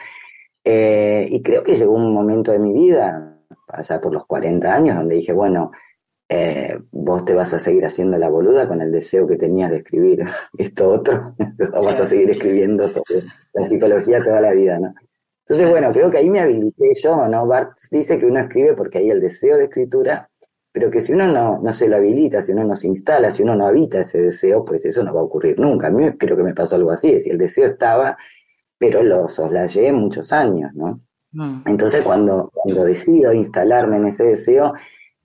Eh, 0.63 1.25
y 1.30 1.41
creo 1.41 1.63
que 1.63 1.75
llegó 1.75 1.93
un 1.93 2.13
momento 2.13 2.51
de 2.51 2.59
mi 2.59 2.73
vida, 2.73 3.38
allá 3.69 4.01
por 4.01 4.13
los 4.13 4.25
40 4.25 4.73
años, 4.73 4.97
donde 4.97 5.15
dije, 5.15 5.32
bueno, 5.32 5.71
eh, 6.30 6.78
vos 6.91 7.23
te 7.23 7.34
vas 7.34 7.53
a 7.53 7.59
seguir 7.59 7.86
haciendo 7.86 8.17
la 8.17 8.30
boluda 8.30 8.67
con 8.67 8.82
el 8.82 8.91
deseo 8.91 9.25
que 9.25 9.38
tenías 9.38 9.71
de 9.71 9.78
escribir 9.78 10.25
esto 10.57 10.89
otro, 10.89 11.36
o 11.73 11.84
vas 11.84 12.01
a 12.01 12.05
seguir 12.05 12.30
escribiendo 12.32 12.88
sobre 12.88 13.23
la 13.53 13.63
psicología 13.63 14.23
toda 14.23 14.41
la 14.41 14.53
vida, 14.53 14.80
¿no? 14.80 14.93
Entonces, 15.45 15.69
bueno, 15.69 15.93
creo 15.93 16.11
que 16.11 16.17
ahí 16.17 16.30
me 16.30 16.41
habilité 16.41 16.91
yo, 17.01 17.25
¿no? 17.30 17.47
Bart 17.47 17.80
dice 17.89 18.19
que 18.19 18.25
uno 18.25 18.41
escribe 18.41 18.73
porque 18.73 18.97
hay 18.97 19.09
el 19.09 19.21
deseo 19.21 19.55
de 19.55 19.65
escritura, 19.65 20.30
pero 20.73 20.91
que 20.91 20.99
si 20.99 21.13
uno 21.13 21.25
no, 21.28 21.61
no 21.61 21.71
se 21.71 21.88
lo 21.88 21.95
habilita, 21.95 22.41
si 22.41 22.51
uno 22.51 22.65
no 22.65 22.75
se 22.75 22.88
instala, 22.88 23.32
si 23.32 23.43
uno 23.43 23.55
no 23.55 23.65
habita 23.65 24.01
ese 24.01 24.19
deseo, 24.19 24.65
pues 24.65 24.84
eso 24.84 25.03
no 25.03 25.13
va 25.13 25.21
a 25.21 25.23
ocurrir 25.23 25.57
nunca. 25.57 25.88
A 25.88 25.89
mí 25.89 26.11
creo 26.17 26.36
que 26.36 26.43
me 26.43 26.53
pasó 26.53 26.75
algo 26.75 26.91
así, 26.91 27.07
es 27.07 27.13
decir, 27.15 27.32
el 27.32 27.38
deseo 27.38 27.67
estaba, 27.67 28.17
pero 28.78 29.01
lo 29.01 29.30
soslayé 29.30 29.93
muchos 29.93 30.34
años, 30.34 30.73
¿no? 30.73 30.99
Mm. 31.32 31.61
Entonces, 31.65 32.01
cuando, 32.01 32.51
cuando 32.53 32.84
decido 32.84 33.32
instalarme 33.32 33.95
en 33.95 34.07
ese 34.07 34.25
deseo, 34.25 34.73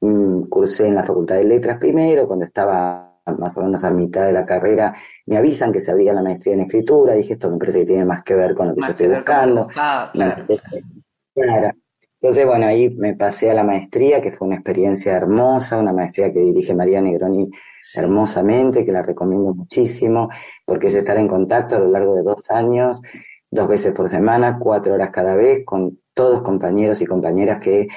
mm, 0.03 0.42
cursé 0.48 0.88
en 0.88 0.94
la 0.94 1.05
Facultad 1.05 1.36
de 1.36 1.44
Letras 1.44 1.78
primero, 1.78 2.26
cuando 2.26 2.44
estaba 2.44 3.09
más 3.38 3.57
o 3.57 3.62
menos 3.62 3.82
a 3.84 3.90
mitad 3.90 4.26
de 4.26 4.32
la 4.32 4.44
carrera, 4.44 4.94
me 5.26 5.36
avisan 5.36 5.72
que 5.72 5.80
se 5.80 5.90
abría 5.90 6.12
la 6.12 6.22
maestría 6.22 6.55
en 6.55 6.62
escritura, 6.62 7.14
dije, 7.14 7.34
esto 7.34 7.50
me 7.50 7.59
parece 7.59 7.80
que 7.80 7.86
tiene 7.86 8.05
más 8.05 8.22
que 8.22 8.34
ver 8.34 8.55
con 8.55 8.68
lo 8.68 8.74
que 8.74 8.80
Más 8.80 8.88
yo 8.88 8.92
estoy 8.92 9.09
buscando. 9.09 9.68
claro. 9.68 10.12
claro. 11.34 11.72
Entonces, 12.20 12.46
bueno, 12.46 12.66
ahí 12.66 12.88
me 12.90 13.16
pasé 13.16 13.50
a 13.50 13.55
la 13.55 13.64
maestría, 13.64 14.22
que 14.22 14.30
fue 14.30 14.46
una 14.46 14.55
experiencia 14.55 15.16
hermosa, 15.16 15.78
una 15.78 15.92
maestría 15.92 16.32
que 16.32 16.38
dirige 16.38 16.72
María 16.72 17.00
Negroni 17.00 17.50
hermosamente, 17.96 18.84
que 18.84 18.92
la 18.92 19.03
recomiendo 19.03 19.53
muchísimo, 19.53 20.28
porque 20.64 20.86
es 20.86 20.94
estar 20.94 21.16
en 21.16 21.26
contacto 21.26 21.74
a 21.74 21.80
lo 21.80 21.90
largo 21.90 22.14
de 22.14 22.22
dos 22.22 22.48
años, 22.48 23.03
dos 23.50 23.66
veces 23.66 23.92
por 23.92 24.09
semana, 24.09 24.57
cuatro 24.61 24.94
horas 24.94 25.11
cada 25.11 25.34
vez, 25.34 25.64
con 25.64 25.98
todos 26.14 26.42
compañeros 26.42 27.00
y 27.03 27.07
compañeras 27.07 27.59
que 27.59 27.88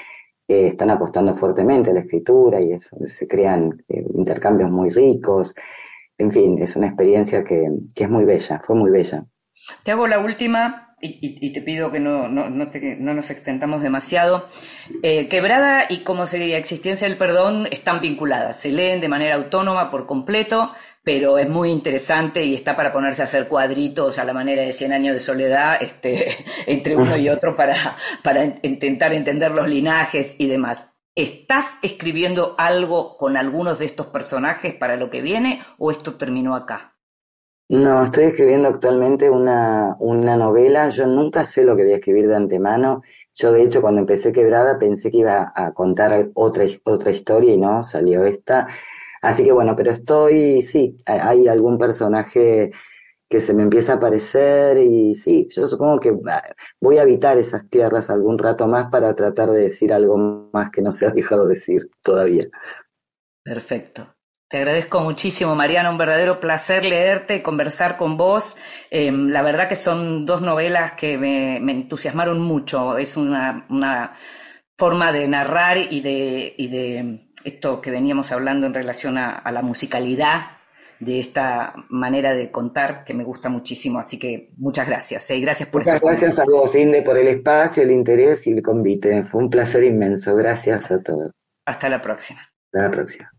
están 0.47 0.89
apostando 0.91 1.35
fuertemente 1.35 1.91
a 1.91 1.93
la 1.93 2.01
escritura 2.01 2.61
y 2.61 2.71
eso, 2.73 2.97
se 3.05 3.27
crean 3.27 3.83
eh, 3.89 4.05
intercambios 4.15 4.71
muy 4.71 4.89
ricos. 4.89 5.53
En 6.17 6.31
fin, 6.31 6.57
es 6.61 6.75
una 6.75 6.87
experiencia 6.87 7.43
que, 7.43 7.67
que 7.95 8.03
es 8.05 8.09
muy 8.09 8.25
bella, 8.25 8.61
fue 8.63 8.75
muy 8.75 8.91
bella. 8.91 9.25
Te 9.83 9.91
hago 9.91 10.07
la 10.07 10.19
última 10.19 10.95
y, 11.01 11.53
te 11.53 11.61
pido 11.61 11.91
que 11.91 11.99
no, 11.99 12.27
no, 12.29 12.49
no, 12.49 12.69
te- 12.71 12.95
no 12.97 13.13
nos 13.13 13.29
extendamos 13.29 13.81
demasiado. 13.81 14.47
Eh, 15.03 15.27
quebrada 15.29 15.85
y 15.89 15.99
como 16.03 16.25
se 16.27 16.39
diría, 16.39 16.57
existencia 16.57 17.07
del 17.07 17.17
perdón 17.17 17.67
están 17.71 18.01
vinculadas, 18.01 18.57
se 18.59 18.71
leen 18.71 19.01
de 19.01 19.09
manera 19.09 19.35
autónoma 19.35 19.91
por 19.91 20.07
completo, 20.07 20.71
pero 21.05 21.37
es 21.37 21.49
muy 21.49 21.69
interesante 21.71 22.43
y 22.43 22.55
está 22.55 22.75
para 22.75 22.91
ponerse 22.91 23.21
a 23.21 23.25
hacer 23.25 23.47
cuadritos 23.47 24.19
a 24.19 24.25
la 24.25 24.33
manera 24.33 24.63
de 24.63 24.73
Cien 24.73 24.91
años 24.93 25.13
de 25.15 25.21
soledad 25.21 25.77
este, 25.81 26.35
entre 26.67 26.97
uno 26.97 27.15
y 27.17 27.29
otro 27.29 27.55
para, 27.55 27.75
para 28.23 28.43
in- 28.45 28.59
intentar 28.63 29.13
entender 29.13 29.51
los 29.51 29.67
linajes 29.69 30.35
y 30.39 30.47
demás. 30.47 30.87
¿Estás 31.15 31.77
escribiendo 31.81 32.55
algo 32.57 33.17
con 33.17 33.37
algunos 33.37 33.79
de 33.79 33.85
estos 33.85 34.07
personajes 34.07 34.75
para 34.75 34.97
lo 34.97 35.09
que 35.09 35.21
viene 35.21 35.61
o 35.77 35.91
esto 35.91 36.15
terminó 36.15 36.55
acá? 36.55 36.97
No, 37.67 38.03
estoy 38.03 38.25
escribiendo 38.25 38.67
actualmente 38.69 39.29
una, 39.29 39.95
una 39.99 40.37
novela. 40.37 40.89
Yo 40.89 41.07
nunca 41.07 41.43
sé 41.43 41.63
lo 41.65 41.75
que 41.75 41.83
voy 41.83 41.93
a 41.93 41.95
escribir 41.95 42.27
de 42.27 42.35
antemano. 42.35 43.01
Yo, 43.33 43.51
de 43.51 43.63
hecho, 43.63 43.81
cuando 43.81 44.01
empecé 44.01 44.31
Quebrada 44.31 44.77
pensé 44.77 45.09
que 45.11 45.17
iba 45.19 45.51
a 45.55 45.73
contar 45.73 46.29
otra, 46.35 46.65
otra 46.83 47.11
historia 47.11 47.53
y 47.53 47.57
no, 47.57 47.81
salió 47.83 48.23
esta. 48.25 48.67
Así 49.25 49.43
que 49.43 49.51
bueno, 49.51 49.75
pero 49.75 49.91
estoy, 49.91 50.61
sí, 50.61 50.97
hay 51.07 51.47
algún 51.47 51.79
personaje 51.79 52.69
que 53.27 53.41
se 53.41 53.55
me 53.55 53.63
empieza 53.63 53.93
a 53.93 53.95
aparecer 53.95 54.77
y 54.77 55.15
sí, 55.15 55.47
yo 55.49 55.65
supongo 55.65 55.99
que 55.99 56.13
ah, 56.29 56.43
voy 56.79 56.99
a 56.99 57.01
habitar 57.01 57.35
esas 57.39 57.67
tierras 57.67 58.11
algún 58.11 58.37
rato 58.37 58.67
más 58.67 58.91
para 58.91 59.15
tratar 59.15 59.49
de 59.49 59.61
decir 59.61 59.91
algo 59.93 60.49
más 60.53 60.69
que 60.69 60.83
no 60.83 60.91
se 60.91 61.07
ha 61.07 61.09
dejado 61.11 61.47
decir 61.47 61.89
todavía. 62.03 62.47
Perfecto. 63.43 64.13
Te 64.47 64.57
agradezco 64.57 65.01
muchísimo, 65.01 65.55
Mariana, 65.55 65.89
un 65.89 65.97
verdadero 65.97 66.39
placer 66.39 66.85
leerte, 66.85 67.41
conversar 67.41 67.97
con 67.97 68.17
vos. 68.17 68.57
Eh, 68.91 69.11
la 69.11 69.41
verdad 69.41 69.67
que 69.67 69.75
son 69.75 70.27
dos 70.27 70.41
novelas 70.41 70.91
que 70.91 71.17
me, 71.17 71.59
me 71.59 71.71
entusiasmaron 71.71 72.39
mucho. 72.41 72.99
Es 72.99 73.17
una, 73.17 73.65
una 73.71 74.15
forma 74.77 75.11
de 75.11 75.27
narrar 75.27 75.77
y 75.77 75.99
de, 76.01 76.53
y 76.57 76.67
de 76.67 77.24
esto 77.45 77.79
que 77.81 77.91
veníamos 77.91 78.31
hablando 78.31 78.67
en 78.67 78.73
relación 78.73 79.17
a, 79.17 79.29
a 79.29 79.51
la 79.51 79.61
musicalidad 79.61 80.47
de 80.99 81.19
esta 81.19 81.73
manera 81.89 82.33
de 82.33 82.51
contar 82.51 83.03
que 83.03 83.13
me 83.13 83.23
gusta 83.23 83.49
muchísimo. 83.49 83.99
Así 83.99 84.17
que 84.17 84.51
muchas 84.57 84.87
gracias. 84.87 85.29
eh, 85.29 85.37
y 85.37 85.41
gracias 85.41 85.69
por 85.69 85.81
Muchas 85.81 86.01
gracias 86.01 86.39
a 86.39 86.45
vos, 86.45 86.73
Inde, 86.75 87.01
por 87.01 87.17
el 87.17 87.27
espacio, 87.27 87.83
el 87.83 87.91
interés 87.91 88.45
y 88.47 88.51
el 88.51 88.61
convite. 88.61 89.23
Fue 89.23 89.41
un 89.41 89.49
placer 89.49 89.83
inmenso. 89.83 90.35
Gracias 90.35 90.91
a 90.91 91.01
todos. 91.01 91.31
Hasta 91.65 91.89
la 91.89 92.01
próxima. 92.01 92.41
Hasta 92.41 92.87
la 92.87 92.91
próxima. 92.91 93.31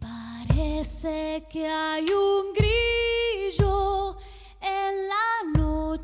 Parece 0.00 1.44
que 1.50 1.66
hay 1.66 2.04
un 2.04 2.52
grillo 2.54 2.73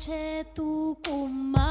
noche 0.01 0.45
tucumana 0.55 1.70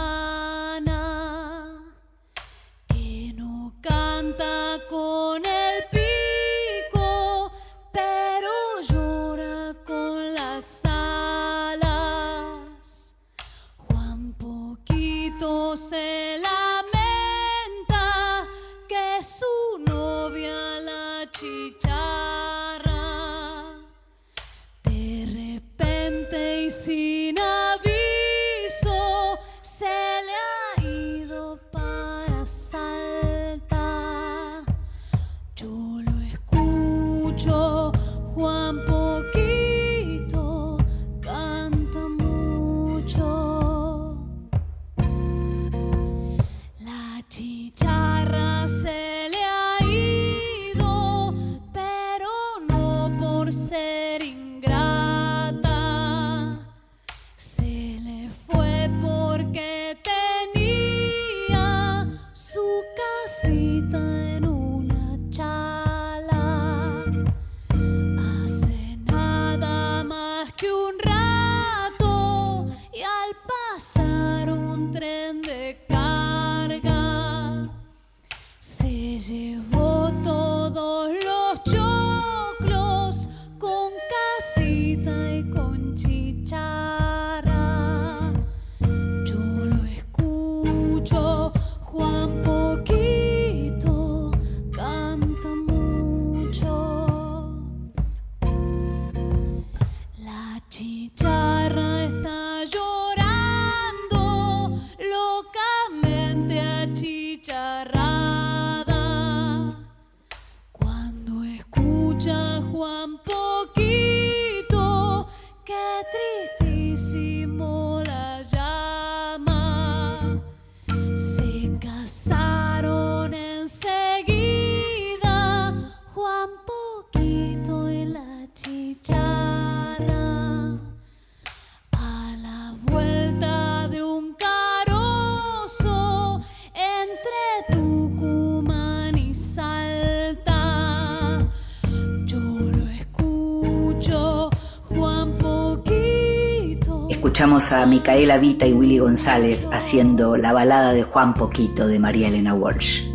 Escuchamos 147.40 147.72
a 147.72 147.86
Micaela 147.86 148.36
Vita 148.36 148.66
y 148.66 148.74
Willy 148.74 148.98
González 148.98 149.66
haciendo 149.72 150.36
la 150.36 150.52
balada 150.52 150.92
de 150.92 151.04
Juan 151.04 151.32
Poquito 151.32 151.86
de 151.86 151.98
María 151.98 152.28
Elena 152.28 152.52
Walsh. 152.52 153.09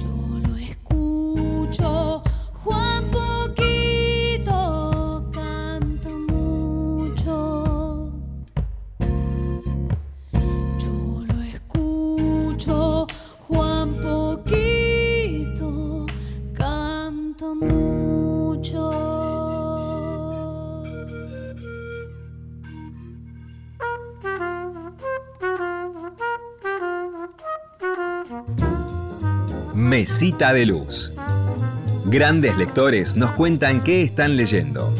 Mesita 30.05 30.53
de 30.53 30.67
Luz. 30.67 31.11
Grandes 32.05 32.55
lectores 32.59 33.15
nos 33.15 33.31
cuentan 33.31 33.83
qué 33.83 34.03
están 34.03 34.37
leyendo. 34.37 34.93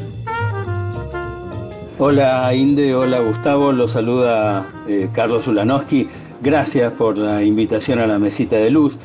Hola 1.99 2.51
Inde, 2.55 2.95
hola 2.95 3.19
Gustavo, 3.19 3.71
los 3.71 3.91
saluda 3.91 4.65
eh, 4.87 5.07
Carlos 5.13 5.45
Ulanowski. 5.45 6.07
Gracias 6.41 6.91
por 6.93 7.19
la 7.19 7.43
invitación 7.43 7.99
a 7.99 8.07
la 8.07 8.17
mesita 8.17 8.55
de 8.55 8.71
luz. 8.71 8.97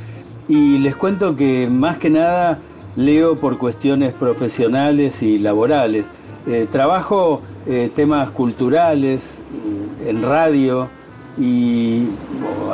Y 0.49 0.79
les 0.79 0.97
cuento 0.97 1.37
que 1.37 1.69
más 1.69 1.99
que 1.99 2.09
nada 2.09 2.59
leo 2.97 3.37
por 3.37 3.59
cuestiones 3.59 4.15
profesionales 4.15 5.23
y 5.23 5.37
laborales. 5.37 6.07
Eh, 6.47 6.67
trabajo 6.71 7.43
eh, 7.67 7.91
temas 7.95 8.31
culturales 8.31 9.37
mm, 9.51 10.09
en 10.09 10.23
radio 10.23 10.89
y 11.39 12.07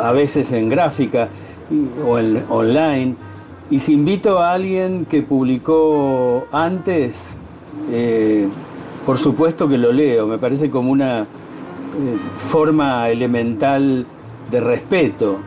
a 0.01 0.13
veces 0.13 0.53
en 0.53 0.69
gráfica 0.69 1.29
o 2.05 2.19
en 2.19 2.45
online. 2.49 3.15
Y 3.71 3.81
si 3.81 3.95
invito 3.95 4.39
a 4.39 4.53
alguien 4.53 5.07
que 5.07 5.23
publicó 5.23 6.47
antes, 6.53 7.37
eh, 7.91 8.49
por 9.05 9.19
supuesto 9.19 9.69
que 9.69 9.79
lo 9.79 9.93
leo, 9.93 10.27
me 10.27 10.39
parece 10.39 10.71
como 10.71 10.93
una 10.93 11.23
eh, 11.23 11.25
forma 12.39 13.09
elemental 13.09 14.07
de 14.51 14.61
respeto. 14.61 15.39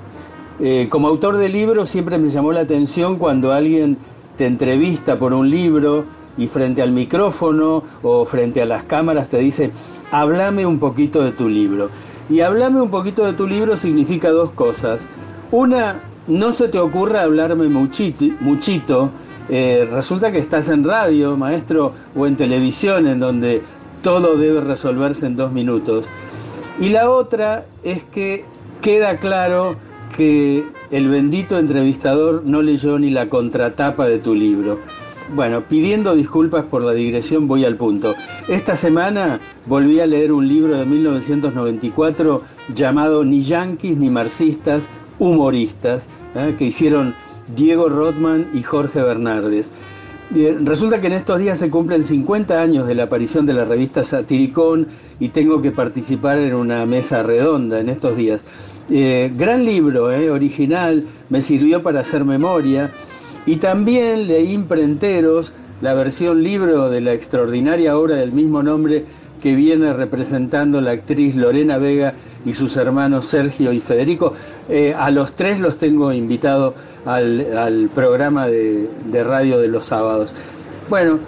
Eh, 0.59 0.87
como 0.89 1.07
autor 1.07 1.37
de 1.37 1.47
libros 1.47 1.89
siempre 1.89 2.17
me 2.17 2.27
llamó 2.27 2.51
la 2.51 2.61
atención 2.61 3.15
cuando 3.17 3.53
alguien 3.53 3.97
te 4.35 4.45
entrevista 4.45 5.15
por 5.15 5.33
un 5.33 5.49
libro 5.49 6.03
y 6.37 6.47
frente 6.47 6.81
al 6.81 6.91
micrófono 6.91 7.83
o 8.03 8.25
frente 8.25 8.61
a 8.61 8.65
las 8.65 8.83
cámaras 8.83 9.29
te 9.29 9.37
dice, 9.37 9.71
háblame 10.11 10.65
un 10.65 10.79
poquito 10.79 11.21
de 11.21 11.31
tu 11.31 11.47
libro. 11.47 11.89
Y 12.29 12.41
háblame 12.41 12.81
un 12.81 12.89
poquito 12.89 13.25
de 13.25 13.33
tu 13.33 13.47
libro 13.47 13.75
significa 13.77 14.29
dos 14.29 14.51
cosas. 14.51 15.05
Una, 15.51 15.99
no 16.29 16.51
se 16.51 16.69
te 16.69 16.79
ocurra 16.79 17.23
hablarme 17.23 17.67
muchito, 17.67 19.09
eh, 19.49 19.87
resulta 19.91 20.31
que 20.31 20.37
estás 20.37 20.69
en 20.69 20.83
radio, 20.83 21.35
maestro, 21.35 21.93
o 22.15 22.27
en 22.27 22.37
televisión, 22.37 23.07
en 23.07 23.19
donde 23.19 23.63
todo 24.03 24.37
debe 24.37 24.61
resolverse 24.61 25.25
en 25.25 25.35
dos 25.35 25.51
minutos. 25.51 26.05
Y 26.79 26.89
la 26.89 27.09
otra 27.09 27.65
es 27.83 28.03
que 28.03 28.45
queda 28.81 29.17
claro 29.17 29.75
que 30.15 30.63
el 30.91 31.09
bendito 31.09 31.57
entrevistador 31.57 32.43
no 32.45 32.61
leyó 32.61 32.99
ni 32.99 33.09
la 33.09 33.27
contratapa 33.27 34.07
de 34.07 34.19
tu 34.19 34.35
libro. 34.35 34.79
Bueno, 35.33 35.61
pidiendo 35.61 36.15
disculpas 36.15 36.65
por 36.65 36.83
la 36.83 36.93
digresión, 36.93 37.47
voy 37.47 37.63
al 37.63 37.75
punto. 37.75 38.15
Esta 38.47 38.75
semana 38.75 39.39
volví 39.67 39.99
a 39.99 40.07
leer 40.07 40.31
un 40.31 40.47
libro 40.47 40.75
de 40.75 40.85
1994 40.87 42.41
llamado 42.73 43.23
Ni 43.23 43.41
yanquis 43.41 43.95
ni 43.95 44.09
marxistas, 44.09 44.89
humoristas, 45.19 46.09
¿eh? 46.35 46.55
que 46.57 46.65
hicieron 46.65 47.13
Diego 47.55 47.89
Rothman 47.89 48.49
y 48.53 48.63
Jorge 48.63 49.01
Bernardes. 49.01 49.71
Eh, 50.35 50.57
Resulta 50.61 51.01
que 51.01 51.07
en 51.07 51.13
estos 51.13 51.39
días 51.39 51.59
se 51.59 51.69
cumplen 51.69 52.03
50 52.03 52.61
años 52.61 52.87
de 52.87 52.95
la 52.95 53.03
aparición 53.03 53.45
de 53.45 53.53
la 53.53 53.65
revista 53.65 54.03
Satiricón 54.03 54.87
y 55.19 55.29
tengo 55.29 55.61
que 55.61 55.71
participar 55.71 56.37
en 56.37 56.53
una 56.53 56.85
mesa 56.85 57.23
redonda 57.23 57.79
en 57.79 57.89
estos 57.89 58.15
días. 58.15 58.45
Eh, 58.91 59.31
gran 59.35 59.65
libro, 59.65 60.05
original, 60.05 61.03
me 61.29 61.41
sirvió 61.41 61.81
para 61.83 61.99
hacer 61.99 62.25
memoria 62.25 62.91
y 63.45 63.57
también 63.57 64.27
leí 64.27 64.53
imprenteros 64.53 65.53
la 65.81 65.93
versión 65.93 66.43
libro 66.43 66.89
de 66.89 67.01
la 67.01 67.13
extraordinaria 67.13 67.97
obra 67.97 68.15
del 68.15 68.31
mismo 68.31 68.61
nombre 68.61 69.05
que 69.41 69.55
viene 69.55 69.93
representando 69.93 70.81
la 70.81 70.91
actriz 70.91 71.35
Lorena 71.35 71.77
Vega 71.77 72.13
y 72.45 72.53
sus 72.53 72.75
hermanos 72.77 73.25
Sergio 73.25 73.71
y 73.73 73.79
Federico. 73.79 74.33
Eh, 74.69 74.93
a 74.97 75.09
los 75.09 75.33
tres 75.33 75.59
los 75.59 75.77
tengo 75.77 76.11
invitados 76.11 76.75
al, 77.05 77.89
programa 77.93 78.47
de, 78.47 78.89
de 79.05 79.23
radio 79.23 79.59
de 79.59 79.67
los 79.67 79.85
sábados. 79.85 80.33
Bueno, 80.89 81.19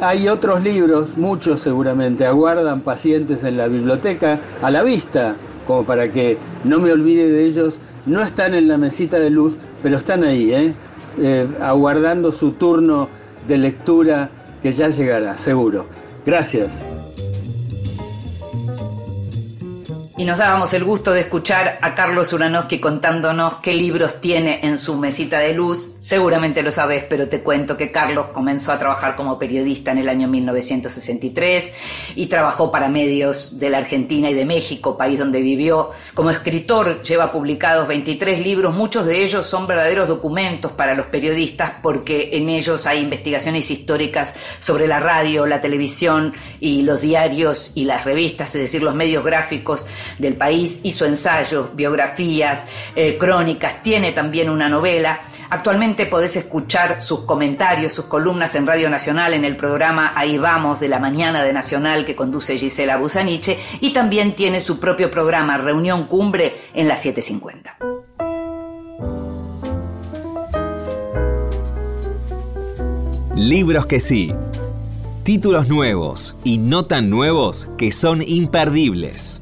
hay 0.00 0.28
otros 0.28 0.62
libros, 0.62 1.16
muchos 1.16 1.60
seguramente, 1.60 2.26
aguardan 2.26 2.80
pacientes 2.80 3.44
en 3.44 3.56
la 3.56 3.68
biblioteca 3.68 4.38
a 4.62 4.70
la 4.70 4.82
vista, 4.82 5.34
como 5.66 5.84
para 5.84 6.10
que 6.10 6.38
no 6.64 6.78
me 6.78 6.92
olvide 6.92 7.30
de 7.30 7.44
ellos. 7.44 7.80
No 8.06 8.22
están 8.22 8.54
en 8.54 8.66
la 8.66 8.78
mesita 8.78 9.18
de 9.18 9.30
luz, 9.30 9.58
pero 9.82 9.98
están 9.98 10.24
ahí, 10.24 10.52
¿eh? 10.52 10.74
Eh, 11.18 11.46
aguardando 11.60 12.32
su 12.32 12.52
turno 12.52 13.08
de 13.46 13.58
lectura 13.58 14.30
que 14.62 14.72
ya 14.72 14.88
llegará, 14.88 15.36
seguro. 15.36 15.86
Gracias. 16.24 16.84
Y 20.20 20.26
nos 20.26 20.36
dábamos 20.36 20.74
el 20.74 20.84
gusto 20.84 21.12
de 21.12 21.20
escuchar 21.20 21.78
a 21.80 21.94
Carlos 21.94 22.34
Uranowski 22.34 22.78
contándonos 22.78 23.54
qué 23.62 23.72
libros 23.72 24.20
tiene 24.20 24.60
en 24.62 24.76
su 24.76 24.96
mesita 24.96 25.38
de 25.38 25.54
luz. 25.54 25.94
Seguramente 26.00 26.62
lo 26.62 26.70
sabes, 26.70 27.04
pero 27.04 27.26
te 27.26 27.40
cuento 27.40 27.74
que 27.74 27.90
Carlos 27.90 28.26
comenzó 28.30 28.70
a 28.70 28.78
trabajar 28.78 29.16
como 29.16 29.38
periodista 29.38 29.92
en 29.92 29.96
el 29.96 30.10
año 30.10 30.28
1963 30.28 31.72
y 32.16 32.26
trabajó 32.26 32.70
para 32.70 32.90
medios 32.90 33.58
de 33.58 33.70
la 33.70 33.78
Argentina 33.78 34.28
y 34.28 34.34
de 34.34 34.44
México, 34.44 34.98
país 34.98 35.18
donde 35.18 35.40
vivió. 35.40 35.90
Como 36.12 36.28
escritor 36.28 37.00
lleva 37.00 37.32
publicados 37.32 37.88
23 37.88 38.40
libros, 38.40 38.74
muchos 38.74 39.06
de 39.06 39.22
ellos 39.22 39.46
son 39.46 39.66
verdaderos 39.66 40.06
documentos 40.06 40.70
para 40.72 40.94
los 40.94 41.06
periodistas 41.06 41.72
porque 41.82 42.36
en 42.36 42.50
ellos 42.50 42.86
hay 42.86 43.00
investigaciones 43.00 43.70
históricas 43.70 44.34
sobre 44.58 44.86
la 44.86 45.00
radio, 45.00 45.46
la 45.46 45.62
televisión 45.62 46.34
y 46.60 46.82
los 46.82 47.00
diarios 47.00 47.72
y 47.74 47.86
las 47.86 48.04
revistas, 48.04 48.54
es 48.54 48.60
decir, 48.60 48.82
los 48.82 48.94
medios 48.94 49.24
gráficos 49.24 49.86
del 50.18 50.34
país, 50.34 50.80
hizo 50.82 51.04
ensayos, 51.06 51.74
biografías, 51.74 52.66
eh, 52.94 53.16
crónicas, 53.18 53.82
tiene 53.82 54.12
también 54.12 54.50
una 54.50 54.68
novela. 54.68 55.20
Actualmente 55.50 56.06
podés 56.06 56.36
escuchar 56.36 57.02
sus 57.02 57.20
comentarios, 57.20 57.92
sus 57.92 58.04
columnas 58.06 58.54
en 58.54 58.66
Radio 58.66 58.88
Nacional 58.88 59.34
en 59.34 59.44
el 59.44 59.56
programa 59.56 60.12
Ahí 60.14 60.38
vamos 60.38 60.80
de 60.80 60.88
la 60.88 60.98
mañana 60.98 61.42
de 61.42 61.52
Nacional 61.52 62.04
que 62.04 62.14
conduce 62.14 62.58
Gisela 62.58 62.96
Busaniche 62.96 63.58
y 63.80 63.92
también 63.92 64.34
tiene 64.34 64.60
su 64.60 64.78
propio 64.78 65.10
programa 65.10 65.56
Reunión 65.56 66.06
Cumbre 66.06 66.60
en 66.74 66.88
las 66.88 67.02
750. 67.02 67.76
Libros 73.36 73.86
que 73.86 74.00
sí. 74.00 74.34
Títulos 75.22 75.68
nuevos 75.68 76.36
y 76.44 76.58
no 76.58 76.82
tan 76.82 77.08
nuevos 77.08 77.70
que 77.78 77.90
son 77.90 78.22
imperdibles. 78.22 79.39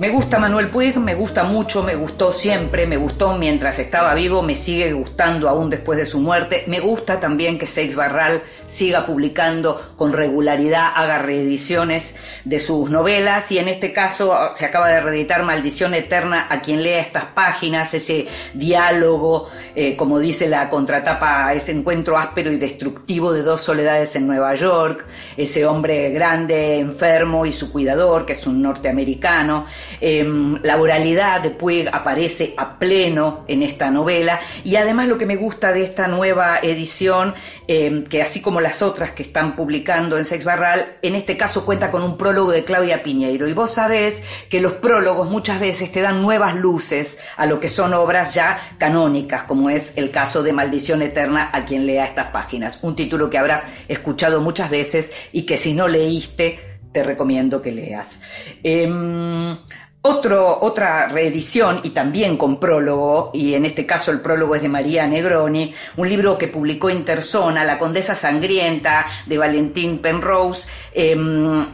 Me 0.00 0.10
gusta 0.10 0.38
Manuel 0.38 0.68
Puig, 0.68 0.96
me 0.98 1.16
gusta 1.16 1.42
mucho, 1.42 1.82
me 1.82 1.96
gustó 1.96 2.30
siempre, 2.30 2.86
me 2.86 2.96
gustó 2.96 3.36
mientras 3.36 3.80
estaba 3.80 4.14
vivo, 4.14 4.42
me 4.42 4.54
sigue 4.54 4.92
gustando 4.92 5.48
aún 5.48 5.70
después 5.70 5.98
de 5.98 6.06
su 6.06 6.20
muerte. 6.20 6.62
Me 6.68 6.78
gusta 6.78 7.18
también 7.18 7.58
que 7.58 7.66
Seix 7.66 7.96
Barral 7.96 8.44
siga 8.68 9.06
publicando 9.06 9.94
con 9.96 10.12
regularidad, 10.12 10.92
haga 10.94 11.18
reediciones 11.18 12.14
de 12.44 12.60
sus 12.60 12.90
novelas 12.90 13.50
y 13.50 13.58
en 13.58 13.66
este 13.66 13.92
caso 13.92 14.34
ah, 14.34 14.52
se 14.54 14.66
acaba 14.66 14.88
de 14.88 15.00
reeditar 15.00 15.42
Maldición 15.42 15.94
Eterna 15.94 16.46
a 16.48 16.60
quien 16.60 16.84
lea 16.84 17.00
estas 17.00 17.24
páginas, 17.24 17.92
ese 17.92 18.28
diálogo, 18.54 19.48
eh, 19.74 19.96
como 19.96 20.20
dice 20.20 20.46
la 20.46 20.70
contratapa, 20.70 21.52
ese 21.54 21.72
encuentro 21.72 22.16
áspero 22.16 22.52
y 22.52 22.56
destructivo 22.56 23.32
de 23.32 23.42
dos 23.42 23.62
soledades 23.62 24.14
en 24.14 24.28
Nueva 24.28 24.54
York, 24.54 25.06
ese 25.36 25.66
hombre 25.66 26.10
grande, 26.10 26.78
enfermo 26.78 27.46
y 27.46 27.50
su 27.50 27.72
cuidador, 27.72 28.24
que 28.26 28.34
es 28.34 28.46
un 28.46 28.62
norteamericano. 28.62 29.66
Em, 30.00 30.60
la 30.62 30.76
oralidad 30.76 31.40
de 31.40 31.50
Puig 31.50 31.88
aparece 31.92 32.54
a 32.56 32.78
pleno 32.78 33.44
en 33.48 33.62
esta 33.62 33.90
novela. 33.90 34.40
Y 34.64 34.76
además 34.76 35.08
lo 35.08 35.18
que 35.18 35.26
me 35.26 35.36
gusta 35.36 35.72
de 35.72 35.82
esta 35.82 36.06
nueva 36.06 36.58
edición, 36.62 37.34
em, 37.66 38.04
que 38.04 38.22
así 38.22 38.40
como 38.40 38.60
las 38.60 38.82
otras 38.82 39.12
que 39.12 39.22
están 39.22 39.56
publicando 39.56 40.18
en 40.18 40.24
Sex 40.24 40.44
Barral, 40.44 40.96
en 41.02 41.14
este 41.14 41.36
caso 41.36 41.64
cuenta 41.64 41.90
con 41.90 42.02
un 42.02 42.16
prólogo 42.16 42.52
de 42.52 42.64
Claudia 42.64 43.02
Piñeiro. 43.02 43.48
Y 43.48 43.52
vos 43.52 43.72
sabés 43.72 44.22
que 44.48 44.60
los 44.60 44.74
prólogos 44.74 45.28
muchas 45.30 45.60
veces 45.60 45.92
te 45.92 46.00
dan 46.00 46.22
nuevas 46.22 46.54
luces 46.54 47.18
a 47.36 47.46
lo 47.46 47.60
que 47.60 47.68
son 47.68 47.94
obras 47.94 48.34
ya 48.34 48.58
canónicas, 48.78 49.44
como 49.44 49.70
es 49.70 49.92
el 49.96 50.10
caso 50.10 50.42
de 50.42 50.52
Maldición 50.52 51.02
Eterna 51.02 51.50
a 51.52 51.64
quien 51.64 51.86
lea 51.86 52.04
estas 52.04 52.28
páginas, 52.28 52.78
un 52.82 52.96
título 52.96 53.30
que 53.30 53.38
habrás 53.38 53.66
escuchado 53.88 54.40
muchas 54.40 54.70
veces 54.70 55.12
y 55.32 55.42
que 55.42 55.56
si 55.56 55.74
no 55.74 55.88
leíste 55.88 56.67
te 56.92 57.02
recomiendo 57.02 57.62
que 57.62 57.72
leas. 57.72 58.22
Em, 58.62 59.58
otro, 60.00 60.58
otra 60.60 61.08
reedición 61.08 61.80
y 61.82 61.90
también 61.90 62.36
con 62.36 62.60
prólogo, 62.60 63.30
y 63.34 63.54
en 63.54 63.66
este 63.66 63.84
caso 63.84 64.12
el 64.12 64.20
prólogo 64.20 64.54
es 64.54 64.62
de 64.62 64.68
María 64.68 65.06
Negroni, 65.06 65.74
un 65.96 66.08
libro 66.08 66.38
que 66.38 66.48
publicó 66.48 66.88
Interzona, 66.88 67.64
La 67.64 67.78
Condesa 67.78 68.14
Sangrienta, 68.14 69.06
de 69.26 69.38
Valentín 69.38 69.98
Penrose, 69.98 70.68
eh, 70.92 71.16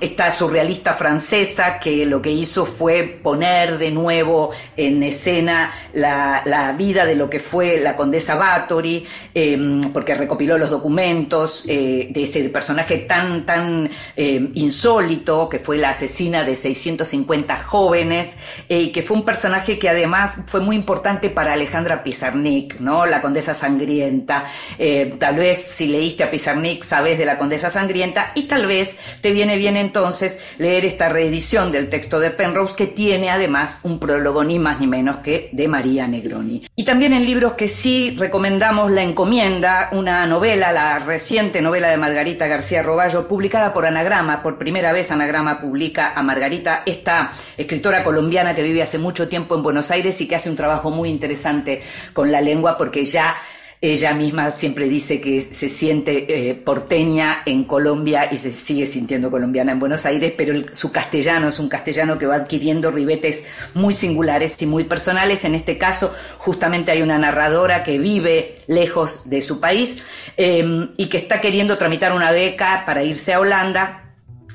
esta 0.01 0.33
surrealista 0.33 0.95
francesa 0.95 1.79
que 1.79 2.07
lo 2.07 2.23
que 2.23 2.31
hizo 2.31 2.65
fue 2.65 3.21
poner 3.23 3.79
de 3.79 3.91
nuevo 3.91 4.51
en 4.77 5.03
escena 5.03 5.73
la, 5.93 6.43
la 6.45 6.73
vida 6.73 7.05
de 7.05 7.15
lo 7.15 7.29
que 7.29 7.41
fue 7.41 7.79
la 7.81 7.95
Condesa 7.95 8.35
Bathory, 8.37 9.07
eh, 9.35 9.81
porque 9.93 10.15
recopiló 10.15 10.59
los 10.59 10.71
documentos 10.71 11.65
eh, 11.69 12.09
de 12.11 12.23
ese 12.23 12.49
personaje 12.49 12.99
tan, 12.99 13.45
tan 13.45 13.91
eh, 14.17 14.51
insólito, 14.55 15.49
que 15.49 15.59
fue 15.59 15.77
la 15.77 15.91
asesina 15.91 16.45
de 16.45 16.55
650 16.55 17.57
jóvenes, 17.57 18.14
eh, 18.69 18.81
y 18.81 18.93
que 18.93 19.03
fue 19.03 19.17
un 19.17 19.25
personaje 19.25 19.79
que 19.79 19.89
además 19.89 20.37
fue 20.47 20.61
muy 20.61 20.77
importante 20.77 21.31
para 21.31 21.53
Alejandra 21.53 22.03
Pizarnik, 22.03 22.81
¿no? 22.81 23.07
La 23.07 23.21
Condesa 23.21 23.55
Sangrienta. 23.55 24.45
Eh, 24.79 25.17
tal 25.19 25.37
vez 25.37 25.59
si 25.59 25.89
leíste 25.89 26.25
a 26.25 26.31
Pizarnik 26.31 26.83
sabes 26.83 27.19
de 27.19 27.27
la 27.27 27.37
Condesa 27.39 27.71
Sangrienta 27.71 28.33
y 28.35 28.45
tal 28.45 28.67
vez 28.67 28.97
te 29.21 29.33
viene 29.33 29.57
bien 29.57 29.77
entonces 29.77 30.39
leer 30.59 30.85
esta 30.85 31.09
reedición 31.09 31.73
del 31.73 31.89
texto 31.89 32.21
de 32.21 32.31
Penrose 32.31 32.77
que 32.77 32.87
tiene 32.87 33.31
además 33.31 33.81
un 33.83 33.99
prólogo 33.99 34.45
ni 34.45 34.59
más 34.59 34.81
ni 34.81 34.87
menos 34.87 35.19
que 35.19 35.49
de 35.53 35.69
María 35.69 36.07
Negroni. 36.07 36.67
Y 36.77 36.85
también 36.85 37.13
en 37.13 37.25
libros 37.25 37.55
que 37.55 37.69
sí 37.69 38.15
recomendamos 38.19 38.91
La 38.91 39.03
Encomienda, 39.03 39.89
una 39.93 40.27
novela, 40.27 40.73
la 40.73 40.99
reciente 40.99 41.61
novela 41.63 41.89
de 41.89 41.97
Margarita 41.97 42.47
García 42.47 42.83
Roballo, 42.83 43.27
publicada 43.27 43.73
por 43.73 43.87
Anagrama. 43.87 44.43
Por 44.43 44.59
primera 44.59 44.93
vez 44.93 45.11
Anagrama 45.11 45.61
publica 45.61 46.13
a 46.15 46.23
Margarita, 46.23 46.83
esta 46.87 47.33
escritora 47.57 48.04
colombiana 48.05 48.55
que 48.55 48.63
vive 48.63 48.83
hace 48.83 48.99
mucho 48.99 49.29
tiempo 49.29 49.55
en 49.57 49.63
Buenos 49.63 49.91
Aires 49.91 50.21
y 50.21 50.29
que 50.29 50.37
hace 50.37 50.51
un 50.51 50.57
trabajo 50.57 50.91
muy 50.91 51.09
interesante 51.09 51.83
con 52.13 52.31
la 52.31 52.41
lengua 52.41 52.77
porque 52.77 53.05
ya 53.05 53.37
ella 53.81 54.15
misma 54.15 54.51
siempre 54.51 54.89
dice 54.89 55.21
que 55.21 55.43
se 55.43 55.69
siente 55.69 56.49
eh, 56.49 56.55
porteña 56.55 57.43
en 57.45 57.65
Colombia 57.65 58.33
y 58.33 58.39
se 58.39 58.51
sigue 58.51 58.87
sintiendo 58.87 59.31
colombiana 59.31 59.73
en 59.73 59.79
Buenos 59.79 60.07
Aires, 60.07 60.33
pero 60.39 60.59
su 60.73 60.91
castellano 60.91 61.49
es 61.49 61.59
un 61.59 61.69
castellano 61.69 62.17
que 62.19 62.27
va 62.27 62.37
adquiriendo 62.37 62.91
ribetes 62.91 63.45
muy 63.75 63.93
singulares 63.93 64.61
y 64.63 64.67
muy 64.67 64.85
personales. 64.85 65.45
En 65.45 65.55
este 65.55 65.77
caso, 65.77 66.15
justamente 66.39 66.93
hay 66.93 67.03
una 67.03 67.19
narradora 67.19 67.85
que 67.85 67.99
vive 67.99 68.63
lejos 68.69 69.29
de 69.29 69.43
su 69.43 69.61
país 69.61 70.03
eh, 70.39 70.89
y 70.97 71.11
que 71.11 71.19
está 71.19 71.43
queriendo 71.43 71.77
tramitar 71.77 72.15
una 72.15 72.33
beca 72.33 72.85
para 72.87 73.05
irse 73.05 73.35
a 73.35 73.41
Holanda 73.41 74.04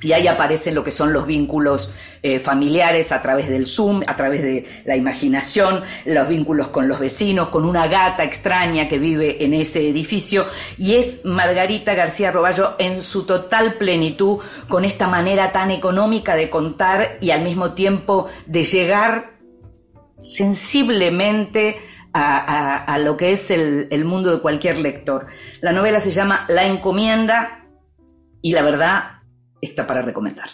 y 0.02 0.14
ahí 0.14 0.28
aparecen 0.28 0.76
lo 0.76 0.84
que 0.84 0.92
son 0.92 1.12
los 1.12 1.26
vínculos 1.28 1.94
eh, 2.24 2.40
familiares 2.40 3.12
a 3.12 3.22
través 3.22 3.50
del 3.50 3.66
Zoom, 3.68 4.02
a 4.08 4.16
través 4.16 4.42
de 4.42 4.84
la 4.86 4.96
imaginación, 4.96 5.84
los 6.06 6.28
vínculos 6.30 6.70
con 6.70 6.88
los 6.88 7.00
vecinos, 7.00 7.50
con 7.50 7.66
una 7.66 7.88
gata 7.88 8.24
extraña 8.24 8.88
que 8.88 8.98
vive 8.98 9.44
en 9.44 9.54
ese 9.54 9.88
edificio. 9.90 10.46
Y 10.78 10.96
es 10.96 11.26
Margarita 11.26 11.96
García 11.96 12.32
Roballo 12.32 12.76
en 12.80 13.02
su 13.02 13.26
total 13.26 13.74
plenitud, 13.76 14.40
con 14.70 14.86
esta 14.86 15.08
manera 15.08 15.52
tan 15.52 15.70
económica 15.72 16.36
de 16.36 16.50
contar 16.50 17.18
y 17.20 17.32
al 17.32 17.42
mismo 17.44 17.74
tiempo 17.74 18.28
de 18.46 18.64
llegar 18.64 19.38
sensiblemente 20.18 21.78
a, 22.14 22.38
a- 22.38 22.78
a 22.78 22.98
lo 23.00 23.18
que 23.18 23.32
es 23.32 23.52
el, 23.52 23.88
el 23.92 24.06
mundo 24.06 24.32
de 24.34 24.40
cualquier 24.42 24.78
lector. 24.80 25.28
La 25.62 25.72
novela 25.74 26.00
se 26.00 26.12
llama 26.12 26.46
La 26.50 26.66
Encomienda 26.66 27.66
y 28.42 28.54
la 28.54 28.62
verdad 28.62 29.19
está 29.62 29.86
para 29.86 30.02
recomendar. 30.02 30.50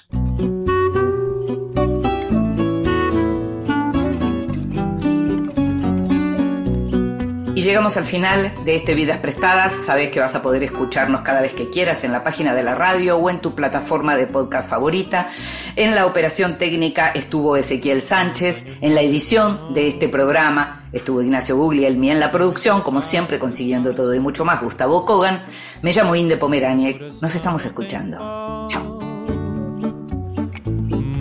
Y 7.55 7.61
llegamos 7.61 7.95
al 7.95 8.05
final 8.05 8.51
de 8.65 8.75
este 8.75 8.93
Vidas 8.95 9.19
Prestadas. 9.19 9.71
Sabes 9.71 10.09
que 10.09 10.19
vas 10.19 10.35
a 10.35 10.41
poder 10.41 10.61
escucharnos 10.63 11.21
cada 11.21 11.39
vez 11.39 11.53
que 11.53 11.69
quieras 11.69 12.03
en 12.03 12.11
la 12.11 12.21
página 12.21 12.53
de 12.53 12.63
la 12.63 12.75
radio 12.75 13.15
o 13.15 13.29
en 13.29 13.39
tu 13.39 13.55
plataforma 13.55 14.17
de 14.17 14.27
podcast 14.27 14.69
favorita. 14.69 15.29
En 15.77 15.95
la 15.95 16.05
operación 16.05 16.57
técnica 16.57 17.11
estuvo 17.11 17.55
Ezequiel 17.55 18.01
Sánchez. 18.01 18.65
En 18.81 18.93
la 18.93 19.01
edición 19.01 19.73
de 19.73 19.87
este 19.87 20.09
programa 20.09 20.89
estuvo 20.91 21.21
Ignacio 21.21 21.55
Guglielmi. 21.55 22.11
En 22.11 22.19
la 22.19 22.29
producción, 22.29 22.81
como 22.81 23.01
siempre, 23.01 23.39
consiguiendo 23.39 23.95
todo 23.95 24.13
y 24.13 24.19
mucho 24.19 24.43
más, 24.43 24.61
Gustavo 24.61 25.05
Kogan. 25.05 25.45
Me 25.81 25.93
llamo 25.93 26.13
Inde 26.13 26.35
Pomeraniec. 26.35 27.01
Nos 27.21 27.35
estamos 27.35 27.65
escuchando. 27.65 28.65
Chao. 28.67 28.94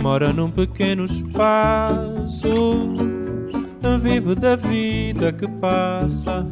Mora 0.05 0.31
num 0.31 0.51
pequeno 0.51 1.05
espaço, 1.05 2.51
vivo 3.99 4.35
da 4.35 4.55
vida 4.55 5.33
que 5.33 5.47
passa, 5.47 6.45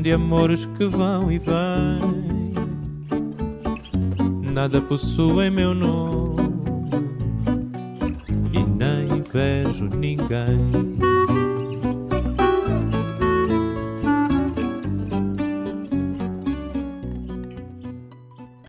de 0.00 0.10
amores 0.10 0.64
que 0.64 0.86
vão 0.86 1.30
e 1.30 1.38
vêm. 1.38 2.54
Nada 4.54 4.80
possui 4.80 5.50
meu 5.50 5.74
nome 5.74 6.44
e 8.50 8.64
nem 8.64 9.20
vejo 9.20 9.84
ninguém. 9.84 10.93